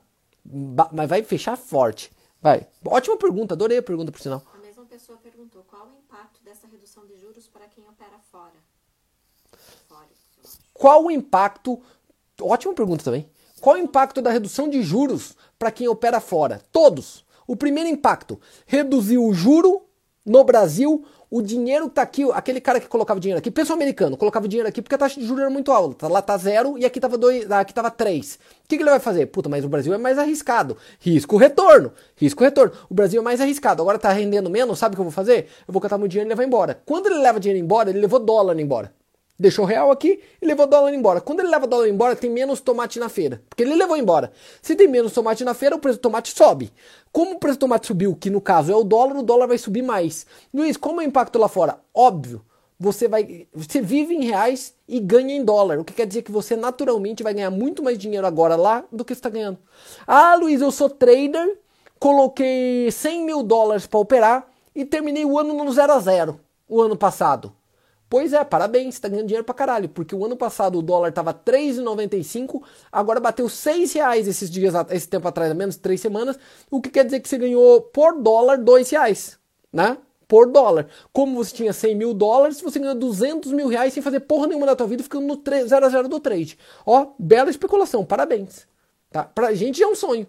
Mas 0.92 1.10
vai 1.10 1.24
fechar 1.24 1.58
forte. 1.58 2.12
Vai. 2.42 2.68
Ótima 2.86 3.18
pergunta, 3.18 3.56
adorei 3.56 3.78
a 3.78 3.84
pergunta 3.84 4.12
por 4.12 4.22
sinal. 4.22 4.44
A 4.54 4.58
mesma 4.58 4.86
pessoa 4.86 5.18
perguntou 5.18 5.64
qual 5.64 5.88
o 5.88 5.94
impacto 5.98 6.44
dessa 6.44 6.68
redução 6.68 7.06
de 7.06 7.18
juros 7.18 7.48
para 7.48 7.68
quem 7.68 7.88
opera 7.88 8.20
fora. 8.32 8.54
fora 9.88 10.06
qual 10.76 11.06
o 11.06 11.12
impacto? 11.12 11.82
Ótima 12.42 12.74
pergunta 12.74 13.04
também. 13.04 13.30
Qual 13.62 13.76
o 13.76 13.80
impacto 13.80 14.22
da 14.22 14.30
redução 14.30 14.70
de 14.70 14.84
juros 14.84 15.36
para 15.58 15.72
quem 15.72 15.88
opera 15.88 16.20
fora? 16.20 16.62
Todos. 16.72 17.26
O 17.48 17.56
primeiro 17.56 17.90
impacto: 17.90 18.40
reduzir 18.66 19.18
o 19.18 19.34
juro 19.34 19.88
no 20.26 20.44
Brasil, 20.44 21.06
o 21.36 21.42
dinheiro 21.42 21.90
tá 21.90 22.02
aqui, 22.02 22.24
aquele 22.32 22.62
cara 22.62 22.80
que 22.80 22.88
colocava 22.88 23.20
dinheiro 23.20 23.40
aqui, 23.40 23.52
pessoal 23.52 23.76
americano, 23.76 24.16
colocava 24.16 24.48
dinheiro 24.48 24.70
aqui 24.70 24.82
porque 24.82 24.96
a 24.96 24.98
taxa 24.98 25.20
de 25.20 25.28
juros 25.28 25.42
era 25.42 25.50
muito 25.50 25.70
alta. 25.70 26.08
Lá 26.08 26.22
tá 26.22 26.38
zero 26.38 26.78
e 26.78 26.86
aqui 26.86 26.98
tava 26.98 27.18
dois, 27.18 27.52
aqui 27.52 27.74
tava 27.74 27.92
três. 27.92 28.36
O 28.64 28.70
que, 28.70 28.78
que 28.78 28.84
ele 28.84 28.90
vai 28.90 29.02
fazer? 29.02 29.26
Puta, 29.26 29.50
mas 29.50 29.66
o 29.66 29.68
Brasil 29.68 29.94
é 29.94 29.98
mais 29.98 30.18
arriscado. 30.18 30.78
Risco 30.98 31.36
retorno. 31.36 31.92
Risco 32.16 32.42
retorno. 32.42 32.72
O 32.90 32.94
Brasil 32.94 33.20
é 33.20 33.24
mais 33.24 33.42
arriscado. 33.42 33.82
Agora 33.82 34.00
tá 34.00 34.14
rendendo 34.14 34.50
menos, 34.50 34.80
sabe 34.80 34.94
o 34.94 34.96
que 34.96 35.02
eu 35.02 35.06
vou 35.06 35.12
fazer? 35.12 35.48
Eu 35.68 35.74
vou 35.74 35.82
catar 35.82 35.98
meu 35.98 36.08
dinheiro 36.08 36.30
e 36.30 36.32
levar 36.32 36.46
embora. 36.46 36.82
Quando 36.86 37.08
ele 37.08 37.20
leva 37.20 37.38
dinheiro 37.38 37.62
embora, 37.62 37.90
ele 37.90 38.00
levou 38.00 38.20
dólar 38.20 38.58
embora. 38.58 38.94
Deixou 39.38 39.66
real 39.66 39.92
aqui 39.92 40.22
e 40.42 40.46
levou 40.46 40.66
dólar 40.66 40.94
embora. 40.94 41.20
Quando 41.20 41.42
ele 41.42 41.50
leva 41.50 41.68
dólar 41.68 41.90
embora, 41.90 42.16
tem 42.16 42.30
menos 42.30 42.62
tomate 42.62 43.00
na 43.00 43.10
feira. 43.10 43.42
Porque 43.50 43.64
ele 43.64 43.76
levou 43.76 43.98
embora. 43.98 44.32
Se 44.62 44.76
tem 44.76 44.88
menos 44.88 45.12
tomate 45.12 45.44
na 45.44 45.54
feira, 45.54 45.76
o 45.76 45.80
preço 45.80 45.98
do 46.00 46.04
tomate 46.04 46.34
sobe. 46.34 46.72
Como 47.12 47.36
o 47.36 47.40
preço 47.40 47.58
do 47.58 47.62
tomate 47.62 47.88
subiu, 47.88 48.16
que 48.16 48.30
no 48.30 48.40
caso 48.40 48.72
é 48.72 48.76
o 48.76 48.84
dólar, 48.84 49.18
o 49.18 49.24
dólar 49.24 49.48
vai 49.48 49.58
subir 49.58 49.82
mais. 49.82 50.26
Luiz, 50.54 50.78
como 50.78 51.02
é 51.02 51.04
o 51.04 51.08
impacto 51.08 51.38
lá 51.38 51.50
fora? 51.50 51.80
Óbvio. 51.94 52.42
Você 52.80 53.08
vai. 53.08 53.48
Você 53.54 53.82
vive 53.82 54.16
em 54.16 54.26
reais 54.26 54.74
e 54.88 55.00
ganha 55.02 55.36
em 55.36 55.44
dólar. 55.44 55.80
O 55.80 55.86
que 55.86 55.94
quer 55.94 56.08
dizer 56.08 56.22
que 56.22 56.32
você 56.32 56.56
naturalmente 56.56 57.24
vai 57.24 57.34
ganhar 57.34 57.52
muito 57.52 57.84
mais 57.84 57.98
dinheiro 57.98 58.28
agora 58.28 58.56
lá 58.56 58.86
do 58.92 59.04
que 59.04 59.14
está 59.14 59.30
ganhando. 59.30 59.58
Ah, 60.08 60.36
Luiz, 60.36 60.62
eu 60.62 60.72
sou 60.72 60.90
trader, 60.90 61.58
coloquei 62.00 62.90
100 62.90 63.26
mil 63.26 63.44
dólares 63.44 63.86
para 63.86 64.00
operar 64.00 64.48
e 64.74 64.86
terminei 64.86 65.26
o 65.26 65.38
ano 65.38 65.54
no 65.54 65.72
zero 65.74 65.94
a 65.94 66.00
zero 66.00 66.40
o 66.68 66.82
ano 66.82 66.98
passado. 66.98 67.54
Pois 68.08 68.34
é, 68.34 68.44
parabéns, 68.44 69.00
tá 69.00 69.08
ganhando 69.08 69.28
dinheiro 69.28 69.44
pra 69.44 69.56
caralho, 69.56 69.90
porque 69.90 70.16
o 70.16 70.24
ano 70.24 70.38
passado 70.38 70.78
o 70.78 70.82
dólar 70.82 71.12
tava 71.12 71.34
3,95, 71.34 72.62
agora 72.92 73.20
bateu 73.20 73.50
6 73.50 73.94
reais 73.94 74.28
esses 74.28 74.50
dias, 74.50 74.74
esse 74.92 75.08
tempo 75.08 75.28
atrás, 75.28 75.50
há 75.50 75.56
menos 75.56 75.76
de 75.76 75.82
3 75.82 76.00
semanas, 76.00 76.38
o 76.70 76.80
que 76.80 76.90
quer 76.90 77.04
dizer 77.04 77.20
que 77.20 77.28
você 77.28 77.38
ganhou 77.38 77.82
por 77.82 78.22
dólar 78.22 78.58
2 78.60 78.90
reais, 78.92 79.40
né? 79.74 79.98
Por 80.28 80.52
dólar. 80.52 80.88
Como 81.12 81.36
você 81.36 81.56
tinha 81.56 81.74
100 81.74 81.96
mil 81.96 82.14
dólares, 82.14 82.62
você 82.62 82.80
ganhou 82.80 82.96
200 82.96 83.52
mil 83.52 83.68
reais 83.68 83.94
sem 83.94 84.02
fazer 84.02 84.20
porra 84.22 84.48
nenhuma 84.48 84.66
da 84.66 84.76
tua 84.76 84.88
vida, 84.88 85.04
ficando 85.04 85.26
no 85.26 85.42
0 85.68 85.86
a 85.86 85.90
0 85.90 86.08
do 86.08 86.20
trade. 86.20 86.58
Ó, 86.86 87.14
bela 87.18 87.50
especulação, 87.50 88.06
parabéns. 88.06 88.68
Tá? 89.12 89.24
Pra 89.24 89.54
gente 89.54 89.82
é 89.82 89.88
um 89.88 89.96
sonho. 89.96 90.28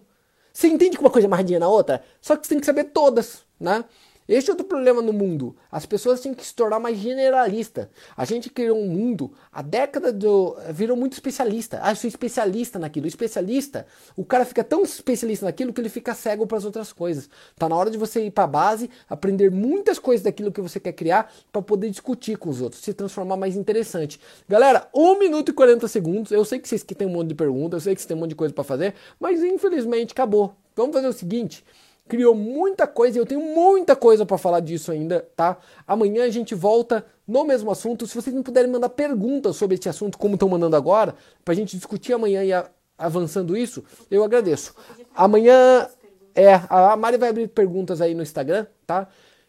Você 0.53 0.67
entende 0.67 0.97
que 0.97 1.03
uma 1.03 1.09
coisa 1.09 1.27
é 1.27 1.29
mais 1.29 1.47
na 1.49 1.67
outra? 1.67 2.03
Só 2.21 2.35
que 2.35 2.45
você 2.45 2.49
tem 2.49 2.59
que 2.59 2.65
saber 2.65 2.85
todas, 2.85 3.43
né? 3.59 3.85
Este 4.27 4.49
é 4.49 4.53
outro 4.53 4.65
problema 4.65 5.01
no 5.01 5.13
mundo. 5.13 5.55
As 5.71 5.85
pessoas 5.85 6.19
têm 6.19 6.33
que 6.33 6.45
se 6.45 6.53
tornar 6.53 6.79
mais 6.79 6.97
generalista. 6.97 7.89
A 8.15 8.25
gente 8.25 8.49
criou 8.49 8.77
um 8.77 8.87
mundo, 8.87 9.31
a 9.51 9.61
década 9.61 10.11
do. 10.11 10.57
virou 10.71 10.97
muito 10.97 11.13
especialista. 11.13 11.79
Ah, 11.81 11.91
eu 11.91 11.95
sou 11.95 12.09
especialista 12.09 12.77
naquilo. 12.77 13.05
O 13.05 13.07
especialista, 13.07 13.87
o 14.17 14.25
cara 14.25 14.43
fica 14.43 14.65
tão 14.65 14.83
especialista 14.83 15.45
naquilo 15.45 15.71
que 15.71 15.79
ele 15.79 15.87
fica 15.87 16.13
cego 16.13 16.45
para 16.45 16.57
as 16.57 16.65
outras 16.65 16.91
coisas. 16.91 17.29
Tá 17.57 17.69
na 17.69 17.75
hora 17.77 17.89
de 17.89 17.97
você 17.97 18.25
ir 18.25 18.31
para 18.31 18.43
a 18.43 18.47
base, 18.47 18.89
aprender 19.09 19.49
muitas 19.49 19.97
coisas 19.97 20.23
daquilo 20.23 20.51
que 20.51 20.59
você 20.59 20.77
quer 20.77 20.91
criar 20.91 21.33
para 21.49 21.61
poder 21.61 21.89
discutir 21.89 22.37
com 22.37 22.49
os 22.49 22.61
outros, 22.61 22.81
se 22.81 22.93
transformar 22.93 23.37
mais 23.37 23.55
interessante. 23.55 24.19
Galera, 24.49 24.89
1 24.93 25.19
minuto 25.19 25.49
e 25.51 25.53
40 25.53 25.87
segundos. 25.87 26.31
Eu 26.31 26.43
sei 26.43 26.59
que 26.59 26.67
vocês 26.67 26.83
que 26.83 26.93
tem 26.93 27.07
um 27.07 27.11
monte 27.11 27.29
de 27.29 27.35
perguntas, 27.35 27.81
eu 27.81 27.85
sei 27.85 27.95
que 27.95 28.01
vocês 28.01 28.07
têm 28.07 28.17
um 28.17 28.19
monte 28.19 28.31
de 28.31 28.35
coisa 28.35 28.53
para 28.53 28.63
fazer, 28.65 28.93
mas 29.17 29.41
infelizmente 29.41 30.11
acabou. 30.11 30.53
Vamos 30.75 30.93
fazer 30.93 31.07
o 31.07 31.13
seguinte 31.13 31.63
criou 32.07 32.33
muita 32.33 32.87
coisa 32.87 33.17
e 33.17 33.21
eu 33.21 33.25
tenho 33.25 33.41
muita 33.41 33.95
coisa 33.95 34.25
para 34.25 34.37
falar 34.37 34.59
disso 34.59 34.91
ainda, 34.91 35.27
tá? 35.35 35.57
Amanhã 35.85 36.23
a 36.23 36.29
gente 36.29 36.55
volta 36.55 37.05
no 37.27 37.43
mesmo 37.43 37.69
assunto. 37.69 38.07
Se 38.07 38.15
vocês 38.15 38.35
não 38.35 38.41
puderem 38.41 38.71
mandar 38.71 38.89
perguntas 38.89 39.55
sobre 39.55 39.75
esse 39.75 39.89
assunto, 39.89 40.17
como 40.17 40.35
estão 40.35 40.49
mandando 40.49 40.75
agora, 40.75 41.15
para 41.43 41.53
a 41.53 41.55
gente 41.55 41.75
discutir 41.75 42.13
amanhã 42.13 42.43
e 42.43 42.53
a, 42.53 42.69
avançando 42.97 43.55
isso, 43.55 43.83
eu 44.09 44.23
agradeço. 44.23 44.73
Amanhã 45.15 45.87
é 46.33 46.53
a 46.69 46.95
Mari 46.95 47.17
vai 47.17 47.29
abrir 47.29 47.47
perguntas 47.47 47.99
aí 47.99 48.13
no 48.13 48.21
Instagram, 48.21 48.65
tá? 48.85 49.07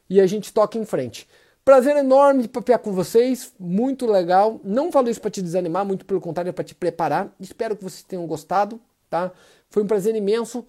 E 0.09 0.21
a 0.21 0.27
gente 0.27 0.53
toca 0.53 0.79
em 0.79 0.85
frente. 0.85 1.29
Prazer 1.65 1.97
enorme 1.97 2.43
de 2.43 2.49
papear 2.49 2.79
com 2.79 2.93
vocês, 2.93 3.53
muito 3.61 4.07
legal. 4.07 4.59
Não 4.65 4.91
falo 4.91 5.11
isso 5.11 5.21
para 5.21 5.31
te 5.31 5.43
desanimar, 5.43 5.85
muito 5.85 6.07
pelo 6.07 6.19
contrário, 6.19 6.49
é 6.49 6.53
para 6.53 6.65
te 6.65 6.75
preparar. 6.75 7.31
Espero 7.39 7.77
que 7.77 7.85
vocês 7.85 8.03
tenham 8.03 8.27
gostado, 8.27 8.81
tá? 9.11 9.31
Foi 9.69 9.83
um 9.83 9.87
prazer 9.87 10.17
imenso. 10.17 10.67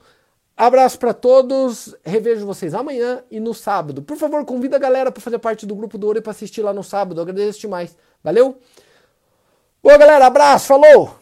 Abraço 0.60 1.00
para 1.00 1.14
todos, 1.14 1.96
revejo 2.04 2.46
vocês 2.46 2.74
amanhã 2.74 3.24
e 3.32 3.40
no 3.40 3.54
sábado. 3.54 4.02
Por 4.02 4.18
favor, 4.18 4.44
convida 4.44 4.76
a 4.76 4.80
galera 4.80 5.10
para 5.10 5.22
fazer 5.22 5.40
parte 5.40 5.66
do 5.66 5.74
grupo 5.74 5.98
do 5.98 6.06
Ouro 6.06 6.22
para 6.22 6.32
assistir 6.32 6.62
lá 6.62 6.74
no 6.74 6.84
sábado. 6.84 7.18
Eu 7.18 7.22
agradeço 7.22 7.62
demais. 7.62 7.96
Valeu? 8.22 8.58
Boa, 9.82 9.98
galera, 9.98 10.26
abraço, 10.26 10.68
falou! 10.68 11.19